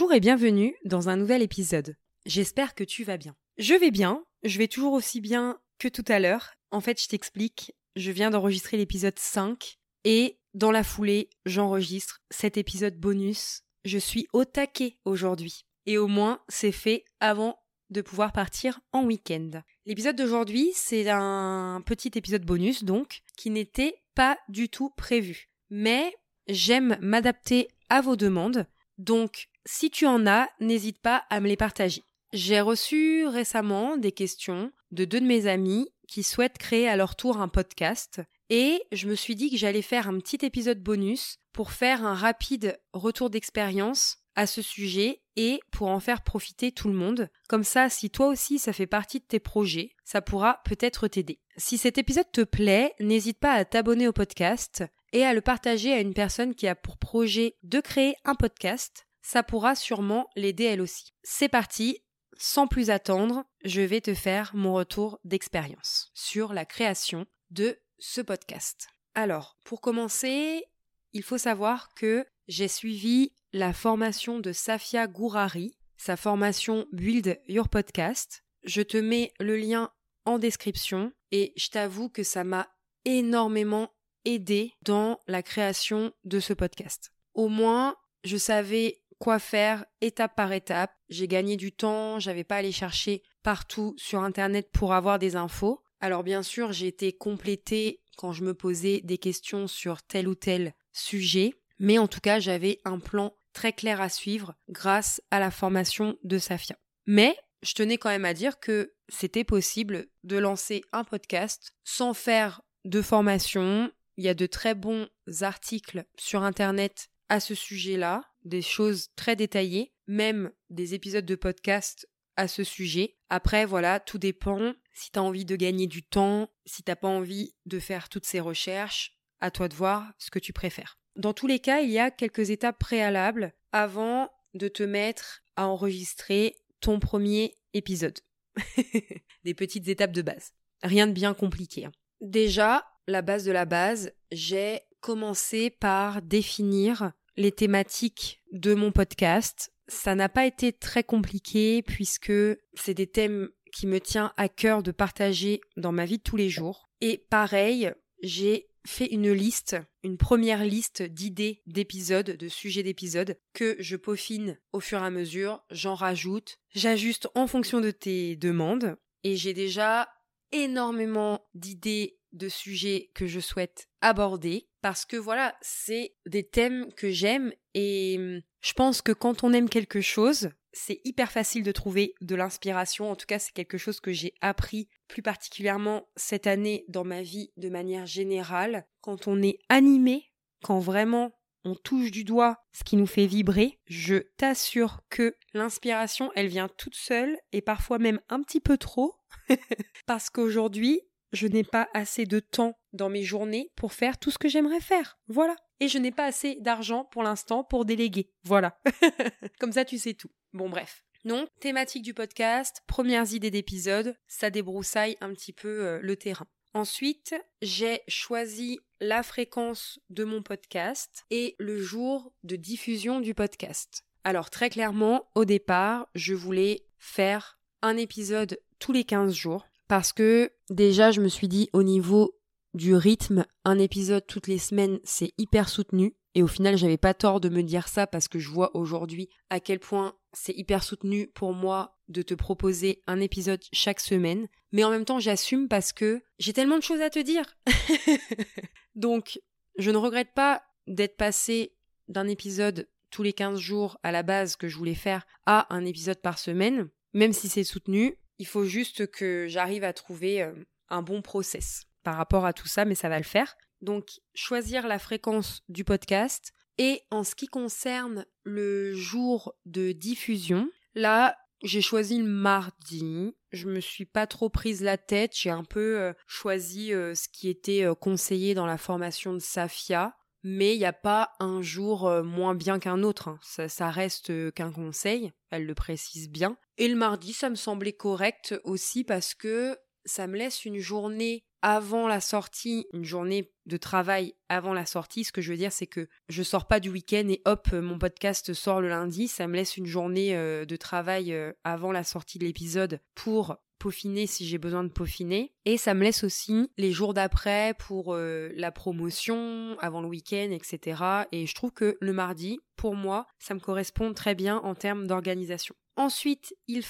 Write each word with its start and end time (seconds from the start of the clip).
Bonjour 0.00 0.14
et 0.14 0.20
bienvenue 0.20 0.74
dans 0.86 1.10
un 1.10 1.18
nouvel 1.18 1.42
épisode. 1.42 1.94
J'espère 2.24 2.74
que 2.74 2.84
tu 2.84 3.04
vas 3.04 3.18
bien. 3.18 3.36
Je 3.58 3.74
vais 3.74 3.90
bien, 3.90 4.24
je 4.44 4.56
vais 4.56 4.66
toujours 4.66 4.94
aussi 4.94 5.20
bien 5.20 5.60
que 5.78 5.88
tout 5.88 6.04
à 6.08 6.18
l'heure. 6.18 6.54
En 6.70 6.80
fait, 6.80 6.98
je 6.98 7.06
t'explique, 7.06 7.74
je 7.96 8.10
viens 8.10 8.30
d'enregistrer 8.30 8.78
l'épisode 8.78 9.18
5 9.18 9.76
et 10.04 10.38
dans 10.54 10.70
la 10.70 10.84
foulée, 10.84 11.28
j'enregistre 11.44 12.22
cet 12.30 12.56
épisode 12.56 12.96
bonus. 12.96 13.60
Je 13.84 13.98
suis 13.98 14.26
au 14.32 14.46
taquet 14.46 14.96
aujourd'hui. 15.04 15.66
Et 15.84 15.98
au 15.98 16.06
moins, 16.06 16.40
c'est 16.48 16.72
fait 16.72 17.04
avant 17.20 17.58
de 17.90 18.00
pouvoir 18.00 18.32
partir 18.32 18.80
en 18.92 19.04
week-end. 19.04 19.50
L'épisode 19.84 20.16
d'aujourd'hui, 20.16 20.70
c'est 20.74 21.10
un 21.10 21.82
petit 21.84 22.12
épisode 22.14 22.46
bonus, 22.46 22.84
donc, 22.84 23.20
qui 23.36 23.50
n'était 23.50 24.00
pas 24.14 24.38
du 24.48 24.70
tout 24.70 24.88
prévu. 24.96 25.50
Mais 25.68 26.16
j'aime 26.48 26.96
m'adapter 27.02 27.68
à 27.90 28.00
vos 28.00 28.16
demandes, 28.16 28.66
donc 28.96 29.49
si 29.66 29.90
tu 29.90 30.06
en 30.06 30.26
as, 30.26 30.48
n'hésite 30.60 31.00
pas 31.00 31.24
à 31.30 31.40
me 31.40 31.48
les 31.48 31.56
partager. 31.56 32.04
J'ai 32.32 32.60
reçu 32.60 33.26
récemment 33.26 33.96
des 33.96 34.12
questions 34.12 34.72
de 34.92 35.04
deux 35.04 35.20
de 35.20 35.26
mes 35.26 35.46
amis 35.46 35.88
qui 36.06 36.22
souhaitent 36.22 36.58
créer 36.58 36.88
à 36.88 36.96
leur 36.96 37.16
tour 37.16 37.40
un 37.40 37.48
podcast 37.48 38.20
et 38.50 38.82
je 38.92 39.08
me 39.08 39.14
suis 39.14 39.36
dit 39.36 39.50
que 39.50 39.56
j'allais 39.56 39.82
faire 39.82 40.08
un 40.08 40.18
petit 40.18 40.44
épisode 40.44 40.82
bonus 40.82 41.38
pour 41.52 41.72
faire 41.72 42.04
un 42.04 42.14
rapide 42.14 42.78
retour 42.92 43.30
d'expérience 43.30 44.18
à 44.36 44.46
ce 44.46 44.62
sujet 44.62 45.22
et 45.36 45.60
pour 45.70 45.88
en 45.88 46.00
faire 46.00 46.22
profiter 46.22 46.72
tout 46.72 46.88
le 46.88 46.94
monde. 46.94 47.28
Comme 47.48 47.64
ça, 47.64 47.88
si 47.88 48.10
toi 48.10 48.28
aussi 48.28 48.58
ça 48.58 48.72
fait 48.72 48.86
partie 48.86 49.20
de 49.20 49.24
tes 49.24 49.40
projets, 49.40 49.90
ça 50.04 50.20
pourra 50.20 50.60
peut-être 50.64 51.08
t'aider. 51.08 51.40
Si 51.56 51.78
cet 51.78 51.98
épisode 51.98 52.30
te 52.32 52.42
plaît, 52.42 52.94
n'hésite 53.00 53.38
pas 53.38 53.52
à 53.52 53.64
t'abonner 53.64 54.08
au 54.08 54.12
podcast 54.12 54.84
et 55.12 55.24
à 55.24 55.34
le 55.34 55.40
partager 55.40 55.92
à 55.92 56.00
une 56.00 56.14
personne 56.14 56.54
qui 56.54 56.68
a 56.68 56.74
pour 56.74 56.96
projet 56.96 57.56
de 57.62 57.80
créer 57.80 58.14
un 58.24 58.34
podcast. 58.34 59.06
Ça 59.22 59.42
pourra 59.42 59.74
sûrement 59.74 60.28
l'aider 60.36 60.64
elle 60.64 60.80
aussi. 60.80 61.12
C'est 61.22 61.48
parti, 61.48 62.02
sans 62.36 62.66
plus 62.66 62.90
attendre, 62.90 63.44
je 63.64 63.82
vais 63.82 64.00
te 64.00 64.14
faire 64.14 64.50
mon 64.54 64.74
retour 64.74 65.20
d'expérience 65.24 66.10
sur 66.14 66.52
la 66.52 66.64
création 66.64 67.26
de 67.50 67.78
ce 67.98 68.20
podcast. 68.20 68.88
Alors, 69.14 69.58
pour 69.64 69.80
commencer, 69.80 70.64
il 71.12 71.22
faut 71.22 71.38
savoir 71.38 71.92
que 71.94 72.26
j'ai 72.48 72.68
suivi 72.68 73.34
la 73.52 73.72
formation 73.72 74.38
de 74.38 74.52
Safia 74.52 75.06
Gourari, 75.06 75.76
sa 75.96 76.16
formation 76.16 76.86
Build 76.92 77.40
Your 77.46 77.68
Podcast. 77.68 78.44
Je 78.64 78.82
te 78.82 78.96
mets 78.96 79.32
le 79.38 79.56
lien 79.56 79.92
en 80.24 80.38
description 80.38 81.12
et 81.30 81.52
je 81.56 81.68
t'avoue 81.68 82.08
que 82.08 82.22
ça 82.22 82.44
m'a 82.44 82.68
énormément 83.04 83.90
aidé 84.24 84.72
dans 84.82 85.18
la 85.26 85.42
création 85.42 86.12
de 86.24 86.40
ce 86.40 86.52
podcast. 86.52 87.12
Au 87.34 87.48
moins, 87.48 87.96
je 88.24 88.36
savais 88.36 88.99
quoi 89.20 89.38
faire 89.38 89.84
étape 90.00 90.34
par 90.34 90.52
étape. 90.52 90.92
J'ai 91.10 91.28
gagné 91.28 91.56
du 91.56 91.70
temps, 91.70 92.18
j'avais 92.18 92.42
pas 92.42 92.56
à 92.56 92.58
aller 92.58 92.72
chercher 92.72 93.22
partout 93.44 93.94
sur 93.96 94.22
internet 94.22 94.70
pour 94.72 94.94
avoir 94.94 95.20
des 95.20 95.36
infos. 95.36 95.82
Alors 96.00 96.24
bien 96.24 96.42
sûr, 96.42 96.72
j'ai 96.72 96.88
été 96.88 97.12
complétée 97.12 98.00
quand 98.16 98.32
je 98.32 98.42
me 98.42 98.54
posais 98.54 99.02
des 99.04 99.18
questions 99.18 99.68
sur 99.68 100.02
tel 100.02 100.26
ou 100.26 100.34
tel 100.34 100.74
sujet, 100.92 101.54
mais 101.78 101.98
en 101.98 102.08
tout 102.08 102.20
cas, 102.20 102.40
j'avais 102.40 102.80
un 102.84 102.98
plan 102.98 103.36
très 103.52 103.72
clair 103.72 104.00
à 104.00 104.08
suivre 104.08 104.54
grâce 104.68 105.20
à 105.30 105.38
la 105.38 105.50
formation 105.50 106.16
de 106.24 106.38
Safia. 106.38 106.76
Mais 107.06 107.36
je 107.62 107.74
tenais 107.74 107.98
quand 107.98 108.08
même 108.08 108.24
à 108.24 108.34
dire 108.34 108.58
que 108.58 108.94
c'était 109.08 109.44
possible 109.44 110.06
de 110.24 110.38
lancer 110.38 110.82
un 110.92 111.04
podcast 111.04 111.72
sans 111.84 112.14
faire 112.14 112.62
de 112.86 113.02
formation. 113.02 113.92
Il 114.16 114.24
y 114.24 114.28
a 114.28 114.34
de 114.34 114.46
très 114.46 114.74
bons 114.74 115.08
articles 115.42 116.04
sur 116.16 116.42
Internet 116.42 117.10
à 117.28 117.38
ce 117.38 117.54
sujet-là, 117.54 118.29
des 118.44 118.62
choses 118.62 119.08
très 119.16 119.36
détaillées, 119.36 119.92
même 120.06 120.50
des 120.70 120.94
épisodes 120.94 121.26
de 121.26 121.34
podcast 121.34 122.08
à 122.36 122.48
ce 122.48 122.64
sujet. 122.64 123.16
Après, 123.28 123.64
voilà, 123.64 124.00
tout 124.00 124.18
dépend. 124.18 124.72
Si 124.92 125.10
tu 125.10 125.18
as 125.18 125.22
envie 125.22 125.44
de 125.44 125.56
gagner 125.56 125.86
du 125.86 126.02
temps, 126.02 126.50
si 126.64 126.82
t'as 126.82 126.96
pas 126.96 127.08
envie 127.08 127.54
de 127.66 127.78
faire 127.78 128.08
toutes 128.08 128.26
ces 128.26 128.40
recherches, 128.40 129.16
à 129.40 129.50
toi 129.50 129.68
de 129.68 129.74
voir 129.74 130.12
ce 130.18 130.30
que 130.30 130.38
tu 130.38 130.52
préfères. 130.52 130.98
Dans 131.16 131.32
tous 131.32 131.46
les 131.46 131.58
cas, 131.58 131.80
il 131.80 131.90
y 131.90 131.98
a 131.98 132.10
quelques 132.10 132.50
étapes 132.50 132.78
préalables 132.78 133.52
avant 133.72 134.30
de 134.54 134.68
te 134.68 134.82
mettre 134.82 135.42
à 135.56 135.66
enregistrer 135.66 136.56
ton 136.80 136.98
premier 136.98 137.58
épisode. 137.74 138.18
Des 139.44 139.54
petites 139.54 139.88
étapes 139.88 140.12
de 140.12 140.22
base. 140.22 140.52
Rien 140.82 141.06
de 141.06 141.12
bien 141.12 141.34
compliqué. 141.34 141.86
Hein. 141.86 141.92
Déjà, 142.20 142.86
la 143.06 143.22
base 143.22 143.44
de 143.44 143.52
la 143.52 143.64
base, 143.64 144.12
j'ai 144.30 144.80
commencé 145.00 145.70
par 145.70 146.22
définir 146.22 147.12
les 147.40 147.52
thématiques 147.52 148.42
de 148.52 148.74
mon 148.74 148.92
podcast. 148.92 149.72
Ça 149.88 150.14
n'a 150.14 150.28
pas 150.28 150.46
été 150.46 150.72
très 150.72 151.02
compliqué 151.02 151.82
puisque 151.82 152.32
c'est 152.74 152.94
des 152.94 153.06
thèmes 153.06 153.48
qui 153.72 153.86
me 153.86 153.98
tient 153.98 154.32
à 154.36 154.48
cœur 154.48 154.82
de 154.82 154.92
partager 154.92 155.62
dans 155.78 155.90
ma 155.90 156.04
vie 156.04 156.18
de 156.18 156.22
tous 156.22 156.36
les 156.36 156.50
jours. 156.50 156.90
Et 157.00 157.24
pareil, 157.30 157.92
j'ai 158.22 158.68
fait 158.86 159.06
une 159.06 159.32
liste, 159.32 159.76
une 160.02 160.18
première 160.18 160.64
liste 160.64 161.02
d'idées 161.02 161.62
d'épisodes, 161.66 162.30
de 162.30 162.48
sujets 162.48 162.82
d'épisodes, 162.82 163.38
que 163.54 163.74
je 163.78 163.96
peaufine 163.96 164.58
au 164.72 164.80
fur 164.80 164.98
et 164.98 165.06
à 165.06 165.10
mesure, 165.10 165.62
j'en 165.70 165.94
rajoute, 165.94 166.58
j'ajuste 166.74 167.28
en 167.34 167.46
fonction 167.46 167.80
de 167.80 167.90
tes 167.90 168.36
demandes, 168.36 168.96
et 169.24 169.36
j'ai 169.36 169.54
déjà 169.54 170.08
énormément 170.52 171.46
d'idées 171.54 172.19
de 172.32 172.48
sujets 172.48 173.10
que 173.14 173.26
je 173.26 173.40
souhaite 173.40 173.88
aborder, 174.00 174.68
parce 174.82 175.04
que 175.04 175.16
voilà, 175.16 175.56
c'est 175.60 176.14
des 176.26 176.46
thèmes 176.46 176.92
que 176.94 177.10
j'aime, 177.10 177.52
et 177.74 178.16
hum, 178.18 178.40
je 178.60 178.72
pense 178.72 179.02
que 179.02 179.12
quand 179.12 179.44
on 179.44 179.52
aime 179.52 179.68
quelque 179.68 180.00
chose, 180.00 180.50
c'est 180.72 181.00
hyper 181.04 181.32
facile 181.32 181.62
de 181.62 181.72
trouver 181.72 182.14
de 182.20 182.34
l'inspiration. 182.34 183.10
En 183.10 183.16
tout 183.16 183.26
cas, 183.26 183.38
c'est 183.38 183.52
quelque 183.52 183.78
chose 183.78 184.00
que 184.00 184.12
j'ai 184.12 184.34
appris 184.40 184.88
plus 185.08 185.22
particulièrement 185.22 186.08
cette 186.16 186.46
année 186.46 186.84
dans 186.88 187.04
ma 187.04 187.22
vie 187.22 187.50
de 187.56 187.68
manière 187.68 188.06
générale. 188.06 188.86
Quand 189.00 189.26
on 189.26 189.42
est 189.42 189.58
animé, 189.68 190.30
quand 190.62 190.78
vraiment 190.78 191.32
on 191.64 191.74
touche 191.74 192.10
du 192.10 192.24
doigt 192.24 192.58
ce 192.72 192.84
qui 192.84 192.96
nous 192.96 193.06
fait 193.06 193.26
vibrer, 193.26 193.78
je 193.86 194.16
t'assure 194.36 195.00
que 195.10 195.36
l'inspiration, 195.52 196.30
elle 196.34 196.46
vient 196.46 196.68
toute 196.68 196.94
seule 196.94 197.36
et 197.52 197.60
parfois 197.60 197.98
même 197.98 198.20
un 198.28 198.42
petit 198.42 198.60
peu 198.60 198.78
trop. 198.78 199.14
Parce 200.06 200.30
qu'aujourd'hui, 200.30 201.02
je 201.32 201.46
n'ai 201.46 201.64
pas 201.64 201.88
assez 201.94 202.26
de 202.26 202.40
temps 202.40 202.78
dans 202.92 203.08
mes 203.08 203.22
journées 203.22 203.70
pour 203.76 203.92
faire 203.92 204.18
tout 204.18 204.30
ce 204.30 204.38
que 204.38 204.48
j'aimerais 204.48 204.80
faire. 204.80 205.18
Voilà. 205.28 205.56
Et 205.80 205.88
je 205.88 205.98
n'ai 205.98 206.12
pas 206.12 206.24
assez 206.24 206.56
d'argent 206.60 207.04
pour 207.04 207.22
l'instant 207.22 207.64
pour 207.64 207.84
déléguer. 207.84 208.30
Voilà. 208.44 208.80
Comme 209.60 209.72
ça, 209.72 209.84
tu 209.84 209.98
sais 209.98 210.14
tout. 210.14 210.30
Bon, 210.52 210.68
bref. 210.68 211.04
Donc, 211.24 211.48
thématique 211.60 212.02
du 212.02 212.14
podcast, 212.14 212.82
premières 212.86 213.32
idées 213.32 213.50
d'épisodes, 213.50 214.16
ça 214.26 214.50
débroussaille 214.50 215.16
un 215.20 215.32
petit 215.32 215.52
peu 215.52 215.86
euh, 215.86 216.00
le 216.02 216.16
terrain. 216.16 216.46
Ensuite, 216.72 217.34
j'ai 217.62 218.00
choisi 218.08 218.78
la 219.00 219.22
fréquence 219.22 219.98
de 220.08 220.24
mon 220.24 220.42
podcast 220.42 221.24
et 221.30 221.56
le 221.58 221.82
jour 221.82 222.32
de 222.44 222.56
diffusion 222.56 223.20
du 223.20 223.34
podcast. 223.34 224.04
Alors 224.22 224.50
très 224.50 224.70
clairement, 224.70 225.28
au 225.34 225.44
départ, 225.44 226.08
je 226.14 226.34
voulais 226.34 226.86
faire 226.98 227.58
un 227.82 227.96
épisode 227.96 228.60
tous 228.78 228.92
les 228.92 229.04
15 229.04 229.32
jours 229.34 229.66
parce 229.90 230.12
que 230.12 230.52
déjà 230.70 231.10
je 231.10 231.20
me 231.20 231.26
suis 231.26 231.48
dit 231.48 231.68
au 231.72 231.82
niveau 231.82 232.38
du 232.74 232.94
rythme, 232.94 233.44
un 233.64 233.76
épisode 233.76 234.24
toutes 234.24 234.46
les 234.46 234.58
semaines, 234.58 235.00
c'est 235.02 235.32
hyper 235.36 235.68
soutenu. 235.68 236.14
Et 236.36 236.44
au 236.44 236.46
final, 236.46 236.78
j'avais 236.78 236.96
pas 236.96 237.12
tort 237.12 237.40
de 237.40 237.48
me 237.48 237.64
dire 237.64 237.88
ça 237.88 238.06
parce 238.06 238.28
que 238.28 238.38
je 238.38 238.50
vois 238.50 238.76
aujourd'hui 238.76 239.28
à 239.50 239.58
quel 239.58 239.80
point 239.80 240.14
c'est 240.32 240.56
hyper 240.56 240.84
soutenu 240.84 241.26
pour 241.26 241.52
moi 241.54 241.98
de 242.06 242.22
te 242.22 242.34
proposer 242.34 243.02
un 243.08 243.18
épisode 243.18 243.64
chaque 243.72 243.98
semaine. 243.98 244.46
Mais 244.70 244.84
en 244.84 244.90
même 244.90 245.04
temps, 245.04 245.18
j'assume 245.18 245.66
parce 245.66 245.92
que 245.92 246.22
j'ai 246.38 246.52
tellement 246.52 246.78
de 246.78 246.84
choses 246.84 247.00
à 247.00 247.10
te 247.10 247.18
dire. 247.18 247.58
Donc, 248.94 249.40
je 249.76 249.90
ne 249.90 249.96
regrette 249.96 250.34
pas 250.36 250.62
d'être 250.86 251.16
passé 251.16 251.74
d'un 252.06 252.28
épisode 252.28 252.88
tous 253.10 253.24
les 253.24 253.32
15 253.32 253.58
jours 253.58 253.98
à 254.04 254.12
la 254.12 254.22
base 254.22 254.54
que 254.54 254.68
je 254.68 254.78
voulais 254.78 254.94
faire 254.94 255.26
à 255.46 255.74
un 255.74 255.84
épisode 255.84 256.20
par 256.20 256.38
semaine. 256.38 256.88
Même 257.12 257.32
si 257.32 257.48
c'est 257.48 257.64
soutenu, 257.64 258.16
il 258.40 258.46
faut 258.46 258.64
juste 258.64 259.06
que 259.10 259.46
j'arrive 259.48 259.84
à 259.84 259.92
trouver 259.92 260.42
euh, 260.42 260.54
un 260.88 261.02
bon 261.02 261.20
process 261.20 261.84
par 262.02 262.16
rapport 262.16 262.46
à 262.46 262.54
tout 262.54 262.66
ça, 262.66 262.86
mais 262.86 262.94
ça 262.94 263.10
va 263.10 263.18
le 263.18 263.22
faire. 263.22 263.54
Donc, 263.82 264.08
choisir 264.34 264.88
la 264.88 264.98
fréquence 264.98 265.62
du 265.68 265.84
podcast. 265.84 266.54
Et 266.78 267.02
en 267.10 267.22
ce 267.22 267.34
qui 267.34 267.48
concerne 267.48 268.24
le 268.42 268.94
jour 268.94 269.54
de 269.66 269.92
diffusion, 269.92 270.70
là, 270.94 271.36
j'ai 271.62 271.82
choisi 271.82 272.16
le 272.16 272.24
mardi. 272.24 273.36
Je 273.50 273.68
me 273.68 273.80
suis 273.80 274.06
pas 274.06 274.26
trop 274.26 274.48
prise 274.48 274.80
la 274.80 274.96
tête. 274.96 275.32
J'ai 275.36 275.50
un 275.50 275.64
peu 275.64 276.00
euh, 276.00 276.14
choisi 276.26 276.94
euh, 276.94 277.14
ce 277.14 277.28
qui 277.28 277.50
était 277.50 277.86
conseillé 278.00 278.54
dans 278.54 278.66
la 278.66 278.78
formation 278.78 279.34
de 279.34 279.38
Safia. 279.38 280.16
Mais 280.42 280.74
il 280.74 280.78
n'y 280.78 280.86
a 280.86 280.92
pas 280.92 281.32
un 281.38 281.62
jour 281.62 282.10
moins 282.24 282.54
bien 282.54 282.78
qu'un 282.78 283.02
autre. 283.02 283.28
Hein. 283.28 283.38
Ça, 283.42 283.68
ça, 283.68 283.90
reste 283.90 284.52
qu'un 284.52 284.72
conseil. 284.72 285.32
Elle 285.50 285.66
le 285.66 285.74
précise 285.74 286.30
bien. 286.30 286.56
Et 286.78 286.88
le 286.88 286.96
mardi, 286.96 287.32
ça 287.32 287.50
me 287.50 287.56
semblait 287.56 287.92
correct 287.92 288.58
aussi 288.64 289.04
parce 289.04 289.34
que 289.34 289.76
ça 290.04 290.26
me 290.26 290.36
laisse 290.36 290.64
une 290.64 290.78
journée 290.78 291.44
avant 291.62 292.08
la 292.08 292.20
sortie, 292.20 292.86
une 292.92 293.04
journée 293.04 293.52
de 293.66 293.76
travail 293.76 294.34
avant 294.48 294.72
la 294.72 294.86
sortie. 294.86 295.24
Ce 295.24 295.32
que 295.32 295.42
je 295.42 295.50
veux 295.50 295.58
dire, 295.58 295.72
c'est 295.72 295.86
que 295.86 296.08
je 296.28 296.42
sors 296.42 296.66
pas 296.66 296.80
du 296.80 296.88
week-end 296.88 297.26
et 297.28 297.42
hop, 297.44 297.72
mon 297.72 297.98
podcast 297.98 298.52
sort 298.54 298.80
le 298.80 298.88
lundi. 298.88 299.28
Ça 299.28 299.46
me 299.46 299.56
laisse 299.56 299.76
une 299.76 299.86
journée 299.86 300.36
euh, 300.36 300.64
de 300.64 300.76
travail 300.76 301.32
euh, 301.32 301.52
avant 301.64 301.92
la 301.92 302.04
sortie 302.04 302.38
de 302.38 302.44
l'épisode 302.44 303.00
pour 303.14 303.56
peaufiner 303.80 304.28
si 304.28 304.46
j'ai 304.46 304.58
besoin 304.58 304.84
de 304.84 304.90
peaufiner. 304.90 305.52
Et 305.64 305.76
ça 305.76 305.94
me 305.94 306.04
laisse 306.04 306.22
aussi 306.22 306.70
les 306.78 306.92
jours 306.92 307.14
d'après 307.14 307.74
pour 307.78 308.14
euh, 308.14 308.50
la 308.54 308.70
promotion, 308.70 309.76
avant 309.80 310.00
le 310.00 310.06
week-end, 310.06 310.50
etc. 310.52 311.02
Et 311.32 311.46
je 311.46 311.54
trouve 311.54 311.72
que 311.72 311.96
le 312.00 312.12
mardi, 312.12 312.60
pour 312.76 312.94
moi, 312.94 313.26
ça 313.40 313.54
me 313.54 313.60
correspond 313.60 314.12
très 314.14 314.36
bien 314.36 314.58
en 314.58 314.76
termes 314.76 315.08
d'organisation. 315.08 315.74
Ensuite, 315.96 316.54
il 316.68 316.84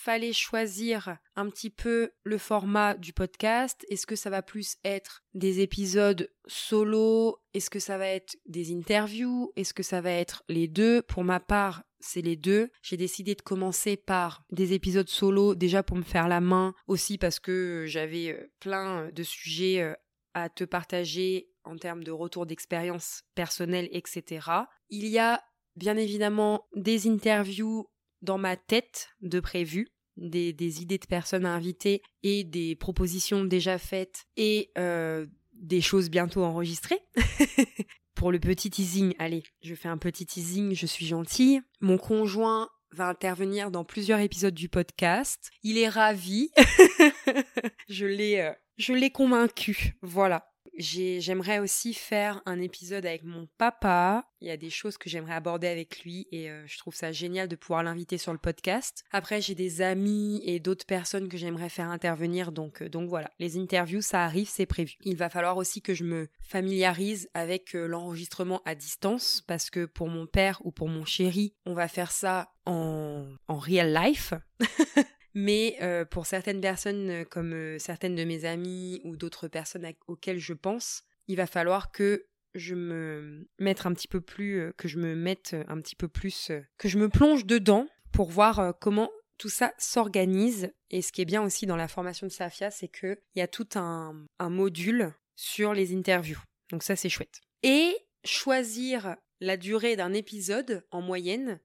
fallait 0.00 0.32
choisir 0.32 1.18
un 1.36 1.50
petit 1.50 1.68
peu 1.68 2.10
le 2.24 2.38
format 2.38 2.94
du 2.94 3.12
podcast. 3.12 3.84
Est-ce 3.90 4.06
que 4.06 4.16
ça 4.16 4.30
va 4.30 4.40
plus 4.40 4.78
être 4.82 5.22
des 5.34 5.60
épisodes 5.60 6.32
solo? 6.46 7.38
Est-ce 7.52 7.68
que 7.68 7.78
ça 7.78 7.98
va 7.98 8.06
être 8.06 8.36
des 8.46 8.72
interviews? 8.72 9.52
Est-ce 9.56 9.74
que 9.74 9.82
ça 9.82 10.00
va 10.00 10.10
être 10.10 10.42
les 10.48 10.68
deux? 10.68 11.02
Pour 11.02 11.22
ma 11.22 11.38
part, 11.38 11.82
c'est 12.00 12.22
les 12.22 12.36
deux. 12.36 12.70
J'ai 12.82 12.96
décidé 12.96 13.34
de 13.34 13.42
commencer 13.42 13.98
par 13.98 14.42
des 14.50 14.72
épisodes 14.72 15.08
solo, 15.08 15.54
déjà 15.54 15.82
pour 15.82 15.98
me 15.98 16.02
faire 16.02 16.28
la 16.28 16.40
main, 16.40 16.74
aussi 16.86 17.18
parce 17.18 17.38
que 17.38 17.84
j'avais 17.86 18.32
euh, 18.32 18.50
plein 18.58 19.10
de 19.12 19.22
sujets 19.22 19.82
euh, 19.82 19.92
à 20.32 20.48
te 20.48 20.64
partager 20.64 21.50
en 21.64 21.76
termes 21.76 22.04
de 22.04 22.10
retour 22.10 22.46
d'expérience 22.46 23.24
personnelle, 23.34 23.88
etc. 23.92 24.48
Il 24.88 25.06
y 25.06 25.18
a 25.18 25.42
bien 25.76 25.98
évidemment 25.98 26.66
des 26.74 27.06
interviews 27.06 27.86
dans 28.22 28.38
ma 28.38 28.56
tête 28.56 29.10
de 29.20 29.40
prévu. 29.40 29.88
Des, 30.16 30.82
idées 30.82 30.98
de 30.98 31.06
personnes 31.06 31.46
à 31.46 31.54
inviter 31.54 32.02
et 32.22 32.44
des 32.44 32.76
propositions 32.76 33.42
déjà 33.44 33.78
faites 33.78 34.26
et 34.36 34.70
euh, 34.76 35.24
des 35.54 35.80
choses 35.80 36.10
bientôt 36.10 36.44
enregistrées. 36.44 37.00
Pour 38.14 38.30
le 38.30 38.38
petit 38.38 38.68
teasing, 38.68 39.14
allez, 39.18 39.44
je 39.62 39.74
fais 39.74 39.88
un 39.88 39.96
petit 39.96 40.26
teasing, 40.26 40.74
je 40.74 40.84
suis 40.84 41.06
gentille. 41.06 41.62
Mon 41.80 41.96
conjoint 41.96 42.68
va 42.92 43.08
intervenir 43.08 43.70
dans 43.70 43.84
plusieurs 43.84 44.18
épisodes 44.18 44.52
du 44.52 44.68
podcast. 44.68 45.50
Il 45.62 45.78
est 45.78 45.88
ravi. 45.88 46.50
je 47.88 48.04
l'ai 48.04 48.40
euh, 48.40 48.52
je 48.76 48.92
l'ai 48.92 49.10
convaincu. 49.10 49.96
Voilà. 50.02 50.49
J'aimerais 50.80 51.58
aussi 51.58 51.92
faire 51.92 52.40
un 52.46 52.58
épisode 52.58 53.04
avec 53.04 53.22
mon 53.22 53.46
papa. 53.58 54.24
Il 54.40 54.48
y 54.48 54.50
a 54.50 54.56
des 54.56 54.70
choses 54.70 54.96
que 54.96 55.10
j'aimerais 55.10 55.34
aborder 55.34 55.66
avec 55.66 56.02
lui 56.02 56.26
et 56.32 56.50
euh, 56.50 56.66
je 56.66 56.78
trouve 56.78 56.94
ça 56.94 57.12
génial 57.12 57.48
de 57.48 57.56
pouvoir 57.56 57.82
l'inviter 57.82 58.16
sur 58.16 58.32
le 58.32 58.38
podcast. 58.38 59.04
Après, 59.12 59.42
j'ai 59.42 59.54
des 59.54 59.82
amis 59.82 60.40
et 60.44 60.58
d'autres 60.58 60.86
personnes 60.86 61.28
que 61.28 61.36
j'aimerais 61.36 61.68
faire 61.68 61.90
intervenir. 61.90 62.50
Donc, 62.50 62.80
euh, 62.80 62.88
donc 62.88 63.10
voilà, 63.10 63.30
les 63.38 63.58
interviews, 63.58 64.00
ça 64.00 64.24
arrive, 64.24 64.48
c'est 64.48 64.64
prévu. 64.64 64.94
Il 65.02 65.16
va 65.16 65.28
falloir 65.28 65.58
aussi 65.58 65.82
que 65.82 65.92
je 65.92 66.04
me 66.04 66.28
familiarise 66.40 67.28
avec 67.34 67.74
euh, 67.74 67.86
l'enregistrement 67.86 68.62
à 68.64 68.74
distance 68.74 69.42
parce 69.46 69.68
que 69.68 69.84
pour 69.84 70.08
mon 70.08 70.26
père 70.26 70.62
ou 70.64 70.72
pour 70.72 70.88
mon 70.88 71.04
chéri, 71.04 71.54
on 71.66 71.74
va 71.74 71.88
faire 71.88 72.10
ça 72.10 72.54
en, 72.64 73.26
en 73.48 73.58
real 73.58 73.92
life. 73.92 74.32
Mais 75.34 75.76
euh, 75.80 76.04
pour 76.04 76.26
certaines 76.26 76.60
personnes, 76.60 77.10
euh, 77.10 77.24
comme 77.24 77.52
euh, 77.52 77.78
certaines 77.78 78.14
de 78.14 78.24
mes 78.24 78.44
amies 78.44 79.00
ou 79.04 79.16
d'autres 79.16 79.48
personnes 79.48 79.86
auxquelles 80.06 80.38
je 80.38 80.52
pense, 80.52 81.04
il 81.28 81.36
va 81.36 81.46
falloir 81.46 81.92
que 81.92 82.26
je 82.54 82.74
me 82.74 83.48
mette 83.58 83.86
un 83.86 83.94
petit 83.94 84.08
peu 84.08 84.20
plus, 84.20 84.72
que 84.76 84.88
je 84.88 84.98
me 84.98 85.14
mette 85.14 85.54
un 85.68 85.80
petit 85.80 85.94
peu 85.94 86.08
plus, 86.08 86.50
que 86.78 86.88
je 86.88 86.98
me 86.98 87.08
plonge 87.08 87.46
dedans 87.46 87.86
pour 88.10 88.28
voir 88.28 88.74
comment 88.80 89.08
tout 89.38 89.48
ça 89.48 89.72
s'organise. 89.78 90.72
Et 90.90 91.00
ce 91.00 91.12
qui 91.12 91.22
est 91.22 91.26
bien 91.26 91.44
aussi 91.44 91.66
dans 91.66 91.76
la 91.76 91.86
formation 91.86 92.26
de 92.26 92.32
Safia, 92.32 92.72
c'est 92.72 92.88
qu'il 92.88 93.16
y 93.36 93.40
a 93.40 93.46
tout 93.46 93.68
un, 93.76 94.26
un 94.40 94.50
module 94.50 95.14
sur 95.36 95.74
les 95.74 95.94
interviews. 95.94 96.40
Donc 96.72 96.82
ça, 96.82 96.96
c'est 96.96 97.08
chouette. 97.08 97.40
Et 97.62 97.94
choisir 98.24 99.14
la 99.40 99.56
durée 99.56 99.94
d'un 99.94 100.12
épisode 100.12 100.84
en 100.90 101.02
moyenne, 101.02 101.60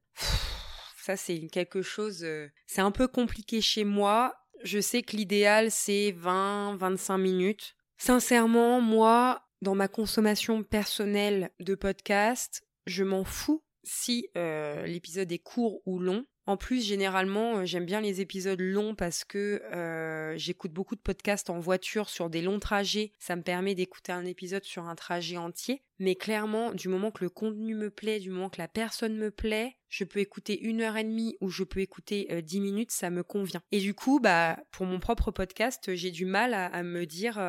ça, 1.06 1.18
c'est 1.18 1.40
quelque 1.50 1.84
chose. 1.84 2.24
Euh, 2.24 2.48
c'est 2.66 2.81
un 2.81 2.90
peu 2.90 3.07
compliqué 3.07 3.62
chez 3.62 3.84
moi. 3.84 4.34
Je 4.63 4.80
sais 4.80 5.04
que 5.04 5.16
l'idéal, 5.16 5.69
c'est 5.69 6.12
20-25 6.12 7.19
minutes. 7.19 7.75
Sincèrement, 8.00 8.81
moi, 8.81 9.46
dans 9.62 9.75
ma 9.75 9.88
consommation 9.88 10.63
personnelle 10.63 11.52
de 11.60 11.75
podcast, 11.75 12.63
je 12.88 13.04
m'en 13.04 13.24
fous 13.24 13.63
si 13.84 14.30
euh, 14.36 14.88
l'épisode 14.88 15.31
est 15.31 15.38
court 15.38 15.84
ou 15.86 16.00
long. 16.00 16.25
En 16.47 16.57
plus, 16.57 16.86
généralement, 16.86 17.57
euh, 17.57 17.65
j'aime 17.65 17.86
bien 17.86 18.01
les 18.01 18.21
épisodes 18.21 18.62
longs 18.62 18.94
parce 18.94 19.24
que 19.24 19.63
euh, 19.74 20.38
j'écoute 20.38 20.71
beaucoup 20.71 20.95
de 20.95 21.01
podcasts 21.01 21.50
en 21.50 21.59
voiture 21.59 22.09
sur 22.09 22.30
des 22.30 22.42
longs 22.42 22.59
trajets. 22.59 23.12
Ça 23.18 23.36
me 23.36 23.42
permet 23.42 23.74
d'écouter 23.74 24.12
un 24.12 24.25
épisode 24.25 24.63
sur 24.63 24.88
un 24.88 24.95
trajet 24.95 25.38
entier. 25.38 25.81
Mais 25.97 26.13
clairement, 26.13 26.71
du 26.74 26.88
moment 26.88 27.09
que 27.09 27.24
le 27.24 27.30
contenu 27.30 27.74
me 27.74 27.89
plaît, 27.89 28.19
du 28.19 28.30
moment 28.30 28.50
que 28.50 28.59
la 28.59 28.68
personne 28.68 29.18
me 29.18 29.31
plaît, 29.31 29.77
je 29.89 30.03
peux 30.03 30.19
écouter 30.19 30.59
une 30.62 30.81
heure 30.81 30.97
et 30.97 31.03
demie 31.03 31.36
ou 31.42 31.50
je 31.50 31.63
peux 31.63 31.80
écouter 31.80 32.27
euh, 32.30 32.42
dix 32.42 32.59
minutes, 32.59 32.92
ça 32.92 33.09
me 33.09 33.24
convient. 33.24 33.62
Et 33.71 33.80
du 33.80 33.95
coup, 33.95 34.19
bah, 34.19 34.57
pour 34.71 34.86
mon 34.86 35.00
propre 35.00 35.31
podcast, 35.31 35.95
j'ai 35.95 36.12
du 36.12 36.25
mal 36.25 36.53
à, 36.53 36.83
me 36.83 37.06
dire 37.06 37.39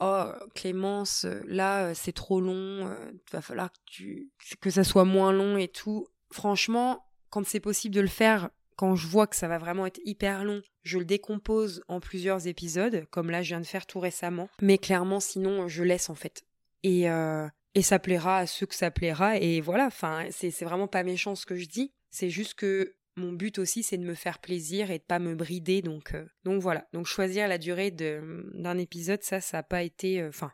oh 0.00 0.24
Clémence, 0.54 1.26
là 1.46 1.94
c'est 1.94 2.12
trop 2.12 2.40
long, 2.40 2.94
va 3.32 3.40
falloir 3.40 3.72
que 3.72 3.78
tu 3.86 4.30
que 4.60 4.70
ça 4.70 4.84
soit 4.84 5.04
moins 5.04 5.32
long 5.32 5.56
et 5.56 5.68
tout. 5.68 6.06
Franchement, 6.30 7.04
quand 7.34 7.44
c'est 7.44 7.58
possible 7.58 7.96
de 7.96 8.00
le 8.00 8.06
faire, 8.06 8.48
quand 8.76 8.94
je 8.94 9.08
vois 9.08 9.26
que 9.26 9.34
ça 9.34 9.48
va 9.48 9.58
vraiment 9.58 9.86
être 9.86 10.00
hyper 10.04 10.44
long, 10.44 10.62
je 10.84 10.98
le 10.98 11.04
décompose 11.04 11.82
en 11.88 11.98
plusieurs 11.98 12.46
épisodes, 12.46 13.06
comme 13.10 13.28
là 13.28 13.42
je 13.42 13.48
viens 13.48 13.60
de 13.60 13.66
faire 13.66 13.86
tout 13.86 13.98
récemment. 13.98 14.48
Mais 14.62 14.78
clairement, 14.78 15.18
sinon, 15.18 15.66
je 15.66 15.82
laisse 15.82 16.10
en 16.10 16.14
fait. 16.14 16.44
Et, 16.84 17.10
euh, 17.10 17.48
et 17.74 17.82
ça 17.82 17.98
plaira 17.98 18.38
à 18.38 18.46
ceux 18.46 18.66
que 18.66 18.74
ça 18.76 18.92
plaira. 18.92 19.36
Et 19.38 19.60
voilà, 19.60 19.86
enfin, 19.86 20.26
c'est 20.30 20.52
vraiment 20.62 20.86
pas 20.86 21.02
méchant 21.02 21.34
ce 21.34 21.44
que 21.44 21.56
je 21.56 21.66
dis. 21.66 21.92
C'est 22.12 22.30
juste 22.30 22.54
que 22.54 22.94
mon 23.16 23.32
but 23.32 23.58
aussi, 23.58 23.82
c'est 23.82 23.98
de 23.98 24.04
me 24.04 24.14
faire 24.14 24.38
plaisir 24.38 24.92
et 24.92 24.98
de 24.98 25.04
pas 25.04 25.18
me 25.18 25.34
brider. 25.34 25.82
Donc, 25.82 26.14
euh, 26.14 26.26
donc 26.44 26.62
voilà. 26.62 26.86
Donc 26.92 27.06
choisir 27.06 27.48
la 27.48 27.58
durée 27.58 27.90
d'un 27.90 28.78
épisode, 28.78 29.24
ça, 29.24 29.40
ça 29.40 29.56
n'a 29.56 29.62
pas 29.64 29.82
été. 29.82 30.20
Euh, 30.20 30.28
enfin, 30.28 30.52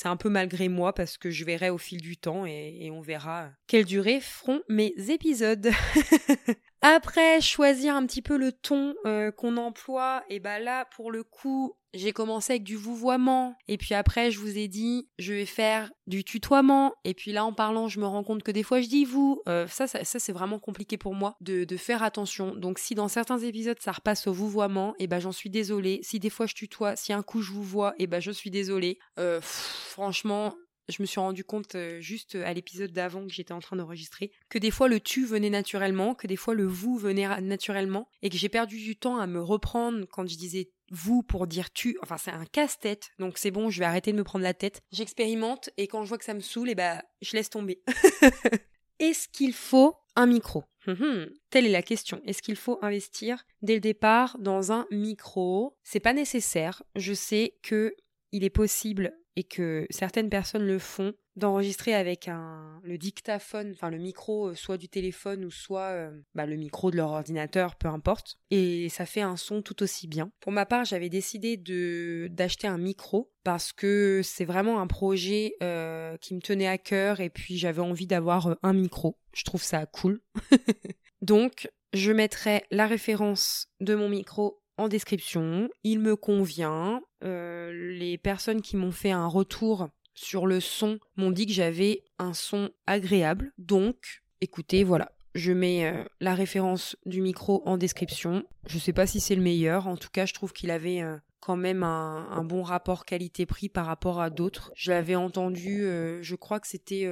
c'est 0.00 0.08
un 0.08 0.16
peu 0.16 0.30
malgré 0.30 0.70
moi 0.70 0.94
parce 0.94 1.18
que 1.18 1.30
je 1.30 1.44
verrai 1.44 1.68
au 1.68 1.76
fil 1.76 2.00
du 2.00 2.16
temps 2.16 2.46
et, 2.46 2.90
on 2.90 3.02
verra 3.02 3.50
quelle 3.66 3.84
durée 3.84 4.20
feront 4.20 4.62
mes 4.66 4.94
épisodes. 5.10 5.70
Après, 6.82 7.42
choisir 7.42 7.94
un 7.94 8.06
petit 8.06 8.22
peu 8.22 8.38
le 8.38 8.52
ton 8.52 8.94
euh, 9.04 9.30
qu'on 9.30 9.58
emploie, 9.58 10.24
et 10.30 10.40
bah 10.40 10.58
là, 10.58 10.86
pour 10.96 11.10
le 11.12 11.22
coup, 11.22 11.74
j'ai 11.92 12.12
commencé 12.12 12.54
avec 12.54 12.62
du 12.62 12.76
vouvoiement, 12.76 13.54
et 13.68 13.76
puis 13.76 13.94
après, 13.94 14.30
je 14.30 14.38
vous 14.38 14.56
ai 14.56 14.66
dit, 14.66 15.10
je 15.18 15.34
vais 15.34 15.44
faire 15.44 15.90
du 16.06 16.24
tutoiement, 16.24 16.94
et 17.04 17.12
puis 17.12 17.32
là, 17.32 17.44
en 17.44 17.52
parlant, 17.52 17.88
je 17.88 18.00
me 18.00 18.06
rends 18.06 18.22
compte 18.22 18.42
que 18.42 18.50
des 18.50 18.62
fois, 18.62 18.80
je 18.80 18.88
dis 18.88 19.04
vous. 19.04 19.42
Euh, 19.46 19.66
ça, 19.66 19.86
c'est 19.86 20.32
vraiment 20.32 20.58
compliqué 20.58 20.96
pour 20.96 21.14
moi 21.14 21.36
de, 21.40 21.66
faire 21.76 22.02
attention. 22.02 22.54
Donc, 22.54 22.78
si 22.78 22.94
dans 22.94 23.08
certains 23.08 23.38
épisodes, 23.38 23.78
ça 23.80 23.92
repasse 23.92 24.26
au 24.26 24.32
vouvoiement, 24.32 24.94
et 24.98 25.06
bah 25.06 25.20
j'en 25.20 25.32
suis 25.32 25.50
désolée. 25.50 26.00
Si 26.02 26.18
des 26.18 26.30
fois, 26.30 26.46
je 26.46 26.54
tutoie, 26.54 26.96
si 26.96 27.12
un 27.12 27.22
coup, 27.22 27.42
je 27.42 27.52
vous 27.52 27.62
vois, 27.62 27.94
et 27.98 28.06
bah 28.06 28.20
je 28.20 28.30
suis 28.30 28.50
désolée. 28.50 28.98
Euh, 29.18 29.40
franchement, 29.42 30.54
je 30.90 31.02
me 31.02 31.06
suis 31.06 31.20
rendu 31.20 31.44
compte 31.44 31.74
euh, 31.74 32.00
juste 32.00 32.34
à 32.34 32.52
l'épisode 32.52 32.92
d'avant 32.92 33.26
que 33.26 33.32
j'étais 33.32 33.52
en 33.52 33.60
train 33.60 33.76
d'enregistrer 33.76 34.30
que 34.48 34.58
des 34.58 34.70
fois 34.70 34.88
le 34.88 35.00
tu 35.00 35.24
venait 35.24 35.50
naturellement, 35.50 36.14
que 36.14 36.26
des 36.26 36.36
fois 36.36 36.54
le 36.54 36.66
vous 36.66 36.96
venait 36.98 37.40
naturellement 37.40 38.08
et 38.22 38.30
que 38.30 38.36
j'ai 38.36 38.48
perdu 38.48 38.78
du 38.78 38.96
temps 38.96 39.18
à 39.18 39.26
me 39.26 39.40
reprendre 39.40 40.06
quand 40.10 40.26
je 40.26 40.36
disais 40.36 40.70
vous 40.90 41.22
pour 41.22 41.46
dire 41.46 41.72
tu. 41.72 41.96
Enfin, 42.02 42.18
c'est 42.18 42.30
un 42.30 42.44
casse-tête. 42.44 43.10
Donc 43.18 43.38
c'est 43.38 43.50
bon, 43.50 43.70
je 43.70 43.78
vais 43.78 43.84
arrêter 43.84 44.12
de 44.12 44.16
me 44.16 44.24
prendre 44.24 44.42
la 44.42 44.54
tête. 44.54 44.82
J'expérimente 44.92 45.70
et 45.76 45.86
quand 45.86 46.02
je 46.02 46.08
vois 46.08 46.18
que 46.18 46.24
ça 46.24 46.34
me 46.34 46.40
saoule, 46.40 46.74
bah, 46.74 47.02
je 47.22 47.36
laisse 47.36 47.50
tomber. 47.50 47.82
Est-ce 48.98 49.28
qu'il 49.28 49.54
faut 49.54 49.96
un 50.16 50.26
micro? 50.26 50.64
Hum, 50.86 50.96
hum. 51.00 51.30
Telle 51.50 51.66
est 51.66 51.70
la 51.70 51.82
question. 51.82 52.20
Est-ce 52.26 52.42
qu'il 52.42 52.56
faut 52.56 52.78
investir 52.82 53.44
dès 53.62 53.74
le 53.74 53.80
départ 53.80 54.36
dans 54.38 54.72
un 54.72 54.86
micro? 54.90 55.76
C'est 55.82 56.00
pas 56.00 56.12
nécessaire. 56.12 56.82
Je 56.96 57.14
sais 57.14 57.58
que 57.62 57.94
il 58.32 58.44
est 58.44 58.50
possible 58.50 59.12
que 59.44 59.86
certaines 59.90 60.28
personnes 60.28 60.66
le 60.66 60.78
font, 60.78 61.14
d'enregistrer 61.36 61.94
avec 61.94 62.28
un 62.28 62.80
le 62.82 62.98
dictaphone, 62.98 63.72
enfin 63.72 63.90
le 63.90 63.98
micro 63.98 64.48
euh, 64.48 64.54
soit 64.54 64.76
du 64.76 64.88
téléphone 64.88 65.44
ou 65.44 65.50
soit 65.50 65.90
euh, 65.90 66.20
bah, 66.34 66.46
le 66.46 66.56
micro 66.56 66.90
de 66.90 66.96
leur 66.96 67.10
ordinateur, 67.10 67.76
peu 67.76 67.88
importe, 67.88 68.38
et 68.50 68.88
ça 68.88 69.06
fait 69.06 69.20
un 69.20 69.36
son 69.36 69.62
tout 69.62 69.82
aussi 69.82 70.06
bien. 70.06 70.30
Pour 70.40 70.52
ma 70.52 70.66
part, 70.66 70.84
j'avais 70.84 71.08
décidé 71.08 71.56
de 71.56 72.28
d'acheter 72.30 72.66
un 72.66 72.78
micro 72.78 73.32
parce 73.44 73.72
que 73.72 74.20
c'est 74.22 74.44
vraiment 74.44 74.80
un 74.80 74.86
projet 74.86 75.54
euh, 75.62 76.16
qui 76.18 76.34
me 76.34 76.40
tenait 76.40 76.66
à 76.66 76.78
cœur 76.78 77.20
et 77.20 77.30
puis 77.30 77.58
j'avais 77.58 77.82
envie 77.82 78.06
d'avoir 78.06 78.56
un 78.62 78.72
micro. 78.72 79.16
Je 79.32 79.44
trouve 79.44 79.62
ça 79.62 79.86
cool. 79.86 80.20
Donc, 81.22 81.70
je 81.92 82.12
mettrai 82.12 82.64
la 82.70 82.86
référence 82.86 83.68
de 83.80 83.94
mon 83.94 84.08
micro 84.08 84.59
en 84.80 84.88
description. 84.88 85.68
Il 85.84 86.00
me 86.00 86.16
convient. 86.16 87.02
Euh, 87.22 87.72
les 87.98 88.18
personnes 88.18 88.62
qui 88.62 88.76
m'ont 88.76 88.92
fait 88.92 89.10
un 89.10 89.26
retour 89.26 89.88
sur 90.14 90.46
le 90.46 90.60
son 90.60 90.98
m'ont 91.16 91.30
dit 91.30 91.46
que 91.46 91.52
j'avais 91.52 92.04
un 92.18 92.32
son 92.32 92.70
agréable. 92.86 93.52
Donc, 93.58 94.22
écoutez, 94.40 94.84
voilà. 94.84 95.12
Je 95.34 95.52
mets 95.52 95.86
euh, 95.86 96.02
la 96.20 96.34
référence 96.34 96.96
du 97.06 97.20
micro 97.20 97.62
en 97.66 97.76
description. 97.76 98.44
Je 98.66 98.78
sais 98.78 98.92
pas 98.92 99.06
si 99.06 99.20
c'est 99.20 99.36
le 99.36 99.42
meilleur. 99.42 99.86
En 99.86 99.96
tout 99.96 100.08
cas, 100.10 100.26
je 100.26 100.34
trouve 100.34 100.52
qu'il 100.52 100.70
avait 100.70 101.02
euh, 101.02 101.16
quand 101.38 101.56
même 101.56 101.82
un, 101.82 102.42
bon 102.44 102.62
rapport 102.62 103.04
qualité-prix 103.04 103.68
par 103.68 103.86
rapport 103.86 104.20
à 104.20 104.30
d'autres. 104.30 104.72
Je 104.74 104.90
l'avais 104.90 105.14
entendu, 105.14 105.82
je 106.20 106.34
crois 106.34 106.60
que 106.60 106.66
c'était 106.66 107.06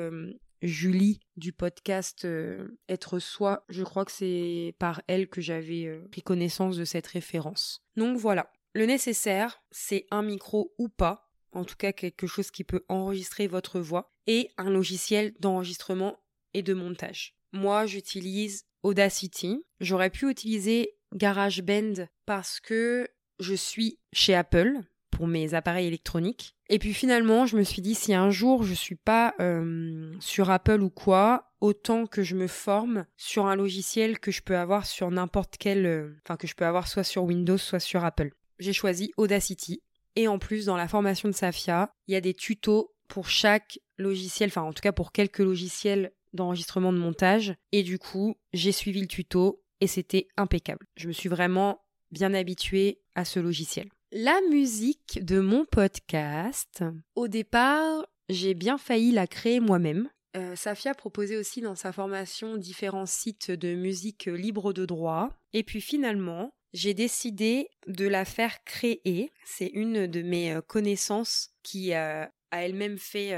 Julie 0.62 1.20
du 1.36 1.52
podcast 1.52 2.24
euh, 2.24 2.78
Être 2.88 3.18
Soi. 3.18 3.64
Je 3.68 3.84
crois 3.84 4.04
que 4.04 4.12
c'est 4.12 4.74
par 4.78 5.02
elle 5.06 5.28
que 5.28 5.40
j'avais 5.40 6.00
pris 6.10 6.22
connaissance 6.22 6.76
de 6.76 6.84
cette 6.84 7.06
référence. 7.06 7.84
Donc 7.96 8.16
voilà. 8.16 8.50
Le 8.74 8.86
nécessaire, 8.86 9.62
c'est 9.70 10.06
un 10.10 10.22
micro 10.22 10.74
ou 10.78 10.88
pas, 10.88 11.30
en 11.52 11.64
tout 11.64 11.76
cas 11.76 11.92
quelque 11.92 12.26
chose 12.26 12.50
qui 12.50 12.64
peut 12.64 12.84
enregistrer 12.88 13.46
votre 13.46 13.80
voix, 13.80 14.12
et 14.26 14.50
un 14.58 14.70
logiciel 14.70 15.34
d'enregistrement 15.40 16.18
et 16.54 16.62
de 16.62 16.74
montage. 16.74 17.34
Moi, 17.52 17.86
j'utilise 17.86 18.66
Audacity. 18.82 19.64
J'aurais 19.80 20.10
pu 20.10 20.30
utiliser 20.30 20.96
GarageBand 21.14 22.06
parce 22.26 22.60
que 22.60 23.08
je 23.40 23.54
suis 23.54 23.98
chez 24.12 24.34
Apple 24.34 24.82
pour 25.18 25.26
mes 25.26 25.52
appareils 25.52 25.88
électroniques. 25.88 26.54
Et 26.68 26.78
puis 26.78 26.94
finalement, 26.94 27.44
je 27.44 27.56
me 27.56 27.64
suis 27.64 27.82
dit 27.82 27.96
si 27.96 28.14
un 28.14 28.30
jour 28.30 28.62
je 28.62 28.72
suis 28.72 28.94
pas 28.94 29.34
euh, 29.40 30.14
sur 30.20 30.48
Apple 30.48 30.80
ou 30.80 30.90
quoi, 30.90 31.50
autant 31.60 32.06
que 32.06 32.22
je 32.22 32.36
me 32.36 32.46
forme 32.46 33.04
sur 33.16 33.46
un 33.46 33.56
logiciel 33.56 34.20
que 34.20 34.30
je 34.30 34.42
peux 34.42 34.56
avoir 34.56 34.86
sur 34.86 35.10
n'importe 35.10 35.56
quel, 35.58 35.86
euh, 35.86 36.16
enfin 36.24 36.36
que 36.36 36.46
je 36.46 36.54
peux 36.54 36.64
avoir 36.64 36.86
soit 36.86 37.02
sur 37.02 37.24
Windows, 37.24 37.58
soit 37.58 37.80
sur 37.80 38.04
Apple. 38.04 38.30
J'ai 38.60 38.72
choisi 38.72 39.10
Audacity. 39.16 39.82
Et 40.14 40.28
en 40.28 40.38
plus, 40.38 40.66
dans 40.66 40.76
la 40.76 40.86
formation 40.86 41.28
de 41.28 41.34
Safia, 41.34 41.90
il 42.06 42.12
y 42.12 42.16
a 42.16 42.20
des 42.20 42.34
tutos 42.34 42.94
pour 43.08 43.28
chaque 43.28 43.80
logiciel, 43.96 44.50
enfin 44.50 44.62
en 44.62 44.72
tout 44.72 44.82
cas 44.82 44.92
pour 44.92 45.10
quelques 45.10 45.40
logiciels 45.40 46.12
d'enregistrement 46.32 46.92
de 46.92 46.98
montage. 46.98 47.56
Et 47.72 47.82
du 47.82 47.98
coup, 47.98 48.36
j'ai 48.52 48.70
suivi 48.70 49.00
le 49.00 49.08
tuto 49.08 49.64
et 49.80 49.88
c'était 49.88 50.28
impeccable. 50.36 50.86
Je 50.96 51.08
me 51.08 51.12
suis 51.12 51.28
vraiment 51.28 51.82
bien 52.12 52.34
habituée 52.34 53.00
à 53.16 53.24
ce 53.24 53.40
logiciel. 53.40 53.88
La 54.10 54.40
musique 54.48 55.22
de 55.22 55.38
mon 55.38 55.66
podcast, 55.66 56.82
au 57.14 57.28
départ, 57.28 58.06
j'ai 58.30 58.54
bien 58.54 58.78
failli 58.78 59.12
la 59.12 59.26
créer 59.26 59.60
moi-même. 59.60 60.08
Euh, 60.34 60.56
Safia 60.56 60.94
proposait 60.94 61.36
aussi 61.36 61.60
dans 61.60 61.74
sa 61.74 61.92
formation 61.92 62.56
différents 62.56 63.04
sites 63.04 63.50
de 63.50 63.74
musique 63.74 64.24
libre 64.24 64.72
de 64.72 64.86
droit. 64.86 65.28
Et 65.52 65.62
puis 65.62 65.82
finalement, 65.82 66.54
j'ai 66.72 66.94
décidé 66.94 67.68
de 67.86 68.06
la 68.06 68.24
faire 68.24 68.64
créer. 68.64 69.30
C'est 69.44 69.70
une 69.74 70.06
de 70.06 70.22
mes 70.22 70.54
euh, 70.54 70.62
connaissances 70.62 71.50
qui 71.62 71.92
euh, 71.92 72.24
a 72.50 72.64
elle-même 72.64 72.96
fait 72.96 73.34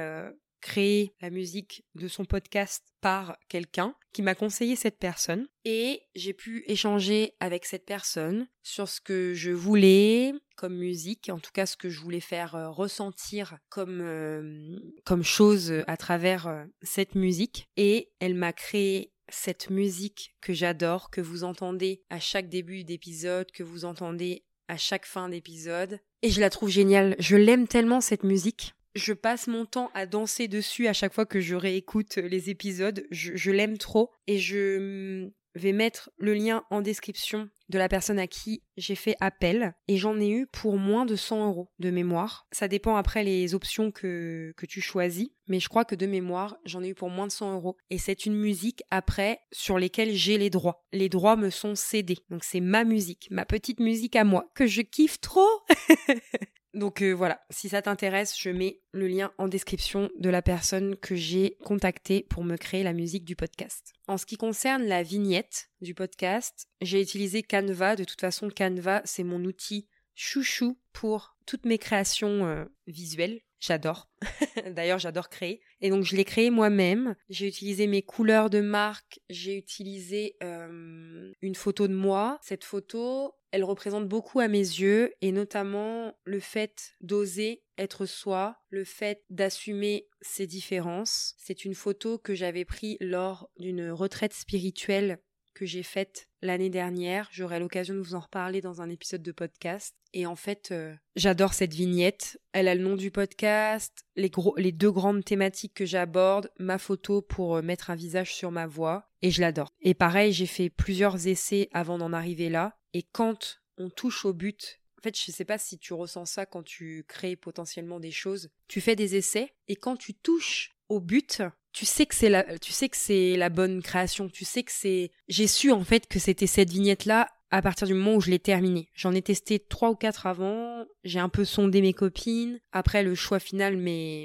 créer 0.60 1.14
la 1.20 1.30
musique 1.30 1.84
de 1.94 2.08
son 2.08 2.24
podcast 2.24 2.84
par 3.00 3.36
quelqu'un 3.48 3.94
qui 4.12 4.22
m'a 4.22 4.34
conseillé 4.34 4.76
cette 4.76 4.98
personne 4.98 5.46
et 5.64 6.02
j'ai 6.14 6.32
pu 6.32 6.64
échanger 6.66 7.34
avec 7.40 7.64
cette 7.64 7.86
personne 7.86 8.48
sur 8.62 8.88
ce 8.88 9.00
que 9.00 9.34
je 9.34 9.50
voulais 9.50 10.32
comme 10.56 10.76
musique, 10.76 11.30
en 11.30 11.38
tout 11.38 11.52
cas 11.52 11.66
ce 11.66 11.76
que 11.76 11.88
je 11.88 12.00
voulais 12.00 12.20
faire 12.20 12.54
euh, 12.54 12.68
ressentir 12.70 13.58
comme 13.68 14.00
euh, 14.02 14.78
comme 15.04 15.22
chose 15.22 15.72
à 15.86 15.96
travers 15.96 16.46
euh, 16.48 16.64
cette 16.82 17.14
musique 17.14 17.68
et 17.76 18.10
elle 18.20 18.34
m'a 18.34 18.52
créé 18.52 19.12
cette 19.28 19.70
musique 19.70 20.34
que 20.40 20.52
j'adore, 20.52 21.10
que 21.10 21.20
vous 21.20 21.44
entendez 21.44 22.02
à 22.10 22.20
chaque 22.20 22.48
début 22.48 22.84
d'épisode, 22.84 23.50
que 23.52 23.62
vous 23.62 23.84
entendez 23.84 24.44
à 24.68 24.76
chaque 24.76 25.06
fin 25.06 25.28
d'épisode. 25.28 26.00
Et 26.22 26.30
je 26.30 26.40
la 26.40 26.50
trouve 26.50 26.68
géniale. 26.68 27.16
Je 27.18 27.36
l'aime 27.36 27.66
tellement 27.66 28.00
cette 28.00 28.24
musique 28.24 28.74
je 28.94 29.12
passe 29.12 29.46
mon 29.46 29.66
temps 29.66 29.90
à 29.94 30.06
danser 30.06 30.48
dessus 30.48 30.88
à 30.88 30.92
chaque 30.92 31.14
fois 31.14 31.26
que 31.26 31.40
je 31.40 31.54
réécoute 31.54 32.16
les 32.16 32.50
épisodes. 32.50 33.06
Je, 33.10 33.50
l'aime 33.50 33.78
trop 33.78 34.10
et 34.26 34.38
je 34.38 34.78
mm, 35.24 35.32
vais 35.54 35.72
mettre 35.72 36.10
le 36.18 36.34
lien 36.34 36.64
en 36.70 36.80
description 36.80 37.48
de 37.70 37.78
la 37.78 37.88
personne 37.88 38.18
à 38.18 38.26
qui 38.26 38.62
j'ai 38.76 38.94
fait 38.94 39.16
appel 39.20 39.74
et 39.88 39.96
j'en 39.96 40.20
ai 40.20 40.28
eu 40.28 40.46
pour 40.46 40.76
moins 40.76 41.06
de 41.06 41.16
100 41.16 41.46
euros 41.46 41.70
de 41.78 41.90
mémoire. 41.90 42.46
Ça 42.52 42.68
dépend 42.68 42.96
après 42.96 43.24
les 43.24 43.54
options 43.54 43.90
que, 43.90 44.52
que 44.56 44.66
tu 44.66 44.80
choisis, 44.80 45.28
mais 45.46 45.60
je 45.60 45.68
crois 45.68 45.84
que 45.84 45.94
de 45.94 46.06
mémoire, 46.06 46.56
j'en 46.64 46.82
ai 46.82 46.88
eu 46.88 46.94
pour 46.94 47.10
moins 47.10 47.26
de 47.26 47.32
100 47.32 47.54
euros. 47.54 47.76
Et 47.88 47.98
c'est 47.98 48.26
une 48.26 48.34
musique 48.34 48.82
après 48.90 49.40
sur 49.52 49.78
lesquelles 49.78 50.12
j'ai 50.12 50.36
les 50.36 50.50
droits. 50.50 50.84
Les 50.92 51.08
droits 51.08 51.36
me 51.36 51.50
sont 51.50 51.74
cédés. 51.74 52.18
Donc 52.28 52.44
c'est 52.44 52.60
ma 52.60 52.84
musique, 52.84 53.28
ma 53.30 53.46
petite 53.46 53.80
musique 53.80 54.16
à 54.16 54.24
moi, 54.24 54.50
que 54.54 54.66
je 54.66 54.82
kiffe 54.82 55.20
trop. 55.20 55.48
Donc 56.74 57.02
euh, 57.02 57.12
voilà, 57.12 57.40
si 57.50 57.68
ça 57.68 57.82
t'intéresse, 57.82 58.38
je 58.38 58.50
mets 58.50 58.80
le 58.92 59.08
lien 59.08 59.32
en 59.38 59.48
description 59.48 60.08
de 60.18 60.30
la 60.30 60.42
personne 60.42 60.96
que 60.96 61.16
j'ai 61.16 61.56
contactée 61.64 62.26
pour 62.30 62.44
me 62.44 62.56
créer 62.56 62.84
la 62.84 62.92
musique 62.92 63.24
du 63.24 63.34
podcast. 63.34 63.92
En 64.06 64.16
ce 64.16 64.26
qui 64.26 64.36
concerne 64.36 64.84
la 64.84 65.02
vignette 65.02 65.69
du 65.80 65.94
podcast, 65.94 66.68
j'ai 66.80 67.00
utilisé 67.00 67.42
Canva. 67.42 67.96
De 67.96 68.04
toute 68.04 68.20
façon, 68.20 68.50
Canva, 68.50 69.02
c'est 69.04 69.24
mon 69.24 69.44
outil 69.44 69.88
chouchou 70.14 70.78
pour 70.92 71.36
toutes 71.46 71.64
mes 71.64 71.78
créations 71.78 72.46
euh, 72.46 72.64
visuelles. 72.86 73.40
J'adore. 73.60 74.08
D'ailleurs, 74.74 74.98
j'adore 74.98 75.28
créer. 75.28 75.60
Et 75.82 75.90
donc, 75.90 76.04
je 76.04 76.16
l'ai 76.16 76.24
créé 76.24 76.50
moi-même. 76.50 77.14
J'ai 77.28 77.46
utilisé 77.46 77.86
mes 77.86 78.02
couleurs 78.02 78.48
de 78.48 78.60
marque. 78.60 79.20
J'ai 79.28 79.56
utilisé 79.56 80.36
euh, 80.42 81.30
une 81.42 81.54
photo 81.54 81.86
de 81.86 81.94
moi. 81.94 82.38
Cette 82.42 82.64
photo, 82.64 83.34
elle 83.50 83.64
représente 83.64 84.08
beaucoup 84.08 84.40
à 84.40 84.48
mes 84.48 84.58
yeux, 84.58 85.12
et 85.20 85.30
notamment 85.30 86.14
le 86.24 86.40
fait 86.40 86.94
d'oser 87.02 87.62
être 87.76 88.06
soi, 88.06 88.56
le 88.70 88.84
fait 88.84 89.24
d'assumer 89.28 90.08
ses 90.22 90.46
différences. 90.46 91.34
C'est 91.38 91.64
une 91.66 91.74
photo 91.74 92.18
que 92.18 92.34
j'avais 92.34 92.64
prise 92.64 92.96
lors 93.00 93.50
d'une 93.58 93.90
retraite 93.90 94.34
spirituelle 94.34 95.18
que 95.60 95.66
j'ai 95.66 95.82
faite 95.82 96.26
l'année 96.40 96.70
dernière. 96.70 97.28
J'aurai 97.32 97.60
l'occasion 97.60 97.92
de 97.92 98.00
vous 98.00 98.14
en 98.14 98.20
reparler 98.20 98.62
dans 98.62 98.80
un 98.80 98.88
épisode 98.88 99.22
de 99.22 99.30
podcast. 99.30 99.94
Et 100.14 100.24
en 100.24 100.34
fait, 100.34 100.70
euh, 100.72 100.94
j'adore 101.16 101.52
cette 101.52 101.74
vignette. 101.74 102.40
Elle 102.52 102.66
a 102.66 102.74
le 102.74 102.82
nom 102.82 102.96
du 102.96 103.10
podcast, 103.10 104.06
les, 104.16 104.30
les 104.56 104.72
deux 104.72 104.90
grandes 104.90 105.22
thématiques 105.22 105.74
que 105.74 105.84
j'aborde, 105.84 106.50
ma 106.58 106.78
photo 106.78 107.20
pour 107.20 107.56
euh, 107.56 107.62
mettre 107.62 107.90
un 107.90 107.94
visage 107.94 108.34
sur 108.34 108.50
ma 108.50 108.66
voix, 108.66 109.10
et 109.20 109.30
je 109.30 109.42
l'adore. 109.42 109.74
Et 109.82 109.92
pareil, 109.92 110.32
j'ai 110.32 110.46
fait 110.46 110.70
plusieurs 110.70 111.26
essais 111.26 111.68
avant 111.72 111.98
d'en 111.98 112.14
arriver 112.14 112.48
là. 112.48 112.78
Et 112.94 113.02
quand 113.02 113.60
on 113.76 113.90
touche 113.90 114.24
au 114.24 114.32
but, 114.32 114.80
en 114.98 115.02
fait, 115.02 115.14
je 115.14 115.30
ne 115.30 115.34
sais 115.34 115.44
pas 115.44 115.58
si 115.58 115.78
tu 115.78 115.92
ressens 115.92 116.24
ça 116.24 116.46
quand 116.46 116.62
tu 116.62 117.04
crées 117.06 117.36
potentiellement 117.36 118.00
des 118.00 118.12
choses. 118.12 118.48
Tu 118.66 118.80
fais 118.80 118.96
des 118.96 119.14
essais, 119.14 119.52
et 119.68 119.76
quand 119.76 119.96
tu 119.96 120.14
touches 120.14 120.74
au 120.88 121.00
but, 121.00 121.42
tu 121.72 121.84
sais 121.84 122.06
que 122.06 122.14
c'est 122.14 122.28
la, 122.28 122.58
tu 122.58 122.72
sais 122.72 122.88
que 122.88 122.96
c'est 122.96 123.36
la 123.36 123.48
bonne 123.48 123.82
création. 123.82 124.28
Tu 124.28 124.44
sais 124.44 124.62
que 124.62 124.72
c'est, 124.72 125.10
j'ai 125.28 125.46
su 125.46 125.70
en 125.70 125.84
fait 125.84 126.06
que 126.06 126.18
c'était 126.18 126.46
cette 126.46 126.70
vignette 126.70 127.04
là 127.04 127.28
à 127.50 127.62
partir 127.62 127.86
du 127.86 127.94
moment 127.94 128.14
où 128.14 128.20
je 128.20 128.30
l'ai 128.30 128.38
terminée. 128.38 128.88
J'en 128.94 129.12
ai 129.12 129.22
testé 129.22 129.58
trois 129.58 129.90
ou 129.90 129.96
quatre 129.96 130.26
avant. 130.26 130.84
J'ai 131.04 131.18
un 131.18 131.28
peu 131.28 131.44
sondé 131.44 131.80
mes 131.80 131.92
copines. 131.92 132.60
Après, 132.72 133.02
le 133.02 133.14
choix 133.14 133.40
final 133.40 133.76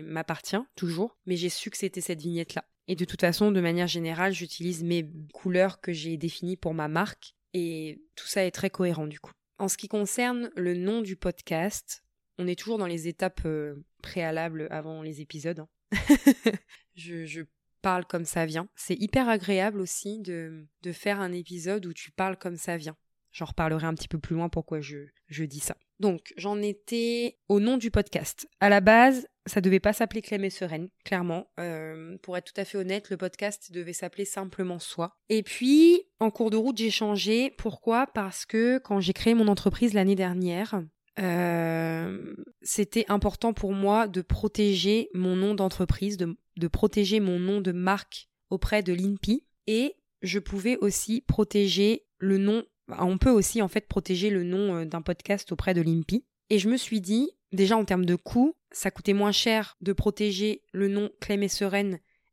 m'appartient 0.04 0.62
toujours, 0.76 1.18
mais 1.26 1.36
j'ai 1.36 1.50
su 1.50 1.70
que 1.70 1.78
c'était 1.78 2.02
cette 2.02 2.22
vignette 2.22 2.54
là. 2.54 2.66
Et 2.88 2.96
de 2.96 3.06
toute 3.06 3.22
façon, 3.22 3.52
de 3.52 3.62
manière 3.62 3.88
générale, 3.88 4.32
j'utilise 4.32 4.84
mes 4.84 5.10
couleurs 5.34 5.82
que 5.82 5.92
j'ai 5.92 6.18
définies 6.18 6.58
pour 6.58 6.76
ma 6.76 6.88
marque 6.88 7.34
et 7.54 8.02
tout 8.16 8.28
ça 8.28 8.46
est 8.46 8.52
très 8.52 8.70
cohérent 8.70 9.08
du 9.08 9.20
coup. 9.20 9.32
En 9.58 9.68
ce 9.68 9.78
qui 9.78 9.88
concerne 9.88 10.52
le 10.56 10.76
nom 10.76 11.02
du 11.02 11.16
podcast, 11.16 12.04
on 12.38 12.48
est 12.48 12.60
toujours 12.60 12.78
dans 12.78 12.86
les 12.86 13.08
étapes 13.08 13.42
euh, 13.46 13.76
préalables 14.04 14.68
avant 14.70 15.02
les 15.02 15.22
épisodes. 15.22 15.66
Je, 16.96 17.44
parle 17.82 18.06
comme 18.06 18.26
ça 18.26 18.48
vient. 18.48 18.68
C'est 18.76 18.96
hyper 18.96 19.30
agréable 19.30 19.80
aussi 19.80 20.20
de, 20.20 20.66
faire 20.92 21.20
un 21.20 21.32
épisode 21.32 21.86
où 21.86 21.94
tu 21.94 22.12
parles 22.12 22.38
comme 22.38 22.58
ça 22.58 22.78
vient. 22.78 22.98
J'en 23.32 23.46
reparlerai 23.46 23.86
un 23.86 23.94
petit 23.94 24.08
peu 24.08 24.18
plus 24.18 24.36
loin 24.36 24.50
pourquoi 24.50 24.82
je, 24.82 24.98
je 25.28 25.44
dis 25.44 25.60
ça. 25.60 25.76
Donc, 26.00 26.34
j'en 26.36 26.62
étais 26.62 27.38
au 27.48 27.60
nom 27.60 27.78
du 27.78 27.92
podcast. 27.92 28.48
À 28.60 28.70
la 28.70 28.82
base, 28.82 29.28
ça 29.46 29.62
devait 29.62 29.80
pas 29.80 29.94
s'appeler 29.94 30.22
Clem 30.22 30.44
et 30.44 30.50
Sereine, 30.50 30.90
clairement. 31.04 31.48
Euh, 31.60 32.18
pour 32.22 32.38
être 32.38 32.52
tout 32.52 32.60
à 32.60 32.66
fait 32.66 32.78
honnête, 32.78 33.10
le 33.10 33.18
podcast 33.18 33.72
devait 33.72 33.94
s'appeler 33.94 34.26
simplement 34.26 34.80
Soi. 34.80 35.16
Et 35.30 35.44
puis, 35.44 36.02
en 36.20 36.32
cours 36.32 36.50
de 36.50 36.58
route, 36.58 36.78
j'ai 36.78 36.90
changé. 36.90 37.54
Pourquoi? 37.58 38.08
Parce 38.08 38.46
que 38.46 38.78
quand 38.80 39.00
j'ai 39.00 39.14
créé 39.14 39.34
mon 39.34 39.48
entreprise 39.48 39.94
l'année 39.94 40.16
dernière, 40.16 40.82
euh, 41.20 42.36
c'était 42.62 43.06
important 43.08 43.54
pour 43.54 43.74
moi 43.74 44.08
de 44.08 44.22
protéger 44.22 45.10
mon 45.14 45.36
nom 45.36 45.56
d'entreprise, 45.56 46.18
de, 46.18 46.68
protéger 46.68 47.20
mon 47.20 47.40
nom 47.40 47.62
de 47.62 47.72
marque 47.72 48.30
auprès 48.50 48.84
de 48.84 48.94
l'INPI 48.94 49.46
et 49.68 49.96
je 50.22 50.40
pouvais 50.40 50.78
aussi 50.78 51.22
protéger 51.22 52.06
le 52.18 52.38
nom, 52.38 52.64
on 52.88 53.18
peut 53.18 53.30
aussi 53.30 53.62
en 53.62 53.68
fait 53.68 53.88
protéger 53.88 54.30
le 54.30 54.44
nom 54.44 54.76
euh, 54.76 54.86
d'un 54.86 55.02
podcast 55.02 55.52
auprès 55.52 55.74
de 55.74 55.82
l'INPI. 55.82 56.26
Et 56.50 56.60
je 56.60 56.70
me 56.70 56.78
suis 56.78 57.02
dit, 57.02 57.32
déjà 57.52 57.78
en 57.78 57.86
termes 57.86 58.06
de 58.06 58.16
coût, 58.16 58.56
ça 58.72 58.92
coûtait 58.92 59.14
moins 59.14 59.32
cher 59.32 59.78
de 59.82 59.94
protéger 59.94 60.64
le 60.74 60.88
nom 60.88 61.10
Clem 61.22 61.44
et 61.44 61.50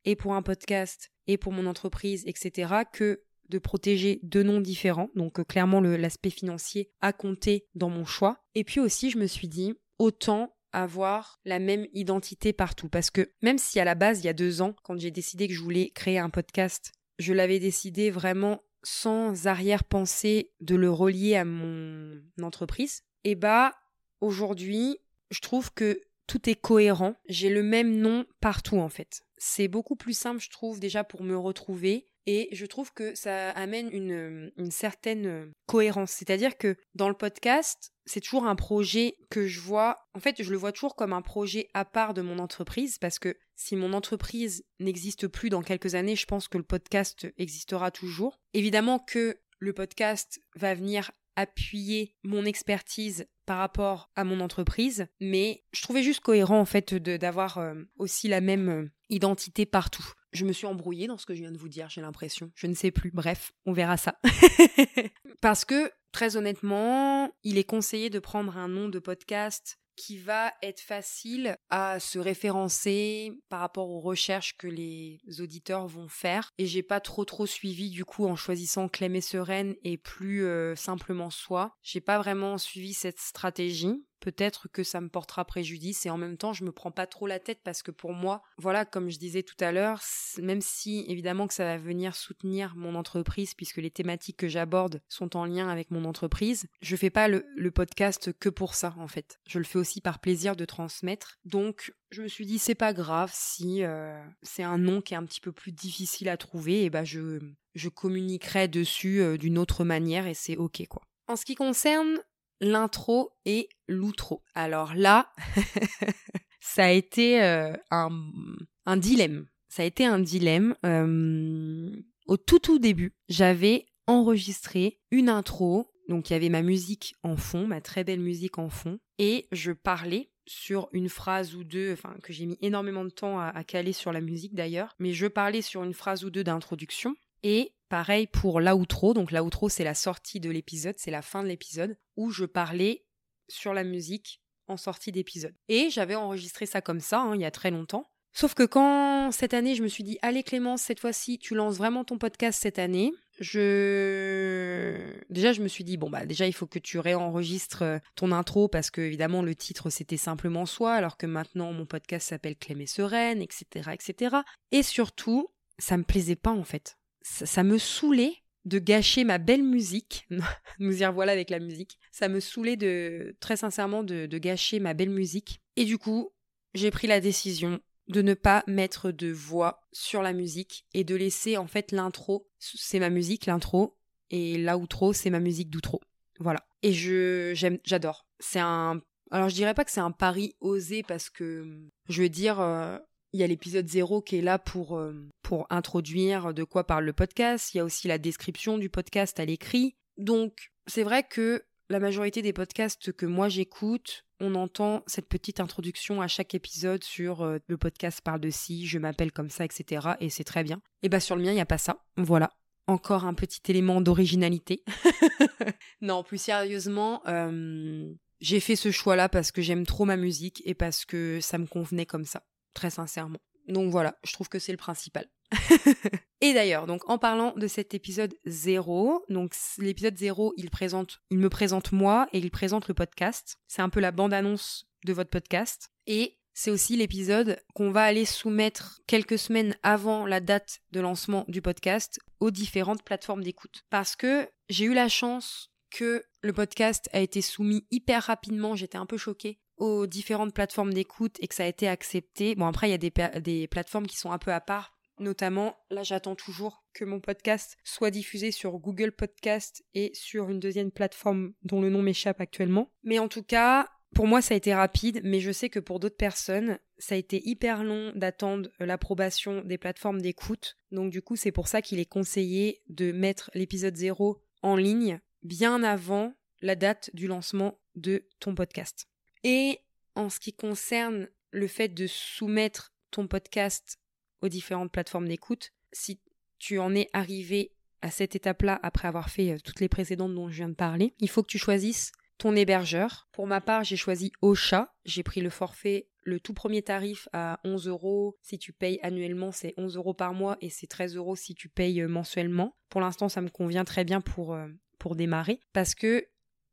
et 0.05 0.17
pour 0.17 0.35
un 0.35 0.43
podcast 0.43 1.13
et 1.29 1.37
pour 1.37 1.53
mon 1.53 1.67
entreprise, 1.67 2.25
etc., 2.27 2.75
que 2.93 3.23
de 3.53 3.59
protéger 3.59 4.19
deux 4.23 4.43
noms 4.43 4.61
différents. 4.61 5.11
Donc 5.15 5.39
euh, 5.39 5.45
clairement, 5.45 5.81
l'aspect 5.81 6.31
financier 6.31 6.91
a 7.01 7.13
compté 7.13 7.67
dans 7.75 7.91
mon 7.91 8.05
choix. 8.05 8.43
Et 8.55 8.65
puis 8.65 8.81
aussi, 8.81 9.11
je 9.11 9.19
me 9.19 9.27
suis 9.27 9.49
dit, 9.49 9.75
autant 9.99 10.57
avoir 10.73 11.39
la 11.45 11.59
même 11.59 11.87
identité 11.93 12.53
partout. 12.53 12.89
Parce 12.89 13.11
que 13.11 13.31
même 13.43 13.59
si 13.59 13.79
à 13.79 13.85
la 13.85 13.95
base, 13.95 14.21
il 14.21 14.25
y 14.25 14.31
a 14.31 14.33
deux 14.33 14.63
ans, 14.63 14.75
quand 14.83 14.99
j'ai 14.99 15.11
décidé 15.11 15.47
que 15.47 15.55
je 15.55 15.61
voulais 15.61 15.91
créer 15.91 16.19
un 16.19 16.31
podcast, 16.31 16.93
je 17.19 17.35
l'avais 17.35 17.59
décidé 17.59 18.11
vraiment 18.11 18.63
sans 18.83 19.47
arrière-pensée 19.47 20.51
de 20.61 20.75
le 20.75 20.91
relier 20.91 21.37
à 21.37 21.45
mon 21.45 22.21
entreprise, 22.43 23.03
et 23.25 23.33
eh 23.33 23.35
bah 23.37 23.73
aujourd'hui, 24.21 24.99
je 25.31 25.39
trouve 25.39 25.73
que 25.73 26.01
tout 26.27 26.49
est 26.49 26.61
cohérent. 26.61 27.15
J'ai 27.29 27.51
le 27.51 27.63
même 27.63 27.99
nom 27.99 28.25
partout 28.41 28.79
en 28.79 28.89
fait. 28.89 29.23
C'est 29.37 29.69
beaucoup 29.69 29.97
plus 29.97 30.17
simple, 30.17 30.41
je 30.41 30.51
trouve, 30.51 30.81
déjà 30.81 31.05
pour 31.05 31.23
me 31.23 31.37
retrouver. 31.37 32.09
Et 32.27 32.49
je 32.53 32.67
trouve 32.67 32.93
que 32.93 33.15
ça 33.15 33.51
amène 33.51 33.91
une, 33.93 34.71
certaine 34.71 35.53
cohérence. 35.67 36.13
C'est-à-dire 36.13 36.57
que 36.57 36.77
dans 36.95 37.09
le 37.09 37.15
podcast, 37.15 37.93
c'est 38.07 38.21
toujours 38.21 38.47
un 38.47 38.57
projet 38.57 39.17
que 39.31 39.47
je 39.47 39.61
vois. 39.61 40.09
En 40.15 40.21
fait, 40.21 40.43
je 40.43 40.51
le 40.51 40.57
vois 40.57 40.73
toujours 40.73 40.97
comme 40.97 41.13
un 41.13 41.23
projet 41.23 41.69
à 41.75 41.85
part 41.85 42.15
de 42.15 42.23
mon 42.23 42.39
entreprise 42.39 42.99
parce 42.99 43.19
que 43.19 43.37
si 43.57 43.77
mon 43.77 43.93
entreprise 43.93 44.65
n'existe 44.81 45.29
plus 45.29 45.51
dans 45.51 45.63
quelques 45.63 45.95
années, 45.95 46.17
je 46.17 46.27
pense 46.27 46.49
que 46.49 46.59
le 46.59 46.65
podcast 46.65 47.27
existera 47.39 47.91
toujours. 47.91 48.41
Évidemment 48.55 48.99
que 48.99 49.39
le 49.59 49.73
podcast 49.73 50.41
va 50.57 50.75
venir 50.75 51.13
appuyer 51.37 52.15
mon 52.25 52.45
expertise 52.45 53.27
par 53.47 53.59
rapport 53.59 54.11
à 54.17 54.25
mon 54.25 54.41
entreprise, 54.41 55.07
mais 55.21 55.65
je 55.73 55.83
trouvais 55.83 56.03
juste 56.03 56.21
cohérent 56.21 56.61
en 56.61 56.65
fait 56.65 56.95
d'avoir 56.95 57.59
euh, 57.59 57.75
aussi 57.99 58.29
la 58.29 58.41
même 58.41 58.69
euh, 58.69 58.91
identité 59.09 59.67
partout. 59.67 60.13
Je 60.33 60.45
me 60.45 60.53
suis 60.53 60.67
embrouillée 60.67 61.07
dans 61.07 61.19
ce 61.19 61.27
que 61.27 61.35
je 61.35 61.41
viens 61.41 61.53
de 61.53 61.59
vous 61.59 61.69
dire, 61.69 61.89
j'ai 61.91 62.01
l'impression. 62.01 62.51
Je 62.55 62.67
ne 62.67 62.75
sais 62.75 62.91
plus. 62.91 63.11
Bref, 63.11 63.53
on 63.67 63.73
verra 63.73 63.97
ça. 63.97 64.19
Parce 65.41 65.65
que, 65.65 65.91
très 66.13 66.37
honnêtement, 66.37 67.31
il 67.43 67.59
est 67.59 67.65
conseillé 67.65 68.11
de 68.11 68.19
prendre 68.19 68.57
un 68.57 68.69
nom 68.69 68.89
de 68.89 68.99
podcast 68.99 69.79
qui 69.97 70.19
va 70.19 70.53
être 70.63 70.81
facile 70.81 71.57
à 71.71 72.01
se 72.01 72.19
référencer 72.19 73.33
par 73.49 73.61
rapport 73.61 73.91
aux 73.91 74.01
recherches 74.01 74.57
que 74.57 74.67
les 74.67 75.21
auditeurs 75.41 75.87
vont 75.87 76.09
faire. 76.09 76.51
Et 76.59 76.67
j'ai 76.67 76.83
pas 76.83 77.01
trop 77.01 77.25
trop 77.25 77.47
suivi 77.47 77.91
du 77.91 78.05
coup 78.05 78.27
en 78.27 78.37
choisissant 78.37 78.89
Clem 78.89 79.17
et 79.17 79.21
Sereine 79.21 79.75
et 79.85 79.99
plus 79.99 80.45
euh, 80.45 80.75
simplement 80.77 81.31
Soi. 81.31 81.77
J'ai 81.83 82.01
pas 82.01 82.19
vraiment 82.19 82.59
suivi 82.59 82.95
cette 82.95 83.21
stratégie 83.21 84.03
peut-être 84.23 84.69
que 84.69 84.85
ça 84.85 85.01
me 85.01 85.09
portera 85.09 85.45
préjudice 85.45 86.07
et 86.07 86.11
en 86.11 86.17
même 86.17 86.37
temps 86.37 86.53
je 86.53 86.65
me 86.65 86.73
prends 86.73 86.93
pas 86.93 87.07
trop 87.07 87.27
la 87.27 87.41
tête 87.41 87.61
parce 87.65 87.83
que 87.83 87.91
pour 87.91 88.13
moi 88.13 88.43
voilà 88.57 88.85
comme 88.85 89.11
je 89.11 89.19
disais 89.19 89.43
tout 89.43 89.57
à 89.61 89.73
l'heure 89.73 90.01
même 90.41 90.61
si 90.61 91.05
évidemment 91.09 91.49
que 91.49 91.55
ça 91.55 91.65
va 91.65 91.77
venir 91.77 92.15
soutenir 92.15 92.75
mon 92.77 92.95
entreprise 92.95 93.55
puisque 93.55 93.79
les 93.79 93.91
thématiques 93.91 94.37
que 94.37 94.49
j'aborde 94.49 95.03
sont 95.09 95.37
en 95.37 95.45
lien 95.45 95.69
avec 95.69 95.91
mon 95.91 96.05
entreprise 96.05 96.67
je 96.81 96.97
fais 96.97 97.11
pas 97.11 97.29
le, 97.29 97.71
podcast 97.71 98.33
que 98.39 98.49
pour 98.49 98.75
ça 98.75 98.95
en 98.99 99.09
fait. 99.09 99.41
Je 99.49 99.59
le 99.59 99.65
fais 99.65 99.79
aussi 99.79 100.01
par 100.01 100.19
plaisir 100.19 100.57
de 100.57 100.65
transmettre. 100.65 101.39
Donc 101.45 101.95
je 102.11 102.23
me 102.23 102.29
suis 102.29 102.45
dit 102.45 102.59
c'est 102.59 102.75
pas 102.75 102.93
grave 102.93 103.31
si 103.33 103.83
euh, 103.83 104.23
c'est 104.43 104.63
un 104.63 104.79
nom 104.79 105.01
qui 105.01 105.15
est 105.15 105.17
un 105.17 105.25
petit 105.25 105.41
peu 105.41 105.53
plus 105.53 105.73
difficile 105.73 106.29
à 106.29 106.37
trouver 106.37 106.85
et 106.85 106.91
ben 106.91 107.05
je 107.05 107.41
je 107.75 107.89
communiquerai 107.89 108.69
dessus 108.69 109.21
euh, 109.21 109.39
d'une 109.39 109.57
autre 109.57 109.85
manière 109.85 110.27
et 110.27 110.35
c'est 110.35 110.57
ok 110.57 110.87
quoi. 110.89 111.03
En 111.29 111.37
ce 111.37 111.45
qui 111.45 111.55
concerne 111.55 112.19
l'intro 112.63 113.33
et 113.45 113.69
l'outro. 113.89 114.43
Alors 114.55 114.95
là, 114.95 115.31
ça 116.61 116.85
a 116.85 116.91
été 116.91 117.43
euh, 117.43 117.75
un, 117.91 118.97
dilemme. 118.97 119.47
Ça 119.69 119.83
a 119.83 119.87
été 119.87 120.07
un 120.07 120.21
dilemme. 120.21 120.75
Euh, 120.87 121.91
au 122.27 122.37
tout 122.39 122.61
tout 122.61 122.79
début, 122.79 123.15
j'avais 123.29 123.87
enregistré 124.07 125.01
une 125.11 125.29
intro. 125.29 125.91
Donc 126.09 126.31
il 126.31 126.33
y 126.33 126.37
avait 126.37 126.49
ma 126.49 126.63
musique 126.63 127.15
en 127.23 127.37
fond, 127.37 127.67
ma 127.67 127.81
très 127.81 128.05
belle 128.05 128.21
musique 128.21 128.59
en 128.59 128.71
fond, 128.71 128.99
et 129.19 129.47
je 129.53 129.73
parlais 129.73 130.31
sur 130.47 130.89
une 130.93 131.09
phrase 131.09 131.55
ou 131.55 131.63
deux, 131.63 131.93
enfin 131.93 132.17
que 132.25 132.33
j'ai 132.33 132.45
mis 132.45 132.59
énormément 132.61 133.05
de 133.05 133.11
temps 133.11 133.39
à, 133.39 133.47
à 133.47 133.63
caler 133.63 133.93
sur 133.93 134.13
la 134.13 134.21
musique 134.21 134.55
d'ailleurs, 134.55 134.97
mais 134.99 135.13
je 135.13 135.29
parlais 135.29 135.63
sur 135.63 135.85
une 135.85 135.95
phrase 135.95 136.25
ou 136.25 136.31
deux 136.31 136.43
d'introduction, 136.43 137.15
et 137.45 137.73
Pareil 137.93 138.27
pour 138.27 138.63
l'outro, 138.63 139.13
donc 139.13 139.33
l'outro 139.33 139.69
c'est 139.69 139.85
la 139.85 139.93
sortie 139.93 140.41
de 140.41 140.49
l'épisode, 140.49 140.95
c'est 140.97 141.11
la 141.11 141.21
fin 141.21 141.43
de 141.43 141.49
l'épisode, 141.49 141.99
où 142.17 142.31
je 142.31 142.47
parlais 142.47 143.05
sur 143.51 143.75
la 143.75 143.85
musique 143.85 144.41
en 144.67 144.79
sortie 144.79 145.13
d'épisode. 145.13 145.55
Et 145.69 145.91
j'avais 145.91 146.15
enregistré 146.15 146.65
ça 146.65 146.81
comme 146.81 147.01
ça, 147.01 147.21
hein, 147.21 147.35
il 147.35 147.43
y 147.43 147.45
a 147.45 147.51
très 147.51 147.71
longtemps. 147.71 148.11
Sauf 148.33 148.55
que 148.55 148.63
quand 148.63 149.31
cette 149.31 149.53
année 149.53 149.75
je 149.75 149.83
me 149.83 149.89
suis 149.89 150.05
dit, 150.05 150.19
allez 150.23 150.43
Clémence, 150.43 150.81
cette 150.81 151.01
fois-ci 151.01 151.39
tu 151.39 151.55
lances 151.55 151.77
vraiment 151.77 152.03
ton 152.03 152.17
podcast 152.17 152.63
cette 152.63 152.79
année, 152.79 153.13
je 153.39 154.97
déjà 155.29 155.53
je 155.53 155.61
me 155.61 155.69
suis 155.69 155.85
dit 155.85 155.99
bon 155.99 156.09
bah 156.09 156.25
déjà 156.25 156.47
il 156.47 156.55
faut 156.55 156.67
que 156.67 156.79
tu 156.79 156.99
réenregistres 156.99 157.83
euh, 157.83 157.99
ton 158.17 158.33
intro 158.33 158.69
parce 158.69 158.91
que 158.91 159.03
évidemment 159.03 159.43
le 159.43 159.55
titre 159.55 159.91
c'était 159.91 160.17
simplement 160.17 160.65
soi 160.65 160.95
alors 160.95 161.19
que 161.19 161.27
maintenant 161.27 161.75
mon 161.75 161.85
podcast 161.85 162.31
s'appelle 162.31 162.57
Clémé 162.57 162.87
Sereine 162.87 163.43
etc 163.43 163.91
etc 163.93 164.37
et 164.71 164.83
surtout 164.83 165.49
ça 165.79 165.99
me 165.99 166.05
plaisait 166.05 166.37
pas 166.37 166.53
en 166.53 166.65
fait 166.65 166.97
ça, 167.23 167.63
me 167.63 167.79
saoulait 167.79 168.37
de 168.65 168.79
gâcher 168.79 169.25
ma 169.25 169.39
belle 169.39 169.63
musique. 169.63 170.27
Nous 170.79 171.03
y 171.03 171.07
revoilà 171.07 171.33
avec 171.33 171.51
la 171.51 171.59
musique. 171.59 171.99
Ça 172.11 172.29
me 172.29 172.41
saoulait 172.41 172.77
de, 172.77 173.37
très 173.41 173.57
sincèrement, 173.57 174.03
de, 174.03 174.27
gâcher 174.39 174.81
ma 174.81 174.95
belle 174.95 175.11
musique. 175.11 175.61
Et 175.77 175.85
du 175.85 175.99
coup, 175.99 176.31
j'ai 176.75 176.91
pris 176.91 177.07
la 177.07 177.21
décision 177.21 177.81
de 178.09 178.23
ne 178.23 178.35
pas 178.35 178.65
mettre 178.67 179.11
de 179.11 179.31
voix 179.31 179.87
sur 179.93 180.23
la 180.23 180.33
musique 180.33 180.87
et 180.93 181.05
de 181.05 181.15
laisser 181.15 181.57
en 181.57 181.67
fait 181.67 181.93
l'intro, 181.93 182.49
c'est 182.59 182.99
ma 182.99 183.11
musique, 183.11 183.47
l'intro, 183.47 183.97
et 184.31 184.59
l'outro, 184.59 185.13
c'est 185.13 185.31
ma 185.31 185.41
musique 185.41 185.71
d'outro. 185.71 186.01
Voilà. 186.41 186.67
Et 186.83 186.93
je, 186.93 187.53
j'aime, 187.55 187.79
j'adore. 187.85 188.27
C'est 188.41 188.59
un, 188.59 189.01
alors 189.31 189.49
je 189.49 189.55
dirais 189.55 189.75
pas 189.75 189.85
que 189.85 189.91
c'est 189.91 190.01
un 190.01 190.11
pari 190.11 190.57
osé 190.61 191.03
parce 191.03 191.31
que, 191.31 191.89
je 192.09 192.23
veux 192.23 192.29
dire, 192.29 192.61
euh, 192.61 192.99
il 193.33 193.41
y 193.41 193.43
a 193.43 193.47
l'épisode 193.47 193.89
0 193.89 194.23
qui 194.23 194.37
est 194.37 194.43
là 194.43 194.59
pour, 194.59 194.97
euh, 194.99 195.29
pour 195.43 195.67
introduire 195.71 196.53
de 196.53 196.65
quoi 196.65 196.85
parle 196.85 197.05
le 197.05 197.13
podcast. 197.13 197.75
Il 197.75 197.79
y 197.79 197.81
a 197.81 197.85
aussi 197.85 198.09
la 198.09 198.19
description 198.19 198.79
du 198.79 198.91
podcast 198.91 199.41
à 199.41 199.45
l'écrit. 199.45 199.95
Donc, 200.19 200.73
c'est 200.87 201.03
vrai 201.03 201.23
que 201.23 201.65
la 201.89 202.01
majorité 202.01 202.43
des 202.43 202.53
podcasts 202.53 203.13
que 203.13 203.27
moi 203.27 203.49
j'écoute, 203.49 204.25
on 204.41 204.55
entend 204.55 205.03
cette 205.07 205.29
petite 205.29 205.61
introduction 205.61 206.21
à 206.21 206.29
chaque 206.29 206.55
épisode 206.55 207.05
sur 207.05 207.43
euh, 207.43 207.59
le 207.67 207.77
podcast 207.77 208.21
parle 208.23 208.41
de 208.41 208.51
si, 208.51 208.87
je 208.87 208.99
m'appelle 208.99 209.33
comme 209.33 209.51
ça, 209.51 209.65
etc. 209.65 210.11
Et 210.21 210.31
c'est 210.31 210.45
très 210.45 210.65
bien. 210.65 210.83
Et 211.03 211.09
bah 211.09 211.21
sur 211.21 211.37
le 211.37 211.43
mien, 211.43 211.53
il 211.53 211.57
n'y 211.57 211.61
a 211.61 211.67
pas 211.67 211.79
ça. 211.79 212.05
Voilà. 212.17 212.51
Encore 212.89 213.25
un 213.25 213.35
petit 213.35 213.61
élément 213.69 214.01
d'originalité. 214.01 214.83
non, 216.01 216.25
plus 216.25 216.39
sérieusement, 216.39 217.23
euh, 217.29 218.13
j'ai 218.41 218.59
fait 218.59 218.75
ce 218.75 218.91
choix-là 218.91 219.29
parce 219.29 219.53
que 219.53 219.63
j'aime 219.63 219.87
trop 219.87 220.05
ma 220.05 220.17
musique 220.17 220.63
et 220.65 220.75
parce 220.75 221.05
que 221.05 221.39
ça 221.41 221.59
me 221.59 221.67
convenait 221.67 222.07
comme 222.07 222.25
ça 222.25 222.43
très 222.75 222.91
sincèrement. 222.91 223.39
Donc 223.69 223.91
voilà, 223.91 224.19
je 224.25 224.33
trouve 224.33 224.49
que 224.49 224.59
c'est 224.59 224.73
le 224.73 224.79
principal. 224.79 225.27
et 226.41 226.55
d'ailleurs, 226.55 226.87
donc 226.87 227.09
en 227.09 227.19
parlant 227.19 227.53
de 227.57 227.67
cet 227.67 227.95
épisode 227.95 228.35
0, 228.47 229.25
donc 229.29 229.55
l'épisode 229.79 230.17
0, 230.17 230.55
il 230.57 230.71
présente, 230.71 231.21
il 231.31 231.39
me 231.39 231.49
présente 231.49 231.93
moi 231.93 232.27
et 232.33 232.39
il 232.39 232.51
présente 232.51 232.89
le 232.89 232.95
podcast. 232.95 233.59
C'est 233.69 233.83
un 233.83 233.89
peu 233.89 234.01
la 234.01 234.13
bande-annonce 234.13 234.87
de 235.05 235.13
votre 235.13 235.31
podcast. 235.31 235.91
Et 236.07 236.39
c'est 236.55 236.71
aussi 236.71 236.97
l'épisode 236.97 237.59
qu'on 237.75 237.91
va 237.91 238.03
aller 238.05 238.25
soumettre 238.25 239.01
quelques 239.07 239.39
semaines 239.39 239.77
avant 239.83 240.27
la 240.27 240.41
date 240.41 240.81
de 240.91 241.01
lancement 241.01 241.45
du 241.49 241.63
podcast 241.63 242.21
aux 242.41 242.51
différentes 242.51 243.05
plateformes 243.05 243.43
d'écoute. 243.43 243.85
Parce 243.91 244.17
que 244.17 244.49
j'ai 244.69 244.85
eu 244.87 244.95
la 244.95 245.09
chance 245.09 245.71
que 245.91 246.25
le 246.43 246.53
podcast 246.53 247.09
a 247.13 247.21
été 247.21 247.43
soumis 247.43 247.87
hyper 247.91 248.25
rapidement, 248.25 248.75
j'étais 248.75 248.99
un 248.99 249.07
peu 249.07 249.17
choquée 249.17 249.61
aux 249.77 250.07
différentes 250.07 250.55
plateformes 250.55 250.93
d'écoute 250.93 251.37
et 251.41 251.49
que 251.49 251.55
ça 251.55 251.65
a 251.65 251.69
été 251.69 251.89
accepté. 251.89 252.55
Bon, 252.55 252.67
après, 252.67 252.89
il 252.89 252.93
y 252.93 252.95
a 252.95 252.99
des, 252.99 253.13
des 253.41 253.67
plateformes 253.69 254.07
qui 254.07 254.17
sont 254.17 254.33
un 254.33 254.39
peu 254.39 254.53
à 254.53 254.61
part. 254.61 254.97
Notamment, 255.19 255.77
là, 255.91 256.03
j'attends 256.03 256.35
toujours 256.35 256.85
que 256.95 257.05
mon 257.05 257.21
podcast 257.21 257.77
soit 257.85 258.11
diffusé 258.11 258.51
sur 258.51 258.79
Google 258.79 259.13
Podcast 259.13 259.85
et 259.95 260.11
sur 260.15 260.51
une 260.51 260.59
deuxième 260.59 260.91
plateforme 260.91 261.53
dont 261.63 261.81
le 261.81 261.91
nom 261.91 262.03
m'échappe 262.03 262.41
actuellement. 262.41 262.91
Mais 263.05 263.19
en 263.19 263.29
tout 263.29 263.43
cas, 263.43 263.89
pour 264.15 264.27
moi, 264.27 264.43
ça 264.43 264.55
a 264.55 264.57
été 264.57 264.75
rapide, 264.75 265.21
mais 265.25 265.41
je 265.41 265.53
sais 265.53 265.71
que 265.71 265.79
pour 265.79 266.01
d'autres 266.01 266.17
personnes, 266.17 266.79
ça 266.99 267.15
a 267.15 267.19
été 267.19 267.41
hyper 267.49 267.83
long 267.83 268.13
d'attendre 268.15 268.69
l'approbation 268.79 269.63
des 269.63 269.79
plateformes 269.79 270.21
d'écoute. 270.21 270.77
Donc 270.91 271.11
du 271.11 271.23
coup, 271.23 271.37
c'est 271.37 271.53
pour 271.53 271.69
ça 271.69 271.83
qu'il 271.83 271.99
est 271.99 272.07
conseillé 272.07 272.83
de 272.89 273.13
mettre 273.13 273.51
l'épisode 273.55 273.97
0 273.97 274.43
en 274.63 274.77
ligne 274.77 275.21
bien 275.43 275.83
avant 275.83 276.35
la 276.61 276.77
date 276.77 277.11
du 277.15 277.27
lancement 277.27 277.79
de 277.97 278.27
ton 278.39 278.55
podcast. 278.55 279.09
Et 279.45 279.81
en 280.15 280.29
ce 280.31 280.41
qui 280.41 280.53
concerne 280.53 281.29
le 281.51 281.67
fait 281.67 281.89
de 281.89 282.07
soumettre 282.07 282.93
ton 283.11 283.27
podcast 283.27 283.99
aux 284.41 284.49
différentes 284.49 284.93
plateformes 284.93 285.29
d'écoute, 285.29 285.73
si 285.93 286.21
tu 286.59 286.79
en 286.79 286.95
es 286.95 287.09
arrivé 287.13 287.73
à 288.03 288.11
cette 288.11 288.35
étape-là 288.35 288.81
après 288.83 289.09
avoir 289.09 289.31
fait 289.31 289.53
euh, 289.53 289.59
toutes 289.63 289.81
les 289.81 289.89
précédentes 289.89 290.35
dont 290.35 290.49
je 290.49 290.57
viens 290.57 290.69
de 290.69 290.75
parler, 290.75 291.15
il 291.21 291.29
faut 291.29 291.43
que 291.43 291.51
tu 291.51 291.59
choisisses 291.59 292.13
ton 292.39 292.57
hébergeur. 292.57 293.29
Pour 293.33 293.47
ma 293.47 293.61
part, 293.61 293.85
j'ai 293.85 293.97
choisi 293.97 294.33
Ocha. 294.43 294.93
J'ai 295.05 295.23
pris 295.23 295.41
le 295.41 295.51
forfait, 295.51 296.09
le 296.25 296.41
tout 296.41 296.55
premier 296.55 296.83
tarif 296.83 297.29
à 297.33 297.61
11 297.65 297.87
euros. 297.87 298.37
Si 298.43 298.59
tu 298.59 298.73
payes 298.73 298.99
annuellement, 299.03 299.53
c'est 299.53 299.75
11 299.77 299.97
euros 299.97 300.15
par 300.15 300.35
mois 300.35 300.57
et 300.61 300.71
c'est 300.71 300.89
13 300.89 301.17
euros 301.17 301.37
si 301.37 301.55
tu 301.55 301.69
payes 301.69 302.01
euh, 302.01 302.09
mensuellement. 302.09 302.77
Pour 302.89 303.01
l'instant, 303.01 303.29
ça 303.29 303.41
me 303.41 303.49
convient 303.49 303.85
très 303.85 304.05
bien 304.05 304.21
pour, 304.21 304.55
euh, 304.55 304.67
pour 304.99 305.15
démarrer 305.15 305.61
parce 305.73 305.95
que 305.95 306.27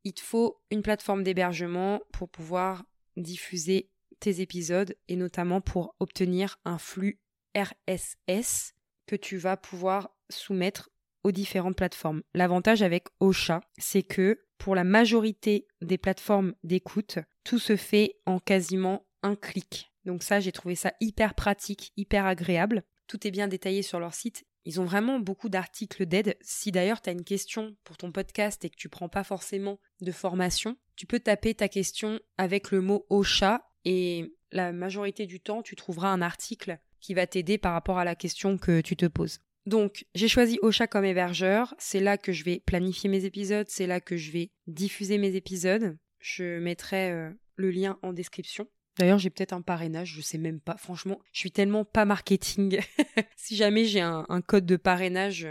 il 0.03 0.13
te 0.13 0.21
faut 0.21 0.61
une 0.71 0.81
plateforme 0.81 1.23
d'hébergement 1.23 2.01
pour 2.11 2.29
pouvoir 2.29 2.85
diffuser 3.17 3.89
tes 4.19 4.41
épisodes 4.41 4.95
et 5.07 5.15
notamment 5.15 5.61
pour 5.61 5.95
obtenir 5.99 6.57
un 6.65 6.77
flux 6.77 7.19
RSS 7.55 8.73
que 9.05 9.15
tu 9.15 9.37
vas 9.37 9.57
pouvoir 9.57 10.11
soumettre 10.29 10.89
aux 11.23 11.31
différentes 11.31 11.75
plateformes. 11.75 12.21
L'avantage 12.33 12.81
avec 12.81 13.07
Ocha, 13.19 13.61
c'est 13.77 14.03
que 14.03 14.45
pour 14.57 14.75
la 14.75 14.83
majorité 14.83 15.67
des 15.81 15.97
plateformes 15.97 16.53
d'écoute, 16.63 17.19
tout 17.43 17.59
se 17.59 17.75
fait 17.75 18.19
en 18.25 18.39
quasiment 18.39 19.07
un 19.23 19.35
clic. 19.35 19.91
Donc 20.05 20.23
ça, 20.23 20.39
j'ai 20.39 20.51
trouvé 20.51 20.75
ça 20.75 20.93
hyper 21.01 21.33
pratique, 21.33 21.91
hyper 21.97 22.25
agréable. 22.25 22.83
Tout 23.07 23.25
est 23.25 23.31
bien 23.31 23.47
détaillé 23.47 23.81
sur 23.81 23.99
leur 23.99 24.13
site. 24.13 24.45
Ils 24.65 24.81
ont 24.81 24.85
vraiment 24.85 25.19
beaucoup 25.19 25.49
d'articles 25.49 26.05
d'aide. 26.05 26.37
Si 26.41 26.71
d'ailleurs 26.71 27.01
tu 27.01 27.09
as 27.09 27.13
une 27.13 27.23
question 27.23 27.75
pour 27.83 27.97
ton 27.97 28.11
podcast 28.11 28.63
et 28.65 28.69
que 28.69 28.75
tu 28.75 28.89
prends 28.89 29.09
pas 29.09 29.23
forcément 29.23 29.79
de 30.01 30.11
formation, 30.11 30.77
tu 30.95 31.05
peux 31.05 31.19
taper 31.19 31.53
ta 31.55 31.69
question 31.69 32.19
avec 32.37 32.71
le 32.71 32.81
mot 32.81 33.05
OSHA 33.09 33.65
et 33.85 34.33
la 34.51 34.71
majorité 34.71 35.25
du 35.25 35.39
temps, 35.39 35.61
tu 35.61 35.75
trouveras 35.75 36.09
un 36.09 36.21
article 36.21 36.79
qui 36.99 37.13
va 37.13 37.27
t'aider 37.27 37.57
par 37.57 37.73
rapport 37.73 37.97
à 37.97 38.03
la 38.03 38.15
question 38.15 38.57
que 38.57 38.81
tu 38.81 38.95
te 38.95 39.05
poses. 39.05 39.39
Donc, 39.65 40.05
j'ai 40.15 40.27
choisi 40.27 40.57
Ocha 40.61 40.87
comme 40.87 41.05
hébergeur. 41.05 41.75
C'est 41.77 41.99
là 41.99 42.17
que 42.17 42.31
je 42.31 42.43
vais 42.43 42.61
planifier 42.65 43.09
mes 43.09 43.25
épisodes. 43.25 43.67
C'est 43.69 43.87
là 43.87 44.01
que 44.01 44.17
je 44.17 44.31
vais 44.31 44.51
diffuser 44.67 45.17
mes 45.17 45.35
épisodes. 45.35 45.97
Je 46.19 46.59
mettrai 46.59 47.11
euh, 47.11 47.29
le 47.55 47.69
lien 47.69 47.99
en 48.01 48.11
description. 48.11 48.67
D'ailleurs, 48.99 49.17
j'ai 49.17 49.29
peut-être 49.29 49.53
un 49.53 49.61
parrainage, 49.61 50.13
je 50.13 50.21
sais 50.21 50.37
même 50.37 50.59
pas. 50.59 50.75
Franchement, 50.75 51.19
je 51.31 51.39
suis 51.39 51.51
tellement 51.51 51.85
pas 51.85 52.03
marketing. 52.03 52.81
si 53.37 53.55
jamais 53.55 53.85
j'ai 53.85 54.01
un, 54.01 54.25
un, 54.27 54.41
code 54.41 54.65
de 54.65 54.75
parrainage, 54.75 55.47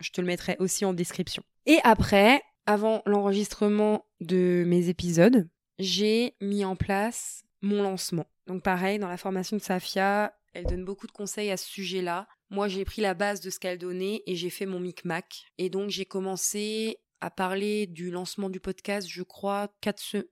je 0.00 0.10
te 0.10 0.20
le 0.20 0.28
mettrai 0.28 0.56
aussi 0.60 0.84
en 0.84 0.94
description. 0.94 1.42
Et 1.66 1.78
après, 1.82 2.40
avant 2.64 3.02
l'enregistrement 3.04 4.06
de 4.20 4.62
mes 4.68 4.88
épisodes, 4.88 5.48
j'ai 5.80 6.36
mis 6.40 6.64
en 6.64 6.76
place 6.76 7.44
mon 7.60 7.82
lancement. 7.82 8.26
Donc 8.46 8.62
pareil, 8.62 9.00
dans 9.00 9.08
la 9.08 9.16
formation 9.16 9.56
de 9.56 9.62
Safia, 9.62 10.32
elle 10.52 10.66
donne 10.66 10.84
beaucoup 10.84 11.08
de 11.08 11.12
conseils 11.12 11.50
à 11.50 11.56
ce 11.56 11.68
sujet-là. 11.68 12.28
Moi, 12.50 12.68
j'ai 12.68 12.84
pris 12.84 13.02
la 13.02 13.14
base 13.14 13.40
de 13.40 13.50
ce 13.50 13.58
qu'elle 13.58 13.78
donnait 13.78 14.22
et 14.26 14.36
j'ai 14.36 14.50
fait 14.50 14.66
mon 14.66 14.78
micmac. 14.78 15.46
Et 15.58 15.70
donc, 15.70 15.90
j'ai 15.90 16.04
commencé 16.04 16.98
à 17.20 17.30
parler 17.30 17.86
du 17.86 18.10
lancement 18.10 18.50
du 18.50 18.60
podcast, 18.60 19.08
je 19.08 19.22
crois, 19.22 19.68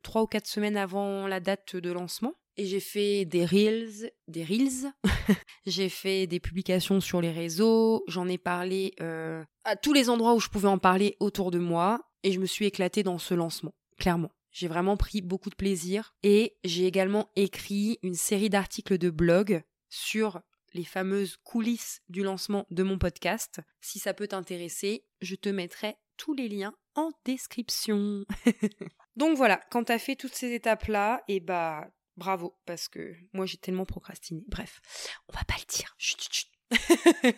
trois 0.03 0.23
ou 0.23 0.27
quatre 0.27 0.49
semaines 0.49 0.77
avant 0.77 1.27
la 1.27 1.41
date 1.41 1.77
de 1.77 1.91
lancement. 1.91 2.35
Et 2.57 2.67
j'ai 2.67 2.81
fait 2.81 3.25
des 3.25 3.45
reels, 3.45 4.13
des 4.29 4.45
reels. 4.45 4.93
j'ai 5.67 5.89
fait 5.89 6.27
des 6.27 6.41
publications 6.41 7.01
sur 7.01 7.21
les 7.21 7.31
réseaux. 7.31 8.05
J'en 8.09 8.29
ai 8.29 8.39
parlé 8.39 8.95
euh, 9.01 9.45
à 9.65 9.77
tous 9.77 9.93
les 9.93 10.11
endroits 10.11 10.35
où 10.35 10.41
je 10.41 10.49
pouvais 10.49 10.69
en 10.69 10.79
parler 10.79 11.17
autour 11.21 11.51
de 11.51 11.59
moi. 11.59 12.01
Et 12.23 12.33
je 12.33 12.41
me 12.41 12.47
suis 12.47 12.67
éclatée 12.67 13.03
dans 13.03 13.19
ce 13.19 13.35
lancement, 13.35 13.75
clairement. 13.99 14.31
J'ai 14.51 14.69
vraiment 14.69 14.97
pris 14.97 15.23
beaucoup 15.23 15.51
de 15.51 15.55
plaisir. 15.55 16.15
Et 16.23 16.57
j'ai 16.65 16.87
également 16.87 17.31
écrit 17.37 17.99
une 18.03 18.15
série 18.15 18.51
d'articles 18.51 18.99
de 18.99 19.11
blog 19.11 19.63
sur 19.89 20.41
les 20.73 20.85
fameuses 20.85 21.37
coulisses 21.43 22.03
du 22.09 22.23
lancement 22.23 22.67
de 22.71 22.83
mon 22.83 22.99
podcast. 22.99 23.61
Si 23.81 23.99
ça 23.99 24.15
peut 24.15 24.29
t'intéresser, 24.29 25.05
je 25.21 25.35
te 25.35 25.49
mettrai 25.49 25.97
tous 26.17 26.35
les 26.35 26.49
liens 26.49 26.75
en 26.95 27.11
description. 27.25 28.25
Donc 29.17 29.37
voilà, 29.37 29.61
quand 29.71 29.85
t'as 29.85 29.99
fait 29.99 30.17
toutes 30.17 30.35
ces 30.35 30.53
étapes-là, 30.53 31.23
et 31.29 31.37
eh 31.37 31.41
bah 31.41 31.89
bravo, 32.21 32.57
parce 32.67 32.89
que 32.89 33.17
moi 33.33 33.47
j'ai 33.47 33.57
tellement 33.57 33.87
procrastiné. 33.87 34.45
Bref, 34.47 34.81
on 35.29 35.33
va 35.33 35.43
pas 35.45 35.57
le 35.59 35.67
dire. 35.67 35.95
Chut, 35.99 36.21
chut, 36.31 36.49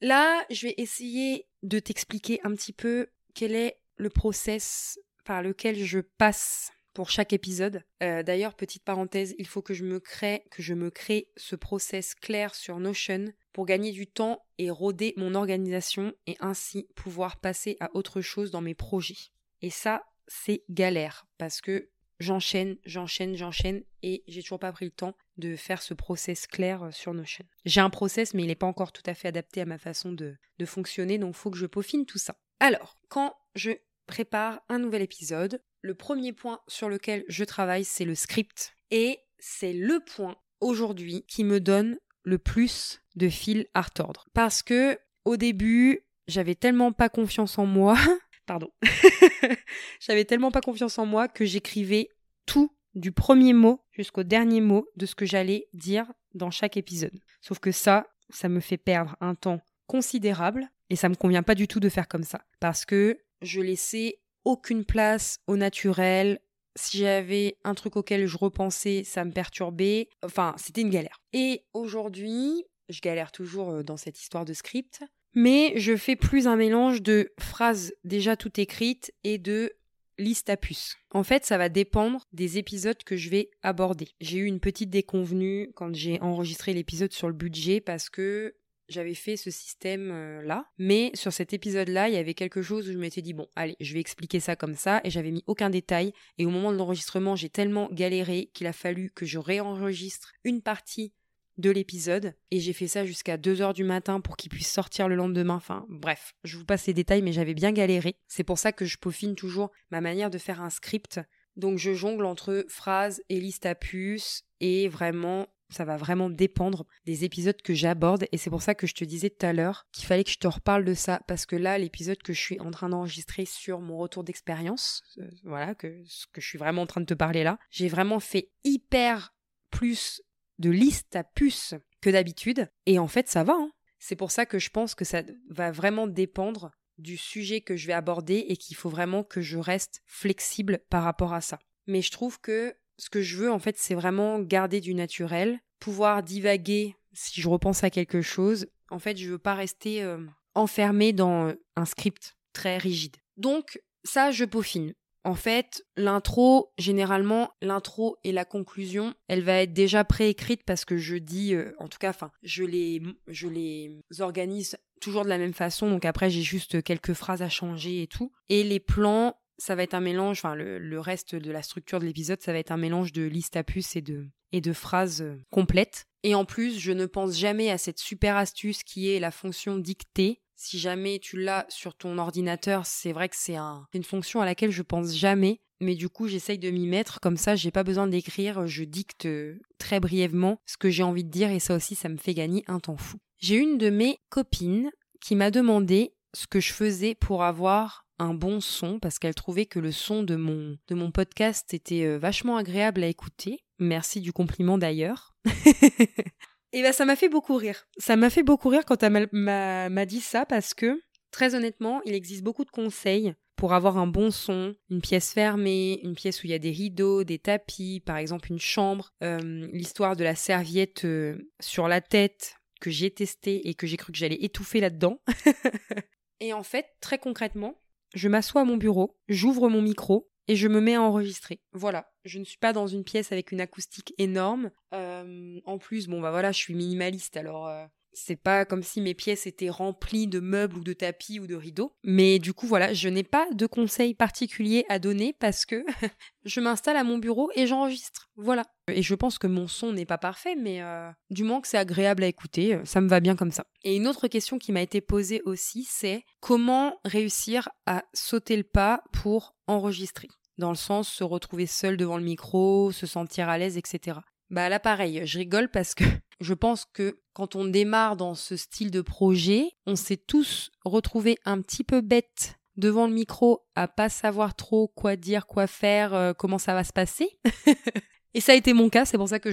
Là, 0.00 0.44
je 0.50 0.66
vais 0.66 0.74
essayer 0.76 1.46
de 1.62 1.78
t'expliquer 1.78 2.40
un 2.44 2.54
petit 2.54 2.72
peu 2.74 3.06
quel 3.32 3.54
est 3.54 3.80
le 3.96 4.10
process 4.10 4.98
par 5.24 5.42
lequel 5.42 5.82
je 5.82 6.00
passe 6.00 6.72
pour 6.92 7.10
chaque 7.10 7.32
épisode. 7.32 7.82
Euh, 8.02 8.22
d'ailleurs, 8.22 8.54
petite 8.54 8.84
parenthèse, 8.84 9.34
il 9.38 9.46
faut 9.46 9.62
que 9.62 9.72
je 9.72 9.84
me 9.84 10.00
crée, 10.00 10.44
que 10.50 10.62
je 10.62 10.74
me 10.74 10.90
crée 10.90 11.30
ce 11.36 11.56
process 11.56 12.14
clair 12.14 12.54
sur 12.54 12.78
Notion 12.80 13.32
pour 13.52 13.66
gagner 13.66 13.92
du 13.92 14.06
temps 14.06 14.44
et 14.58 14.70
roder 14.70 15.14
mon 15.16 15.34
organisation 15.34 16.12
et 16.26 16.36
ainsi 16.40 16.88
pouvoir 16.96 17.38
passer 17.38 17.76
à 17.80 17.90
autre 17.94 18.20
chose 18.20 18.50
dans 18.50 18.60
mes 18.60 18.74
projets. 18.74 19.30
Et 19.62 19.70
ça, 19.70 20.04
c'est 20.26 20.64
galère 20.68 21.26
parce 21.38 21.60
que 21.60 21.88
j'enchaîne, 22.24 22.76
j'enchaîne, 22.84 23.36
j'enchaîne 23.36 23.82
et 24.02 24.24
j'ai 24.26 24.42
toujours 24.42 24.58
pas 24.58 24.72
pris 24.72 24.86
le 24.86 24.90
temps 24.90 25.14
de 25.36 25.54
faire 25.54 25.82
ce 25.82 25.94
process 25.94 26.46
clair 26.46 26.82
euh, 26.82 26.90
sur 26.90 27.14
Notion. 27.14 27.44
J'ai 27.64 27.80
un 27.80 27.90
process 27.90 28.34
mais 28.34 28.42
il 28.42 28.48
n'est 28.48 28.54
pas 28.54 28.66
encore 28.66 28.92
tout 28.92 29.02
à 29.06 29.14
fait 29.14 29.28
adapté 29.28 29.60
à 29.60 29.66
ma 29.66 29.78
façon 29.78 30.12
de, 30.12 30.36
fonctionner 30.64 31.18
donc 31.18 31.34
faut 31.34 31.50
que 31.50 31.58
je 31.58 31.66
peaufine 31.66 32.06
tout 32.06 32.18
ça. 32.18 32.36
Alors, 32.58 32.96
quand 33.08 33.36
je 33.54 33.72
prépare 34.06 34.62
un 34.68 34.78
nouvel 34.78 35.02
épisode, 35.02 35.60
le 35.82 35.94
premier 35.94 36.32
point 36.32 36.60
sur 36.66 36.88
lequel 36.88 37.24
je 37.28 37.44
travaille, 37.44 37.84
c'est 37.84 38.04
le 38.06 38.14
script. 38.14 38.74
Et 38.90 39.18
c'est 39.38 39.74
le 39.74 40.00
point 40.00 40.36
aujourd'hui 40.60 41.24
qui 41.28 41.44
me 41.44 41.60
donne 41.60 41.98
le 42.22 42.38
plus 42.38 43.02
de 43.16 43.28
fil 43.28 43.66
à 43.74 43.82
retordre. 43.82 44.26
Parce 44.32 44.62
que 44.62 44.98
au 45.24 45.36
début, 45.36 46.00
j'avais 46.26 46.54
tellement 46.54 46.92
pas 46.92 47.08
confiance 47.08 47.58
en 47.58 47.66
moi. 47.66 47.98
Pardon. 48.46 48.70
j'avais 50.00 50.24
tellement 50.24 50.50
pas 50.50 50.60
confiance 50.60 50.98
en 50.98 51.06
moi 51.06 51.28
que 51.28 51.44
j'écrivais 51.44 52.08
tout 52.46 52.70
du 52.94 53.12
premier 53.12 53.52
mot 53.52 53.84
jusqu'au 53.90 54.22
dernier 54.22 54.60
mot 54.60 54.86
de 54.96 55.06
ce 55.06 55.14
que 55.14 55.26
j'allais 55.26 55.66
dire 55.72 56.06
dans 56.34 56.50
chaque 56.50 56.76
épisode. 56.76 57.18
Sauf 57.40 57.58
que 57.58 57.72
ça, 57.72 58.06
ça 58.30 58.48
me 58.48 58.60
fait 58.60 58.76
perdre 58.76 59.16
un 59.20 59.34
temps 59.34 59.60
considérable 59.86 60.70
et 60.90 60.96
ça 60.96 61.08
me 61.08 61.14
convient 61.14 61.42
pas 61.42 61.54
du 61.54 61.68
tout 61.68 61.80
de 61.80 61.88
faire 61.88 62.08
comme 62.08 62.24
ça. 62.24 62.42
Parce 62.60 62.84
que 62.84 63.18
je 63.42 63.60
laissais 63.60 64.20
aucune 64.44 64.84
place 64.84 65.38
au 65.46 65.56
naturel. 65.56 66.40
Si 66.76 66.98
j'avais 66.98 67.56
un 67.64 67.74
truc 67.74 67.96
auquel 67.96 68.26
je 68.26 68.36
repensais, 68.36 69.04
ça 69.04 69.24
me 69.24 69.32
perturbait. 69.32 70.08
Enfin, 70.22 70.54
c'était 70.58 70.82
une 70.82 70.90
galère. 70.90 71.20
Et 71.32 71.64
aujourd'hui, 71.72 72.64
je 72.88 73.00
galère 73.00 73.32
toujours 73.32 73.70
euh, 73.70 73.82
dans 73.82 73.96
cette 73.96 74.20
histoire 74.20 74.44
de 74.44 74.52
script, 74.52 75.04
mais 75.34 75.72
je 75.76 75.96
fais 75.96 76.16
plus 76.16 76.46
un 76.46 76.56
mélange 76.56 77.02
de 77.02 77.32
phrases 77.38 77.92
déjà 78.04 78.36
toutes 78.36 78.58
écrites 78.58 79.12
et 79.24 79.38
de 79.38 79.72
liste 80.18 80.48
à 80.48 80.56
puces. 80.56 80.96
En 81.10 81.24
fait, 81.24 81.44
ça 81.44 81.58
va 81.58 81.68
dépendre 81.68 82.24
des 82.32 82.58
épisodes 82.58 83.02
que 83.04 83.16
je 83.16 83.30
vais 83.30 83.50
aborder. 83.62 84.08
J'ai 84.20 84.38
eu 84.38 84.44
une 84.44 84.60
petite 84.60 84.90
déconvenue 84.90 85.70
quand 85.74 85.94
j'ai 85.94 86.20
enregistré 86.20 86.72
l'épisode 86.72 87.12
sur 87.12 87.28
le 87.28 87.34
budget 87.34 87.80
parce 87.80 88.10
que 88.10 88.54
j'avais 88.88 89.14
fait 89.14 89.36
ce 89.36 89.50
système-là. 89.50 90.66
Mais 90.78 91.10
sur 91.14 91.32
cet 91.32 91.52
épisode-là, 91.52 92.08
il 92.08 92.14
y 92.14 92.18
avait 92.18 92.34
quelque 92.34 92.62
chose 92.62 92.88
où 92.88 92.92
je 92.92 92.98
m'étais 92.98 93.22
dit, 93.22 93.32
bon, 93.32 93.48
allez, 93.56 93.76
je 93.80 93.94
vais 93.94 94.00
expliquer 94.00 94.40
ça 94.40 94.56
comme 94.56 94.74
ça, 94.74 95.00
et 95.04 95.10
j'avais 95.10 95.30
mis 95.30 95.44
aucun 95.46 95.70
détail. 95.70 96.12
Et 96.38 96.46
au 96.46 96.50
moment 96.50 96.72
de 96.72 96.76
l'enregistrement, 96.76 97.36
j'ai 97.36 97.48
tellement 97.48 97.88
galéré 97.92 98.50
qu'il 98.52 98.66
a 98.66 98.72
fallu 98.72 99.10
que 99.10 99.26
je 99.26 99.38
réenregistre 99.38 100.32
une 100.44 100.62
partie 100.62 101.12
de 101.58 101.70
l'épisode. 101.70 102.34
Et 102.50 102.60
j'ai 102.60 102.72
fait 102.72 102.88
ça 102.88 103.04
jusqu'à 103.04 103.36
2h 103.36 103.74
du 103.74 103.84
matin 103.84 104.20
pour 104.20 104.36
qu'il 104.36 104.50
puisse 104.50 104.70
sortir 104.70 105.08
le 105.08 105.14
lendemain. 105.14 105.54
Enfin, 105.54 105.86
bref, 105.88 106.34
je 106.44 106.56
vous 106.56 106.64
passe 106.64 106.86
les 106.86 106.94
détails, 106.94 107.22
mais 107.22 107.32
j'avais 107.32 107.54
bien 107.54 107.72
galéré. 107.72 108.16
C'est 108.28 108.44
pour 108.44 108.58
ça 108.58 108.72
que 108.72 108.84
je 108.84 108.98
peaufine 108.98 109.34
toujours 109.34 109.70
ma 109.90 110.00
manière 110.00 110.30
de 110.30 110.38
faire 110.38 110.60
un 110.60 110.70
script. 110.70 111.20
Donc 111.56 111.78
je 111.78 111.94
jongle 111.94 112.24
entre 112.24 112.64
phrases 112.68 113.22
et 113.28 113.40
listes 113.40 113.66
à 113.66 113.74
puces 113.74 114.42
et 114.60 114.88
vraiment 114.88 115.46
ça 115.70 115.84
va 115.84 115.96
vraiment 115.96 116.30
dépendre 116.30 116.86
des 117.04 117.24
épisodes 117.24 117.60
que 117.60 117.74
j'aborde 117.74 118.26
et 118.32 118.38
c'est 118.38 118.50
pour 118.50 118.62
ça 118.62 118.74
que 118.74 118.86
je 118.86 118.94
te 118.94 119.04
disais 119.04 119.30
tout 119.30 119.46
à 119.46 119.52
l'heure 119.52 119.86
qu'il 119.92 120.06
fallait 120.06 120.24
que 120.24 120.30
je 120.30 120.38
te 120.38 120.46
reparle 120.46 120.84
de 120.84 120.94
ça 120.94 121.20
parce 121.26 121.46
que 121.46 121.56
là 121.56 121.78
l'épisode 121.78 122.22
que 122.22 122.32
je 122.32 122.40
suis 122.40 122.60
en 122.60 122.70
train 122.70 122.88
d'enregistrer 122.88 123.44
sur 123.44 123.80
mon 123.80 123.96
retour 123.96 124.24
d'expérience, 124.24 125.02
euh, 125.18 125.28
voilà 125.44 125.74
que 125.74 126.02
ce 126.06 126.26
que 126.32 126.40
je 126.40 126.46
suis 126.46 126.58
vraiment 126.58 126.82
en 126.82 126.86
train 126.86 127.00
de 127.00 127.06
te 127.06 127.14
parler 127.14 127.44
là, 127.44 127.58
j'ai 127.70 127.88
vraiment 127.88 128.20
fait 128.20 128.50
hyper 128.62 129.34
plus 129.70 130.22
de 130.58 130.70
listes 130.70 131.16
à 131.16 131.24
puces 131.24 131.74
que 132.00 132.10
d'habitude 132.10 132.68
et 132.86 132.98
en 132.98 133.08
fait 133.08 133.28
ça 133.28 133.44
va. 133.44 133.54
Hein. 133.54 133.70
C'est 133.98 134.16
pour 134.16 134.30
ça 134.30 134.46
que 134.46 134.58
je 134.58 134.70
pense 134.70 134.94
que 134.94 135.04
ça 135.04 135.22
va 135.48 135.70
vraiment 135.70 136.06
dépendre 136.06 136.70
du 136.98 137.16
sujet 137.16 137.60
que 137.60 137.76
je 137.76 137.86
vais 137.86 137.92
aborder 137.92 138.44
et 138.48 138.56
qu'il 138.56 138.76
faut 138.76 138.88
vraiment 138.88 139.24
que 139.24 139.40
je 139.40 139.58
reste 139.58 140.02
flexible 140.06 140.80
par 140.90 141.02
rapport 141.02 141.32
à 141.32 141.40
ça. 141.40 141.58
Mais 141.86 142.02
je 142.02 142.10
trouve 142.10 142.40
que 142.40 142.74
ce 142.98 143.10
que 143.10 143.22
je 143.22 143.36
veux, 143.36 143.50
en 143.50 143.58
fait, 143.58 143.76
c'est 143.78 143.94
vraiment 143.94 144.40
garder 144.40 144.80
du 144.80 144.94
naturel, 144.94 145.58
pouvoir 145.80 146.22
divaguer 146.22 146.96
si 147.12 147.40
je 147.40 147.48
repense 147.48 147.84
à 147.84 147.90
quelque 147.90 148.22
chose. 148.22 148.66
En 148.90 148.98
fait, 148.98 149.16
je 149.16 149.30
veux 149.30 149.38
pas 149.38 149.54
rester 149.54 150.02
euh, 150.02 150.18
enfermé 150.54 151.12
dans 151.12 151.48
euh, 151.48 151.54
un 151.76 151.84
script 151.84 152.36
très 152.52 152.78
rigide. 152.78 153.16
Donc, 153.36 153.80
ça, 154.04 154.30
je 154.30 154.44
peaufine. 154.44 154.94
En 155.24 155.34
fait, 155.34 155.82
l'intro, 155.96 156.72
généralement, 156.78 157.50
l'intro 157.62 158.18
et 158.24 158.32
la 158.32 158.44
conclusion, 158.44 159.14
elle 159.28 159.42
va 159.42 159.62
être 159.62 159.72
déjà 159.72 160.04
préécrite 160.04 160.62
parce 160.64 160.84
que 160.84 160.98
je 160.98 161.16
dis, 161.16 161.54
euh, 161.54 161.72
en 161.78 161.88
tout 161.88 161.98
cas, 161.98 162.10
enfin, 162.10 162.30
je 162.42 162.62
les, 162.62 163.02
je 163.26 163.48
les 163.48 164.02
organise 164.20 164.76
toujours 165.00 165.24
de 165.24 165.30
la 165.30 165.38
même 165.38 165.54
façon. 165.54 165.90
Donc 165.90 166.04
après, 166.04 166.30
j'ai 166.30 166.42
juste 166.42 166.82
quelques 166.82 167.14
phrases 167.14 167.42
à 167.42 167.48
changer 167.48 168.02
et 168.02 168.06
tout. 168.06 168.32
Et 168.50 168.64
les 168.64 168.80
plans, 168.80 169.34
ça 169.58 169.74
va 169.74 169.82
être 169.82 169.94
un 169.94 170.00
mélange, 170.00 170.38
enfin 170.38 170.54
le, 170.54 171.00
reste 171.00 171.34
de 171.34 171.50
la 171.50 171.62
structure 171.62 172.00
de 172.00 172.06
l'épisode, 172.06 172.40
ça 172.42 172.52
va 172.52 172.58
être 172.58 172.72
un 172.72 172.76
mélange 172.76 173.12
de 173.12 173.22
listes 173.22 173.56
à 173.56 173.64
puces 173.64 173.96
et 173.96 174.02
de, 174.02 174.26
et 174.52 174.60
de 174.60 174.72
phrases 174.72 175.22
euh, 175.22 175.40
complètes. 175.50 176.06
Et 176.22 176.34
en 176.34 176.44
plus, 176.44 176.78
je 176.78 176.92
ne 176.92 177.06
pense 177.06 177.36
jamais 177.36 177.70
à 177.70 177.78
cette 177.78 177.98
super 177.98 178.36
astuce 178.36 178.82
qui 178.82 179.10
est 179.10 179.20
la 179.20 179.30
fonction 179.30 179.76
dictée. 179.76 180.40
Si 180.56 180.78
jamais 180.78 181.18
tu 181.18 181.40
l'as 181.40 181.66
sur 181.68 181.94
ton 181.94 182.18
ordinateur, 182.18 182.86
c'est 182.86 183.12
vrai 183.12 183.28
que 183.28 183.36
c'est 183.36 183.56
un, 183.56 183.86
une 183.92 184.04
fonction 184.04 184.40
à 184.40 184.44
laquelle 184.44 184.70
je 184.70 184.82
pense 184.82 185.14
jamais. 185.14 185.60
Mais 185.80 185.94
du 185.94 186.08
coup, 186.08 186.28
j'essaye 186.28 186.58
de 186.58 186.70
m'y 186.70 186.86
mettre. 186.86 187.20
Comme 187.20 187.36
ça, 187.36 187.56
j'ai 187.56 187.70
pas 187.70 187.82
besoin 187.82 188.06
d'écrire. 188.06 188.66
Je 188.66 188.84
dicte 188.84 189.26
euh, 189.26 189.58
très 189.78 190.00
brièvement 190.00 190.60
ce 190.66 190.76
que 190.76 190.88
j'ai 190.88 191.02
envie 191.02 191.24
de 191.24 191.30
dire. 191.30 191.50
Et 191.50 191.60
ça 191.60 191.74
aussi, 191.74 191.94
ça 191.94 192.08
me 192.08 192.16
fait 192.16 192.34
gagner 192.34 192.64
un 192.68 192.80
temps 192.80 192.96
fou. 192.96 193.18
J'ai 193.38 193.56
une 193.56 193.76
de 193.76 193.90
mes 193.90 194.18
copines 194.30 194.90
qui 195.20 195.34
m'a 195.34 195.50
demandé 195.50 196.14
ce 196.32 196.46
que 196.46 196.60
je 196.60 196.72
faisais 196.72 197.14
pour 197.14 197.42
avoir 197.42 198.06
un 198.18 198.34
bon 198.34 198.60
son 198.60 198.98
parce 199.00 199.18
qu'elle 199.18 199.34
trouvait 199.34 199.66
que 199.66 199.80
le 199.80 199.92
son 199.92 200.22
de 200.22 200.36
mon, 200.36 200.76
de 200.88 200.94
mon 200.94 201.10
podcast 201.10 201.74
était 201.74 202.04
euh, 202.04 202.18
vachement 202.18 202.56
agréable 202.56 203.02
à 203.02 203.08
écouter. 203.08 203.64
Merci 203.78 204.20
du 204.20 204.32
compliment 204.32 204.78
d'ailleurs. 204.78 205.34
Et 206.74 206.82
ben 206.82 206.92
ça 206.92 207.04
m'a 207.04 207.14
fait 207.14 207.28
beaucoup 207.28 207.54
rire. 207.54 207.86
Ça 207.98 208.16
m'a 208.16 208.30
fait 208.30 208.42
beaucoup 208.42 208.68
rire 208.68 208.84
quand 208.84 209.00
elle 209.04 209.28
m'a 209.30 210.06
dit 210.06 210.20
ça 210.20 210.44
parce 210.44 210.74
que 210.74 211.00
très 211.30 211.54
honnêtement, 211.54 212.02
il 212.04 212.14
existe 212.14 212.42
beaucoup 212.42 212.64
de 212.64 212.70
conseils 212.70 213.32
pour 213.54 213.74
avoir 213.74 213.96
un 213.96 214.08
bon 214.08 214.32
son, 214.32 214.74
une 214.90 215.00
pièce 215.00 215.32
fermée, 215.32 216.00
une 216.02 216.16
pièce 216.16 216.42
où 216.42 216.48
il 216.48 216.50
y 216.50 216.54
a 216.54 216.58
des 216.58 216.72
rideaux, 216.72 217.22
des 217.22 217.38
tapis, 217.38 218.02
par 218.04 218.16
exemple 218.16 218.50
une 218.50 218.58
chambre, 218.58 219.12
euh, 219.22 219.68
l'histoire 219.72 220.16
de 220.16 220.24
la 220.24 220.34
serviette 220.34 221.04
euh, 221.04 221.48
sur 221.60 221.86
la 221.86 222.00
tête 222.00 222.56
que 222.80 222.90
j'ai 222.90 223.12
testé 223.12 223.68
et 223.68 223.74
que 223.74 223.86
j'ai 223.86 223.96
cru 223.96 224.10
que 224.10 224.18
j'allais 224.18 224.42
étouffer 224.42 224.80
là-dedans. 224.80 225.22
et 226.40 226.52
en 226.52 226.64
fait, 226.64 226.86
très 227.00 227.18
concrètement, 227.18 227.80
je 228.16 228.28
m'assois 228.28 228.62
à 228.62 228.64
mon 228.64 228.76
bureau, 228.76 229.16
j'ouvre 229.28 229.68
mon 229.68 229.80
micro 229.80 230.28
et 230.48 230.56
je 230.56 230.68
me 230.68 230.80
mets 230.80 230.94
à 230.94 231.02
enregistrer. 231.02 231.60
Voilà, 231.72 232.10
je 232.24 232.38
ne 232.38 232.44
suis 232.44 232.58
pas 232.58 232.72
dans 232.72 232.86
une 232.86 233.04
pièce 233.04 233.32
avec 233.32 233.52
une 233.52 233.60
acoustique 233.60 234.14
énorme. 234.18 234.70
Euh, 234.92 235.60
en 235.64 235.78
plus, 235.78 236.06
bon 236.08 236.20
bah 236.20 236.30
voilà, 236.30 236.52
je 236.52 236.58
suis 236.58 236.74
minimaliste, 236.74 237.36
alors 237.36 237.68
euh, 237.68 237.86
c'est 238.14 238.36
pas 238.36 238.64
comme 238.64 238.82
si 238.82 239.00
mes 239.00 239.14
pièces 239.14 239.46
étaient 239.46 239.70
remplies 239.70 240.26
de 240.26 240.40
meubles 240.40 240.78
ou 240.78 240.84
de 240.84 240.92
tapis 240.92 241.40
ou 241.40 241.46
de 241.46 241.54
rideaux. 241.54 241.92
Mais 242.04 242.38
du 242.38 242.52
coup, 242.54 242.66
voilà, 242.66 242.92
je 242.92 243.08
n'ai 243.08 243.22
pas 243.22 243.46
de 243.52 243.66
conseils 243.66 244.14
particuliers 244.14 244.84
à 244.88 244.98
donner 244.98 245.34
parce 245.38 245.64
que 245.64 245.84
je 246.44 246.60
m'installe 246.60 246.96
à 246.96 247.04
mon 247.04 247.18
bureau 247.18 247.50
et 247.54 247.66
j'enregistre. 247.66 248.30
Voilà. 248.36 248.64
Et 248.88 249.02
je 249.02 249.14
pense 249.14 249.38
que 249.38 249.46
mon 249.46 249.66
son 249.66 249.92
n'est 249.92 250.06
pas 250.06 250.18
parfait, 250.18 250.56
mais 250.56 250.82
euh, 250.82 251.10
du 251.30 251.44
moins 251.44 251.60
que 251.60 251.68
c'est 251.68 251.78
agréable 251.78 252.24
à 252.24 252.26
écouter, 252.26 252.78
ça 252.84 253.00
me 253.00 253.08
va 253.08 253.20
bien 253.20 253.36
comme 253.36 253.52
ça. 253.52 253.64
Et 253.82 253.96
une 253.96 254.06
autre 254.06 254.28
question 254.28 254.58
qui 254.58 254.72
m'a 254.72 254.82
été 254.82 255.00
posée 255.00 255.42
aussi, 255.44 255.84
c'est 255.88 256.24
comment 256.40 256.98
réussir 257.04 257.68
à 257.86 258.04
sauter 258.12 258.56
le 258.56 258.64
pas 258.64 259.02
pour 259.12 259.54
enregistrer? 259.66 260.28
Dans 260.58 260.70
le 260.70 260.76
sens 260.76 261.08
se 261.08 261.24
retrouver 261.24 261.66
seul 261.66 261.96
devant 261.96 262.16
le 262.16 262.22
micro, 262.22 262.92
se 262.92 263.06
sentir 263.06 263.48
à 263.48 263.58
l'aise, 263.58 263.76
etc. 263.76 264.18
Bah 264.50 264.68
là 264.68 264.78
pareil, 264.78 265.22
je 265.24 265.38
rigole 265.38 265.68
parce 265.70 265.94
que 265.94 266.04
je 266.40 266.54
pense 266.54 266.84
que 266.84 267.20
quand 267.32 267.56
on 267.56 267.64
démarre 267.64 268.16
dans 268.16 268.34
ce 268.34 268.56
style 268.56 268.90
de 268.90 269.00
projet, 269.00 269.70
on 269.86 269.96
s'est 269.96 270.16
tous 270.16 270.70
retrouvés 270.84 271.38
un 271.44 271.60
petit 271.60 271.84
peu 271.84 272.00
bêtes 272.00 272.58
devant 272.76 273.06
le 273.06 273.12
micro 273.12 273.64
à 273.74 273.88
pas 273.88 274.08
savoir 274.08 274.54
trop 274.54 274.88
quoi 274.88 275.16
dire, 275.16 275.46
quoi 275.46 275.66
faire, 275.66 276.14
euh, 276.14 276.32
comment 276.32 276.58
ça 276.58 276.74
va 276.74 276.84
se 276.84 276.92
passer. 276.92 277.38
Et 278.34 278.40
ça 278.40 278.52
a 278.52 278.56
été 278.56 278.72
mon 278.72 278.90
cas, 278.90 279.04
c'est 279.04 279.16
pour 279.16 279.28
ça 279.28 279.38
que 279.38 279.50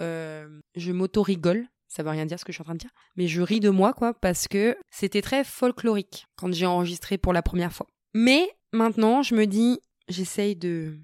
euh, 0.00 0.60
je 0.76 0.92
m'auto 0.92 1.22
rigole. 1.22 1.66
Ça 1.88 2.02
veut 2.02 2.10
rien 2.10 2.24
dire 2.24 2.38
ce 2.38 2.44
que 2.44 2.52
je 2.52 2.56
suis 2.56 2.62
en 2.62 2.64
train 2.64 2.74
de 2.74 2.78
dire, 2.78 2.94
mais 3.16 3.26
je 3.26 3.42
ris 3.42 3.60
de 3.60 3.68
moi 3.68 3.92
quoi 3.92 4.14
parce 4.14 4.48
que 4.48 4.78
c'était 4.90 5.20
très 5.20 5.44
folklorique 5.44 6.26
quand 6.36 6.50
j'ai 6.54 6.64
enregistré 6.64 7.18
pour 7.18 7.34
la 7.34 7.42
première 7.42 7.72
fois. 7.72 7.86
Mais 8.14 8.48
maintenant, 8.72 9.22
je 9.22 9.34
me 9.34 9.46
dis 9.46 9.78
j'essaye 10.08 10.56
de 10.56 10.96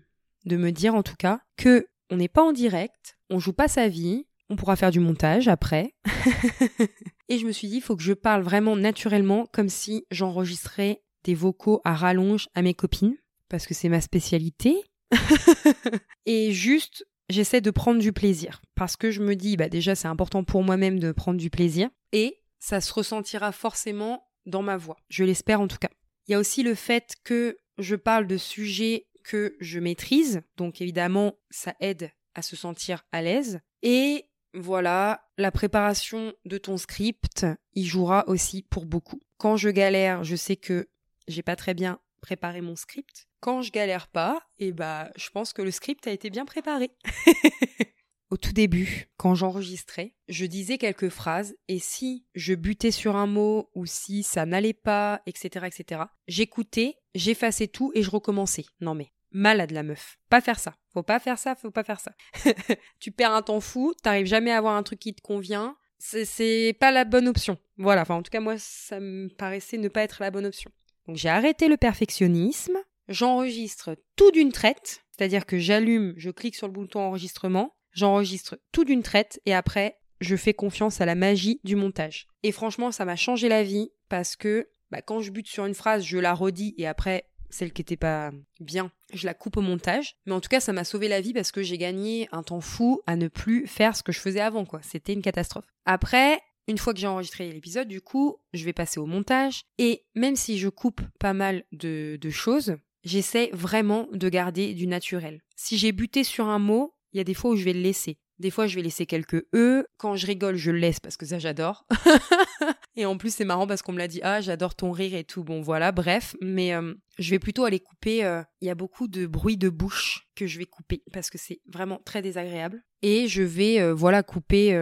de 0.46 0.56
me 0.56 0.72
dire 0.72 0.94
en 0.94 1.02
tout 1.02 1.16
cas 1.18 1.40
que 1.58 1.86
on 2.10 2.16
n'est 2.16 2.28
pas 2.28 2.42
en 2.42 2.52
direct, 2.52 3.18
on 3.28 3.38
joue 3.38 3.52
pas 3.52 3.68
sa 3.68 3.88
vie, 3.88 4.24
on 4.50 4.56
pourra 4.56 4.76
faire 4.76 4.90
du 4.90 5.00
montage 5.00 5.48
après. 5.48 5.94
et 7.28 7.38
je 7.38 7.46
me 7.46 7.52
suis 7.52 7.68
dit, 7.68 7.76
il 7.76 7.82
faut 7.82 7.96
que 7.96 8.02
je 8.02 8.12
parle 8.12 8.42
vraiment 8.42 8.76
naturellement, 8.76 9.46
comme 9.52 9.68
si 9.68 10.06
j'enregistrais 10.10 11.02
des 11.24 11.34
vocaux 11.34 11.80
à 11.84 11.94
rallonge 11.94 12.48
à 12.54 12.62
mes 12.62 12.74
copines, 12.74 13.16
parce 13.48 13.66
que 13.66 13.74
c'est 13.74 13.88
ma 13.88 14.00
spécialité. 14.00 14.82
et 16.26 16.52
juste, 16.52 17.06
j'essaie 17.28 17.60
de 17.60 17.70
prendre 17.70 18.00
du 18.00 18.12
plaisir, 18.12 18.62
parce 18.74 18.96
que 18.96 19.10
je 19.10 19.22
me 19.22 19.36
dis, 19.36 19.56
bah 19.56 19.68
déjà, 19.68 19.94
c'est 19.94 20.08
important 20.08 20.44
pour 20.44 20.62
moi-même 20.62 20.98
de 20.98 21.12
prendre 21.12 21.38
du 21.38 21.50
plaisir, 21.50 21.88
et 22.12 22.40
ça 22.58 22.80
se 22.80 22.92
ressentira 22.92 23.52
forcément 23.52 24.28
dans 24.46 24.62
ma 24.62 24.76
voix. 24.76 24.96
Je 25.08 25.24
l'espère 25.24 25.60
en 25.60 25.68
tout 25.68 25.78
cas. 25.78 25.90
Il 26.26 26.32
y 26.32 26.34
a 26.34 26.38
aussi 26.38 26.62
le 26.62 26.74
fait 26.74 27.14
que 27.24 27.58
je 27.78 27.96
parle 27.96 28.26
de 28.26 28.36
sujets 28.36 29.06
que 29.24 29.56
je 29.60 29.78
maîtrise, 29.78 30.40
donc 30.56 30.80
évidemment, 30.80 31.34
ça 31.50 31.74
aide 31.80 32.10
à 32.34 32.42
se 32.42 32.56
sentir 32.56 33.04
à 33.12 33.20
l'aise. 33.20 33.60
Et 33.82 34.27
voilà, 34.60 35.28
la 35.36 35.50
préparation 35.50 36.32
de 36.44 36.58
ton 36.58 36.76
script, 36.76 37.46
il 37.74 37.86
jouera 37.86 38.24
aussi 38.28 38.62
pour 38.62 38.86
beaucoup. 38.86 39.20
Quand 39.36 39.56
je 39.56 39.68
galère, 39.68 40.24
je 40.24 40.36
sais 40.36 40.56
que 40.56 40.88
j'ai 41.26 41.42
pas 41.42 41.56
très 41.56 41.74
bien 41.74 42.00
préparé 42.20 42.60
mon 42.60 42.76
script. 42.76 43.28
Quand 43.40 43.62
je 43.62 43.70
galère 43.70 44.08
pas, 44.08 44.42
et 44.58 44.68
eh 44.68 44.72
bah, 44.72 45.10
je 45.16 45.30
pense 45.30 45.52
que 45.52 45.62
le 45.62 45.70
script 45.70 46.06
a 46.06 46.10
été 46.10 46.30
bien 46.30 46.44
préparé. 46.44 46.90
Au 48.30 48.36
tout 48.36 48.52
début, 48.52 49.08
quand 49.16 49.34
j'enregistrais, 49.34 50.14
je 50.28 50.44
disais 50.44 50.76
quelques 50.76 51.08
phrases 51.08 51.54
et 51.68 51.78
si 51.78 52.26
je 52.34 52.52
butais 52.52 52.90
sur 52.90 53.16
un 53.16 53.26
mot 53.26 53.70
ou 53.74 53.86
si 53.86 54.22
ça 54.22 54.44
n'allait 54.44 54.74
pas, 54.74 55.22
etc., 55.24 55.66
etc., 55.66 56.02
j'écoutais, 56.26 56.96
j'effaçais 57.14 57.68
tout 57.68 57.90
et 57.94 58.02
je 58.02 58.10
recommençais. 58.10 58.66
Non 58.80 58.94
mais, 58.94 59.12
malade 59.32 59.70
la 59.70 59.82
meuf. 59.82 60.18
Pas 60.28 60.40
faire 60.40 60.58
ça. 60.58 60.74
Faut 60.92 61.02
pas 61.02 61.18
faire 61.18 61.38
ça, 61.38 61.54
faut 61.54 61.70
pas 61.70 61.84
faire 61.84 62.00
ça. 62.00 62.12
tu 63.00 63.10
perds 63.10 63.32
un 63.32 63.42
temps 63.42 63.60
fou, 63.60 63.94
t'arrives 64.02 64.26
jamais 64.26 64.50
à 64.50 64.58
avoir 64.58 64.74
un 64.74 64.82
truc 64.82 64.98
qui 64.98 65.14
te 65.14 65.20
convient. 65.20 65.76
C'est 65.98 66.76
pas 66.78 66.92
la 66.92 67.04
bonne 67.04 67.28
option. 67.28 67.58
Voilà, 67.76 68.02
enfin 68.02 68.14
en 68.14 68.22
tout 68.22 68.30
cas 68.30 68.40
moi 68.40 68.54
ça 68.58 69.00
me 69.00 69.28
paraissait 69.28 69.78
ne 69.78 69.88
pas 69.88 70.02
être 70.02 70.18
la 70.20 70.30
bonne 70.30 70.46
option. 70.46 70.70
Donc 71.06 71.16
j'ai 71.16 71.28
arrêté 71.28 71.68
le 71.68 71.76
perfectionnisme, 71.76 72.78
j'enregistre 73.08 73.96
tout 74.14 74.30
d'une 74.30 74.52
traite, 74.52 75.02
c'est-à-dire 75.10 75.46
que 75.46 75.58
j'allume, 75.58 76.14
je 76.16 76.30
clique 76.30 76.54
sur 76.54 76.66
le 76.66 76.72
bouton 76.72 77.00
enregistrement, 77.00 77.74
j'enregistre 77.92 78.58
tout 78.72 78.84
d'une 78.84 79.02
traite 79.02 79.40
et 79.44 79.54
après 79.54 79.98
je 80.20 80.36
fais 80.36 80.54
confiance 80.54 81.00
à 81.00 81.06
la 81.06 81.14
magie 81.14 81.60
du 81.64 81.74
montage. 81.74 82.28
Et 82.42 82.52
franchement 82.52 82.92
ça 82.92 83.04
m'a 83.04 83.16
changé 83.16 83.48
la 83.48 83.64
vie 83.64 83.90
parce 84.08 84.36
que 84.36 84.68
bah, 84.90 85.02
quand 85.02 85.20
je 85.20 85.30
bute 85.30 85.48
sur 85.48 85.66
une 85.66 85.74
phrase, 85.74 86.04
je 86.04 86.18
la 86.18 86.34
redis 86.34 86.74
et 86.78 86.86
après 86.86 87.28
celle 87.50 87.72
qui 87.72 87.82
était 87.82 87.96
pas 87.96 88.30
bien, 88.60 88.90
je 89.12 89.26
la 89.26 89.34
coupe 89.34 89.56
au 89.56 89.60
montage. 89.60 90.16
Mais 90.26 90.32
en 90.32 90.40
tout 90.40 90.48
cas, 90.48 90.60
ça 90.60 90.72
m'a 90.72 90.84
sauvé 90.84 91.08
la 91.08 91.20
vie 91.20 91.32
parce 91.32 91.52
que 91.52 91.62
j'ai 91.62 91.78
gagné 91.78 92.28
un 92.32 92.42
temps 92.42 92.60
fou 92.60 93.00
à 93.06 93.16
ne 93.16 93.28
plus 93.28 93.66
faire 93.66 93.96
ce 93.96 94.02
que 94.02 94.12
je 94.12 94.20
faisais 94.20 94.40
avant, 94.40 94.64
quoi. 94.64 94.80
C'était 94.82 95.12
une 95.12 95.22
catastrophe. 95.22 95.66
Après, 95.84 96.40
une 96.66 96.78
fois 96.78 96.92
que 96.92 97.00
j'ai 97.00 97.06
enregistré 97.06 97.50
l'épisode, 97.50 97.88
du 97.88 98.00
coup, 98.00 98.36
je 98.52 98.64
vais 98.64 98.72
passer 98.72 99.00
au 99.00 99.06
montage. 99.06 99.62
Et 99.78 100.04
même 100.14 100.36
si 100.36 100.58
je 100.58 100.68
coupe 100.68 101.00
pas 101.18 101.32
mal 101.32 101.64
de, 101.72 102.18
de 102.20 102.30
choses, 102.30 102.76
j'essaie 103.04 103.50
vraiment 103.52 104.06
de 104.12 104.28
garder 104.28 104.74
du 104.74 104.86
naturel. 104.86 105.40
Si 105.56 105.78
j'ai 105.78 105.92
buté 105.92 106.24
sur 106.24 106.46
un 106.46 106.58
mot, 106.58 106.94
il 107.12 107.18
y 107.18 107.20
a 107.20 107.24
des 107.24 107.34
fois 107.34 107.52
où 107.52 107.56
je 107.56 107.64
vais 107.64 107.72
le 107.72 107.80
laisser. 107.80 108.18
Des 108.38 108.50
fois, 108.50 108.66
je 108.66 108.76
vais 108.76 108.82
laisser 108.82 109.06
quelques 109.06 109.46
E. 109.54 109.86
Quand 109.96 110.14
je 110.14 110.26
rigole, 110.26 110.56
je 110.56 110.70
le 110.70 110.78
laisse 110.78 111.00
parce 111.00 111.16
que 111.16 111.26
ça, 111.26 111.38
j'adore. 111.38 111.86
et 112.96 113.04
en 113.04 113.16
plus, 113.16 113.34
c'est 113.34 113.44
marrant 113.44 113.66
parce 113.66 113.82
qu'on 113.82 113.92
me 113.92 113.98
l'a 113.98 114.08
dit, 114.08 114.20
ah, 114.22 114.40
j'adore 114.40 114.74
ton 114.74 114.92
rire 114.92 115.14
et 115.14 115.24
tout. 115.24 115.42
Bon, 115.42 115.60
voilà, 115.60 115.90
bref. 115.90 116.36
Mais 116.40 116.72
euh, 116.72 116.94
je 117.18 117.30
vais 117.30 117.40
plutôt 117.40 117.64
aller 117.64 117.80
couper. 117.80 118.24
Euh, 118.24 118.42
il 118.60 118.68
y 118.68 118.70
a 118.70 118.76
beaucoup 118.76 119.08
de 119.08 119.26
bruit 119.26 119.56
de 119.56 119.68
bouche 119.68 120.28
que 120.36 120.46
je 120.46 120.58
vais 120.58 120.66
couper 120.66 121.02
parce 121.12 121.30
que 121.30 121.38
c'est 121.38 121.60
vraiment 121.66 122.00
très 122.04 122.22
désagréable. 122.22 122.82
Et 123.02 123.26
je 123.28 123.42
vais, 123.42 123.80
euh, 123.80 123.92
voilà, 123.92 124.22
couper 124.22 124.76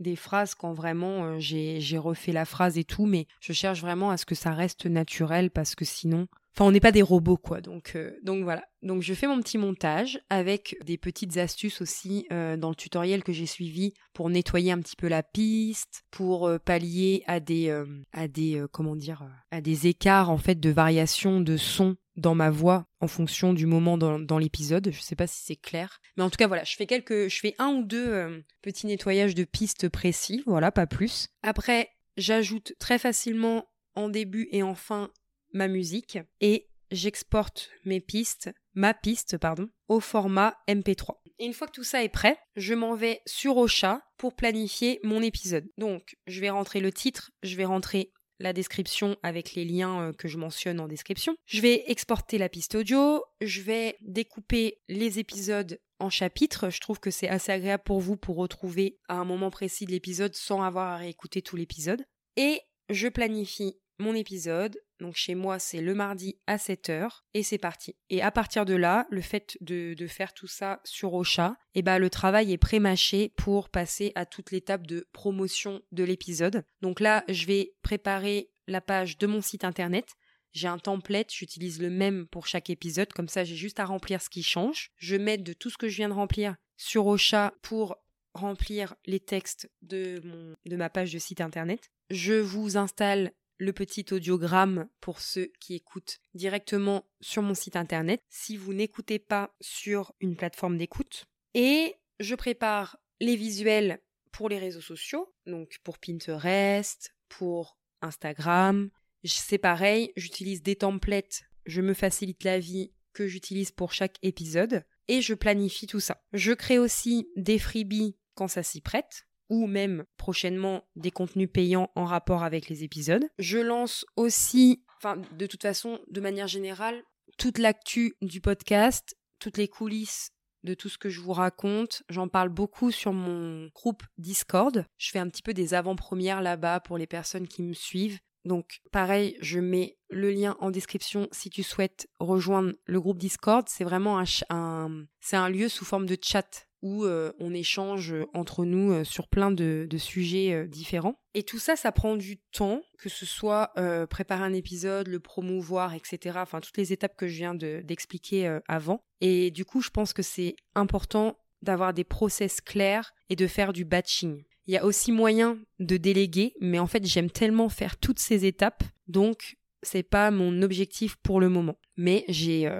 des 0.00 0.16
phrases 0.16 0.54
quand 0.54 0.72
vraiment 0.72 1.38
j'ai 1.38 1.98
refait 1.98 2.32
la 2.32 2.44
phrase 2.46 2.78
et 2.78 2.84
tout. 2.84 3.04
Mais 3.04 3.26
je 3.40 3.52
cherche 3.52 3.80
vraiment 3.82 4.10
à 4.10 4.16
ce 4.16 4.24
que 4.24 4.34
ça 4.34 4.52
reste 4.52 4.86
naturel 4.86 5.50
parce 5.50 5.74
que 5.74 5.84
sinon, 5.84 6.28
Enfin, 6.54 6.66
on 6.66 6.72
n'est 6.72 6.80
pas 6.80 6.92
des 6.92 7.02
robots, 7.02 7.38
quoi. 7.38 7.62
Donc, 7.62 7.92
euh, 7.94 8.18
donc 8.22 8.44
voilà. 8.44 8.64
Donc, 8.82 9.02
je 9.02 9.14
fais 9.14 9.26
mon 9.26 9.40
petit 9.40 9.56
montage 9.56 10.20
avec 10.28 10.76
des 10.84 10.98
petites 10.98 11.38
astuces 11.38 11.80
aussi 11.80 12.26
euh, 12.30 12.58
dans 12.58 12.68
le 12.68 12.74
tutoriel 12.74 13.24
que 13.24 13.32
j'ai 13.32 13.46
suivi 13.46 13.94
pour 14.12 14.28
nettoyer 14.28 14.70
un 14.70 14.78
petit 14.80 14.96
peu 14.96 15.08
la 15.08 15.22
piste, 15.22 16.04
pour 16.10 16.46
euh, 16.46 16.58
pallier 16.58 17.24
à 17.26 17.40
des, 17.40 17.70
à 18.12 18.28
des, 18.28 18.62
comment 18.70 18.96
dire, 18.96 19.26
à 19.50 19.60
des 19.62 19.86
écarts 19.86 20.30
en 20.30 20.36
fait 20.36 20.60
de 20.60 20.70
variation 20.70 21.40
de 21.40 21.56
son 21.56 21.96
dans 22.16 22.34
ma 22.34 22.50
voix 22.50 22.86
en 23.00 23.08
fonction 23.08 23.54
du 23.54 23.64
moment 23.64 23.96
dans, 23.96 24.38
l'épisode. 24.38 24.90
Je 24.92 25.00
sais 25.00 25.16
pas 25.16 25.26
si 25.26 25.42
c'est 25.42 25.56
clair, 25.56 26.00
mais 26.16 26.22
en 26.22 26.28
tout 26.28 26.36
cas 26.36 26.46
voilà, 26.46 26.64
je 26.64 26.76
fais 26.76 26.86
quelques, 26.86 27.28
je 27.28 27.40
fais 27.40 27.54
un 27.58 27.68
ou 27.68 27.84
deux 27.84 28.44
petits 28.60 28.86
nettoyages 28.86 29.34
de 29.34 29.44
pistes 29.44 29.88
précis, 29.88 30.42
voilà, 30.46 30.70
pas 30.70 30.86
plus. 30.86 31.28
Après, 31.42 31.88
j'ajoute 32.18 32.74
très 32.78 32.98
facilement 32.98 33.66
en 33.94 34.08
début 34.08 34.48
et 34.50 34.62
en 34.62 34.74
fin 34.74 35.10
ma 35.52 35.68
musique 35.68 36.18
et 36.40 36.68
j'exporte 36.90 37.70
mes 37.84 38.00
pistes, 38.00 38.50
ma 38.74 38.94
piste, 38.94 39.38
pardon, 39.38 39.68
au 39.88 40.00
format 40.00 40.56
MP3. 40.68 41.16
Et 41.38 41.46
une 41.46 41.54
fois 41.54 41.66
que 41.66 41.72
tout 41.72 41.84
ça 41.84 42.04
est 42.04 42.08
prêt, 42.08 42.38
je 42.56 42.74
m'en 42.74 42.94
vais 42.94 43.20
sur 43.26 43.56
Ocha 43.56 44.02
pour 44.16 44.34
planifier 44.34 45.00
mon 45.02 45.22
épisode. 45.22 45.68
Donc, 45.78 46.16
je 46.26 46.40
vais 46.40 46.50
rentrer 46.50 46.80
le 46.80 46.92
titre, 46.92 47.30
je 47.42 47.56
vais 47.56 47.64
rentrer 47.64 48.12
la 48.38 48.52
description 48.52 49.16
avec 49.22 49.54
les 49.54 49.64
liens 49.64 50.08
euh, 50.08 50.12
que 50.12 50.28
je 50.28 50.36
mentionne 50.36 50.80
en 50.80 50.88
description. 50.88 51.34
Je 51.46 51.60
vais 51.60 51.84
exporter 51.86 52.38
la 52.38 52.48
piste 52.48 52.74
audio, 52.74 53.22
je 53.40 53.60
vais 53.62 53.96
découper 54.02 54.80
les 54.88 55.18
épisodes 55.18 55.78
en 56.00 56.10
chapitres. 56.10 56.68
Je 56.70 56.80
trouve 56.80 56.98
que 56.98 57.10
c'est 57.10 57.28
assez 57.28 57.52
agréable 57.52 57.84
pour 57.84 58.00
vous 58.00 58.16
pour 58.16 58.36
retrouver 58.36 58.98
à 59.08 59.14
un 59.14 59.24
moment 59.24 59.50
précis 59.50 59.86
de 59.86 59.92
l'épisode 59.92 60.34
sans 60.34 60.62
avoir 60.62 60.88
à 60.92 60.96
réécouter 60.96 61.40
tout 61.40 61.56
l'épisode. 61.56 62.04
Et 62.36 62.60
je 62.90 63.08
planifie 63.08 63.76
mon 63.98 64.14
épisode. 64.14 64.78
Donc 65.02 65.16
chez 65.16 65.34
moi, 65.34 65.58
c'est 65.58 65.80
le 65.80 65.96
mardi 65.96 66.38
à 66.46 66.58
7h 66.58 67.22
et 67.34 67.42
c'est 67.42 67.58
parti. 67.58 67.96
Et 68.08 68.22
à 68.22 68.30
partir 68.30 68.64
de 68.64 68.74
là, 68.74 69.08
le 69.10 69.20
fait 69.20 69.58
de, 69.60 69.96
faire 70.06 70.32
tout 70.32 70.46
ça 70.46 70.80
sur 70.84 71.14
Ocha, 71.14 71.56
et 71.74 71.80
eh 71.80 71.82
ben, 71.82 71.98
le 71.98 72.08
travail 72.08 72.52
est 72.52 72.58
pré-mâché 72.58 73.32
pour 73.36 73.68
passer 73.68 74.12
à 74.14 74.26
toute 74.26 74.52
l'étape 74.52 74.86
de 74.86 75.08
promotion 75.12 75.82
de 75.90 76.04
l'épisode. 76.04 76.64
Donc 76.82 77.00
là, 77.00 77.24
je 77.28 77.46
vais 77.46 77.74
préparer 77.82 78.50
la 78.68 78.80
page 78.80 79.18
de 79.18 79.26
mon 79.26 79.40
site 79.40 79.64
internet. 79.64 80.06
J'ai 80.52 80.68
un 80.68 80.78
template, 80.78 81.32
j'utilise 81.32 81.80
le 81.80 81.90
même 81.90 82.28
pour 82.28 82.46
chaque 82.46 82.70
épisode, 82.70 83.12
comme 83.12 83.28
ça 83.28 83.42
j'ai 83.42 83.56
juste 83.56 83.80
à 83.80 83.84
remplir 83.84 84.22
ce 84.22 84.30
qui 84.30 84.44
change. 84.44 84.92
Je 84.98 85.16
mets 85.16 85.38
de 85.38 85.52
tout 85.52 85.70
ce 85.70 85.78
que 85.78 85.88
je 85.88 85.96
viens 85.96 86.10
de 86.10 86.14
remplir 86.14 86.54
sur 86.76 87.08
Ocha 87.08 87.54
pour 87.62 87.96
remplir 88.34 88.94
les 89.06 89.18
textes 89.18 89.68
de 89.80 90.22
ma 90.66 90.90
page 90.90 91.12
de 91.12 91.18
site 91.18 91.40
internet. 91.40 91.90
Je 92.10 92.34
vous 92.34 92.76
installe 92.76 93.32
le 93.58 93.72
petit 93.72 94.06
audiogramme 94.12 94.88
pour 95.00 95.20
ceux 95.20 95.52
qui 95.60 95.74
écoutent 95.74 96.20
directement 96.34 97.06
sur 97.20 97.42
mon 97.42 97.54
site 97.54 97.76
internet 97.76 98.22
si 98.28 98.56
vous 98.56 98.72
n'écoutez 98.72 99.18
pas 99.18 99.54
sur 99.60 100.12
une 100.20 100.36
plateforme 100.36 100.78
d'écoute. 100.78 101.26
Et 101.54 101.94
je 102.18 102.34
prépare 102.34 102.98
les 103.20 103.36
visuels 103.36 104.00
pour 104.32 104.48
les 104.48 104.58
réseaux 104.58 104.80
sociaux, 104.80 105.32
donc 105.46 105.78
pour 105.84 105.98
Pinterest, 105.98 107.14
pour 107.28 107.78
Instagram. 108.00 108.90
C'est 109.24 109.58
pareil, 109.58 110.12
j'utilise 110.16 110.62
des 110.62 110.76
templates, 110.76 111.42
je 111.66 111.80
me 111.80 111.94
facilite 111.94 112.44
la 112.44 112.58
vie 112.58 112.92
que 113.12 113.28
j'utilise 113.28 113.70
pour 113.70 113.92
chaque 113.92 114.18
épisode 114.22 114.84
et 115.08 115.20
je 115.20 115.34
planifie 115.34 115.86
tout 115.86 116.00
ça. 116.00 116.24
Je 116.32 116.52
crée 116.52 116.78
aussi 116.78 117.28
des 117.36 117.58
freebies 117.58 118.16
quand 118.34 118.48
ça 118.48 118.62
s'y 118.62 118.80
prête 118.80 119.26
ou 119.52 119.66
même 119.66 120.06
prochainement 120.16 120.82
des 120.96 121.10
contenus 121.10 121.50
payants 121.52 121.90
en 121.94 122.06
rapport 122.06 122.42
avec 122.42 122.70
les 122.70 122.84
épisodes. 122.84 123.28
Je 123.38 123.58
lance 123.58 124.06
aussi, 124.16 124.82
enfin 124.96 125.20
de 125.36 125.46
toute 125.46 125.60
façon, 125.60 126.00
de 126.10 126.22
manière 126.22 126.48
générale, 126.48 127.02
toute 127.36 127.58
l'actu 127.58 128.14
du 128.22 128.40
podcast, 128.40 129.14
toutes 129.38 129.58
les 129.58 129.68
coulisses 129.68 130.30
de 130.64 130.72
tout 130.72 130.88
ce 130.88 130.96
que 130.96 131.10
je 131.10 131.20
vous 131.20 131.34
raconte. 131.34 132.02
J'en 132.08 132.28
parle 132.28 132.48
beaucoup 132.48 132.90
sur 132.90 133.12
mon 133.12 133.68
groupe 133.74 134.04
Discord. 134.16 134.86
Je 134.96 135.10
fais 135.10 135.18
un 135.18 135.28
petit 135.28 135.42
peu 135.42 135.52
des 135.52 135.74
avant-premières 135.74 136.40
là-bas 136.40 136.80
pour 136.80 136.96
les 136.96 137.06
personnes 137.06 137.46
qui 137.46 137.62
me 137.62 137.74
suivent. 137.74 138.20
Donc 138.46 138.80
pareil, 138.90 139.36
je 139.42 139.60
mets 139.60 139.98
le 140.08 140.30
lien 140.30 140.56
en 140.60 140.70
description 140.70 141.28
si 141.30 141.50
tu 141.50 141.62
souhaites 141.62 142.08
rejoindre 142.20 142.72
le 142.86 143.00
groupe 143.02 143.18
Discord. 143.18 143.68
C'est 143.68 143.84
vraiment 143.84 144.18
un, 144.48 145.04
un 145.32 145.48
lieu 145.50 145.68
sous 145.68 145.84
forme 145.84 146.06
de 146.06 146.16
chat 146.20 146.66
où 146.82 147.04
euh, 147.04 147.32
on 147.38 147.54
échange 147.54 148.12
entre 148.34 148.64
nous 148.64 148.92
euh, 148.92 149.04
sur 149.04 149.28
plein 149.28 149.50
de, 149.52 149.88
sujets 149.96 150.52
euh, 150.52 150.66
différents. 150.66 151.14
Et 151.34 151.44
tout 151.44 151.58
ça, 151.58 151.76
ça 151.76 151.92
prend 151.92 152.16
du 152.16 152.38
temps, 152.38 152.82
que 152.98 153.08
ce 153.08 153.24
soit 153.24 153.72
préparer 154.10 154.44
un 154.44 154.52
épisode, 154.52 155.08
le 155.08 155.18
promouvoir, 155.18 155.94
etc. 155.94 156.38
Enfin, 156.42 156.60
toutes 156.60 156.76
les 156.76 156.92
étapes 156.92 157.16
que 157.16 157.26
je 157.26 157.36
viens 157.36 157.54
d'expliquer 157.54 158.58
avant. 158.68 159.02
Et 159.22 159.50
du 159.50 159.64
coup, 159.64 159.80
je 159.80 159.88
pense 159.88 160.12
que 160.12 160.22
c'est 160.22 160.56
important 160.74 161.38
d'avoir 161.62 161.94
des 161.94 162.04
process 162.04 162.60
clairs 162.60 163.14
et 163.30 163.36
de 163.36 163.46
faire 163.46 163.72
du 163.72 163.86
batching. 163.86 164.44
Il 164.66 164.74
y 164.74 164.76
a 164.76 164.84
aussi 164.84 165.10
moyen 165.10 165.58
de 165.78 165.96
déléguer, 165.96 166.52
mais 166.60 166.78
en 166.78 166.86
fait, 166.86 167.06
j'aime 167.06 167.30
tellement 167.30 167.70
faire 167.70 167.96
toutes 167.96 168.18
ces 168.18 168.44
étapes, 168.44 168.84
donc 169.08 169.56
c'est 169.82 170.02
pas 170.02 170.30
mon 170.30 170.60
objectif 170.60 171.16
pour 171.16 171.40
le 171.40 171.48
moment. 171.48 171.78
Mais 171.96 172.26
j'ai 172.28 172.70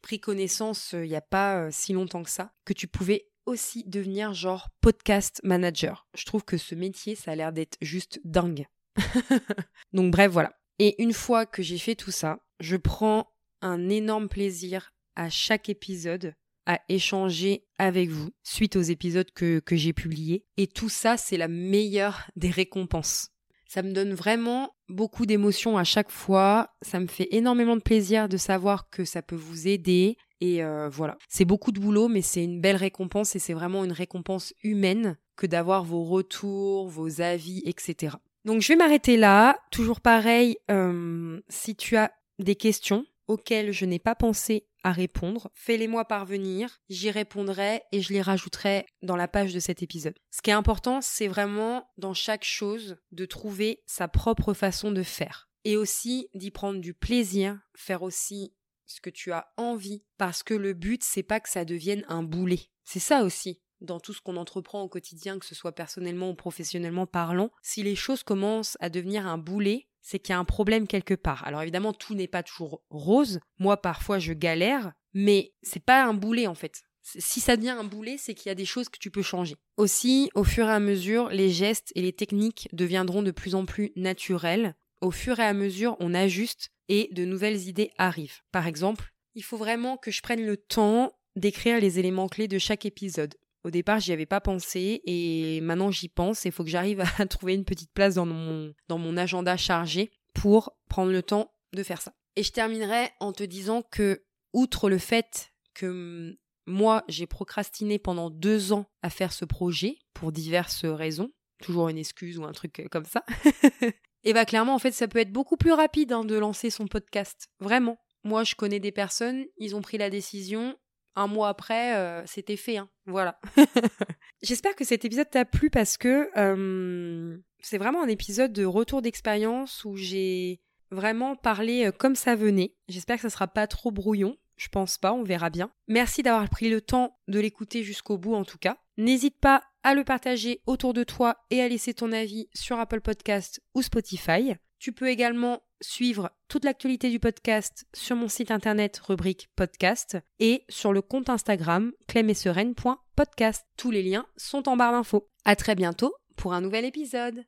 pris 0.00 0.20
connaissance 0.20 0.92
il 0.92 1.08
n'y 1.08 1.16
a 1.16 1.20
pas 1.20 1.72
si 1.72 1.92
longtemps 1.92 2.22
que 2.22 2.30
ça 2.30 2.52
que 2.64 2.72
tu 2.72 2.86
pouvais 2.86 3.26
aussi 3.46 3.84
devenir 3.84 4.34
genre 4.34 4.68
podcast 4.80 5.40
manager. 5.44 6.06
Je 6.14 6.24
trouve 6.24 6.44
que 6.44 6.58
ce 6.58 6.74
métier, 6.74 7.14
ça 7.14 7.32
a 7.32 7.34
l'air 7.34 7.52
d'être 7.52 7.76
juste 7.80 8.20
dingue. 8.24 8.66
Donc 9.92 10.10
bref, 10.12 10.30
voilà. 10.30 10.52
Et 10.78 11.00
une 11.02 11.12
fois 11.12 11.46
que 11.46 11.62
j'ai 11.62 11.78
fait 11.78 11.94
tout 11.94 12.10
ça, 12.10 12.40
je 12.60 12.76
prends 12.76 13.32
un 13.62 13.88
énorme 13.88 14.28
plaisir 14.28 14.92
à 15.14 15.30
chaque 15.30 15.68
épisode 15.68 16.34
à 16.66 16.80
échanger 16.88 17.64
avec 17.78 18.10
vous 18.10 18.30
suite 18.42 18.76
aux 18.76 18.82
épisodes 18.82 19.30
que, 19.32 19.60
que 19.60 19.76
j'ai 19.76 19.92
publiés. 19.92 20.44
Et 20.56 20.66
tout 20.66 20.88
ça, 20.88 21.16
c'est 21.16 21.36
la 21.36 21.48
meilleure 21.48 22.28
des 22.34 22.50
récompenses. 22.50 23.30
Ça 23.68 23.82
me 23.82 23.92
donne 23.92 24.14
vraiment 24.14 24.74
beaucoup 24.88 25.26
d'émotions 25.26 25.78
à 25.78 25.84
chaque 25.84 26.10
fois. 26.10 26.76
Ça 26.82 27.00
me 27.00 27.06
fait 27.06 27.28
énormément 27.32 27.76
de 27.76 27.82
plaisir 27.82 28.28
de 28.28 28.36
savoir 28.36 28.90
que 28.90 29.04
ça 29.04 29.22
peut 29.22 29.36
vous 29.36 29.68
aider, 29.68 30.16
et 30.40 30.62
euh, 30.62 30.88
voilà, 30.88 31.16
c'est 31.28 31.44
beaucoup 31.44 31.72
de 31.72 31.80
boulot, 31.80 32.08
mais 32.08 32.22
c'est 32.22 32.44
une 32.44 32.60
belle 32.60 32.76
récompense 32.76 33.36
et 33.36 33.38
c'est 33.38 33.54
vraiment 33.54 33.84
une 33.84 33.92
récompense 33.92 34.52
humaine 34.62 35.16
que 35.36 35.46
d'avoir 35.46 35.84
vos 35.84 36.04
retours, 36.04 36.88
vos 36.88 37.20
avis, 37.20 37.62
etc. 37.64 38.16
Donc 38.44 38.62
je 38.62 38.68
vais 38.68 38.76
m'arrêter 38.76 39.16
là. 39.16 39.58
Toujours 39.70 40.00
pareil, 40.00 40.56
euh, 40.70 41.40
si 41.48 41.74
tu 41.76 41.96
as 41.96 42.12
des 42.38 42.54
questions 42.54 43.06
auxquelles 43.28 43.72
je 43.72 43.84
n'ai 43.84 43.98
pas 43.98 44.14
pensé 44.14 44.66
à 44.84 44.92
répondre, 44.92 45.50
fais-les-moi 45.52 46.04
parvenir, 46.04 46.78
j'y 46.88 47.10
répondrai 47.10 47.82
et 47.90 48.00
je 48.00 48.12
les 48.12 48.22
rajouterai 48.22 48.86
dans 49.02 49.16
la 49.16 49.26
page 49.26 49.52
de 49.52 49.58
cet 49.58 49.82
épisode. 49.82 50.14
Ce 50.30 50.42
qui 50.42 50.50
est 50.50 50.54
important, 50.54 51.00
c'est 51.00 51.26
vraiment 51.26 51.90
dans 51.98 52.14
chaque 52.14 52.44
chose 52.44 52.96
de 53.10 53.24
trouver 53.24 53.82
sa 53.86 54.06
propre 54.06 54.54
façon 54.54 54.92
de 54.92 55.02
faire 55.02 55.48
et 55.64 55.76
aussi 55.76 56.28
d'y 56.34 56.52
prendre 56.52 56.80
du 56.80 56.94
plaisir, 56.94 57.58
faire 57.74 58.02
aussi 58.02 58.54
ce 58.86 59.00
que 59.00 59.10
tu 59.10 59.32
as 59.32 59.52
envie, 59.56 60.04
parce 60.18 60.42
que 60.42 60.54
le 60.54 60.72
but, 60.72 61.02
c'est 61.02 61.22
pas 61.22 61.40
que 61.40 61.48
ça 61.48 61.64
devienne 61.64 62.04
un 62.08 62.22
boulet. 62.22 62.70
C'est 62.84 63.00
ça 63.00 63.22
aussi 63.22 63.60
dans 63.80 64.00
tout 64.00 64.12
ce 64.12 64.20
qu'on 64.20 64.36
entreprend 64.36 64.82
au 64.82 64.88
quotidien, 64.88 65.38
que 65.38 65.46
ce 65.46 65.54
soit 65.54 65.72
personnellement 65.72 66.30
ou 66.30 66.34
professionnellement 66.34 67.06
parlant, 67.06 67.50
si 67.62 67.82
les 67.82 67.94
choses 67.94 68.22
commencent 68.22 68.76
à 68.80 68.88
devenir 68.88 69.26
un 69.26 69.38
boulet, 69.38 69.88
c'est 70.02 70.18
qu'il 70.18 70.32
y 70.32 70.36
a 70.36 70.38
un 70.38 70.44
problème 70.44 70.86
quelque 70.86 71.14
part. 71.14 71.44
Alors 71.46 71.62
évidemment, 71.62 71.92
tout 71.92 72.14
n'est 72.14 72.28
pas 72.28 72.42
toujours 72.42 72.82
rose. 72.90 73.40
Moi, 73.58 73.76
parfois, 73.76 74.18
je 74.18 74.32
galère, 74.32 74.92
mais 75.14 75.52
c'est 75.62 75.84
pas 75.84 76.04
un 76.04 76.14
boulet 76.14 76.46
en 76.46 76.54
fait. 76.54 76.82
Si 77.02 77.40
ça 77.40 77.56
devient 77.56 77.70
un 77.70 77.84
boulet, 77.84 78.16
c'est 78.18 78.34
qu'il 78.34 78.48
y 78.48 78.52
a 78.52 78.56
des 78.56 78.64
choses 78.64 78.88
que 78.88 78.98
tu 78.98 79.12
peux 79.12 79.22
changer. 79.22 79.56
Aussi, 79.76 80.28
au 80.34 80.42
fur 80.42 80.66
et 80.66 80.72
à 80.72 80.80
mesure, 80.80 81.28
les 81.28 81.50
gestes 81.50 81.92
et 81.94 82.02
les 82.02 82.12
techniques 82.12 82.68
deviendront 82.72 83.22
de 83.22 83.30
plus 83.30 83.54
en 83.54 83.64
plus 83.64 83.92
naturels. 83.94 84.74
Au 85.00 85.12
fur 85.12 85.38
et 85.38 85.44
à 85.44 85.52
mesure, 85.52 85.96
on 86.00 86.14
ajuste 86.14 86.72
et 86.88 87.08
de 87.12 87.24
nouvelles 87.24 87.68
idées 87.68 87.90
arrivent. 87.98 88.40
Par 88.52 88.66
exemple, 88.66 89.12
il 89.34 89.42
faut 89.42 89.56
vraiment 89.56 89.96
que 89.96 90.10
je 90.10 90.22
prenne 90.22 90.44
le 90.44 90.56
temps 90.56 91.12
d'écrire 91.36 91.80
les 91.80 91.98
éléments 91.98 92.28
clés 92.28 92.48
de 92.48 92.58
chaque 92.58 92.86
épisode. 92.86 93.34
Au 93.64 93.70
départ, 93.70 94.00
j'y 94.00 94.12
avais 94.12 94.26
pas 94.26 94.40
pensé 94.40 95.02
et 95.04 95.60
maintenant 95.60 95.90
j'y 95.90 96.08
pense 96.08 96.44
il 96.44 96.52
faut 96.52 96.64
que 96.64 96.70
j'arrive 96.70 97.02
à 97.18 97.26
trouver 97.26 97.54
une 97.54 97.64
petite 97.64 97.92
place 97.92 98.14
dans 98.14 98.26
mon, 98.26 98.72
dans 98.88 98.98
mon 98.98 99.16
agenda 99.16 99.56
chargé 99.56 100.10
pour 100.34 100.76
prendre 100.88 101.12
le 101.12 101.22
temps 101.22 101.52
de 101.72 101.82
faire 101.82 102.00
ça. 102.00 102.14
Et 102.36 102.42
je 102.42 102.52
terminerai 102.52 103.10
en 103.20 103.32
te 103.32 103.42
disant 103.42 103.82
que, 103.82 104.24
outre 104.52 104.88
le 104.88 104.98
fait 104.98 105.52
que 105.74 106.38
moi, 106.66 107.04
j'ai 107.08 107.26
procrastiné 107.26 107.98
pendant 107.98 108.30
deux 108.30 108.72
ans 108.72 108.86
à 109.02 109.10
faire 109.10 109.32
ce 109.32 109.44
projet 109.44 109.98
pour 110.14 110.32
diverses 110.32 110.84
raisons, 110.84 111.32
toujours 111.62 111.88
une 111.88 111.98
excuse 111.98 112.38
ou 112.38 112.44
un 112.44 112.52
truc 112.52 112.86
comme 112.90 113.04
ça, 113.04 113.24
Et 114.26 114.32
bah 114.32 114.44
clairement, 114.44 114.74
en 114.74 114.80
fait, 114.80 114.90
ça 114.90 115.06
peut 115.06 115.20
être 115.20 115.30
beaucoup 115.30 115.56
plus 115.56 115.70
rapide 115.70 116.12
hein, 116.12 116.24
de 116.24 116.36
lancer 116.36 116.68
son 116.68 116.88
podcast. 116.88 117.48
Vraiment. 117.60 117.96
Moi, 118.24 118.42
je 118.42 118.56
connais 118.56 118.80
des 118.80 118.90
personnes, 118.90 119.44
ils 119.56 119.76
ont 119.76 119.82
pris 119.82 119.98
la 119.98 120.10
décision. 120.10 120.76
Un 121.14 121.28
mois 121.28 121.48
après, 121.48 121.94
euh, 121.94 122.26
c'était 122.26 122.56
fait. 122.56 122.76
Hein. 122.76 122.90
Voilà. 123.06 123.40
J'espère 124.42 124.74
que 124.74 124.84
cet 124.84 125.04
épisode 125.04 125.30
t'a 125.30 125.44
plu 125.44 125.70
parce 125.70 125.96
que 125.96 126.28
euh, 126.36 127.38
c'est 127.60 127.78
vraiment 127.78 128.02
un 128.02 128.08
épisode 128.08 128.52
de 128.52 128.64
retour 128.64 129.00
d'expérience 129.00 129.84
où 129.84 129.96
j'ai 129.96 130.60
vraiment 130.90 131.36
parlé 131.36 131.86
euh, 131.86 131.92
comme 131.92 132.16
ça 132.16 132.34
venait. 132.34 132.74
J'espère 132.88 133.16
que 133.16 133.22
ça 133.22 133.30
sera 133.30 133.46
pas 133.46 133.68
trop 133.68 133.92
brouillon. 133.92 134.36
Je 134.56 134.66
pense 134.66 134.98
pas, 134.98 135.12
on 135.12 135.22
verra 135.22 135.50
bien. 135.50 135.70
Merci 135.86 136.24
d'avoir 136.24 136.48
pris 136.48 136.68
le 136.68 136.80
temps 136.80 137.16
de 137.28 137.38
l'écouter 137.38 137.84
jusqu'au 137.84 138.18
bout 138.18 138.34
en 138.34 138.44
tout 138.44 138.58
cas. 138.58 138.76
N'hésite 138.96 139.38
pas 139.38 139.62
à 139.82 139.94
le 139.94 140.04
partager 140.04 140.62
autour 140.66 140.94
de 140.94 141.04
toi 141.04 141.36
et 141.50 141.60
à 141.60 141.68
laisser 141.68 141.94
ton 141.94 142.12
avis 142.12 142.48
sur 142.54 142.78
Apple 142.78 143.00
Podcast 143.00 143.60
ou 143.74 143.82
Spotify. 143.82 144.54
Tu 144.78 144.92
peux 144.92 145.08
également 145.08 145.62
suivre 145.80 146.30
toute 146.48 146.64
l'actualité 146.64 147.10
du 147.10 147.20
podcast 147.20 147.86
sur 147.94 148.16
mon 148.16 148.28
site 148.28 148.50
internet 148.50 148.98
rubrique 148.98 149.48
podcast 149.54 150.16
et 150.38 150.64
sur 150.68 150.92
le 150.92 151.02
compte 151.02 151.28
Instagram 151.28 151.92
clemessereine.podcast. 152.08 153.66
Tous 153.76 153.90
les 153.90 154.02
liens 154.02 154.26
sont 154.36 154.68
en 154.68 154.76
barre 154.76 154.92
d'infos. 154.92 155.28
À 155.44 155.56
très 155.56 155.74
bientôt 155.74 156.14
pour 156.36 156.54
un 156.54 156.60
nouvel 156.60 156.84
épisode. 156.84 157.44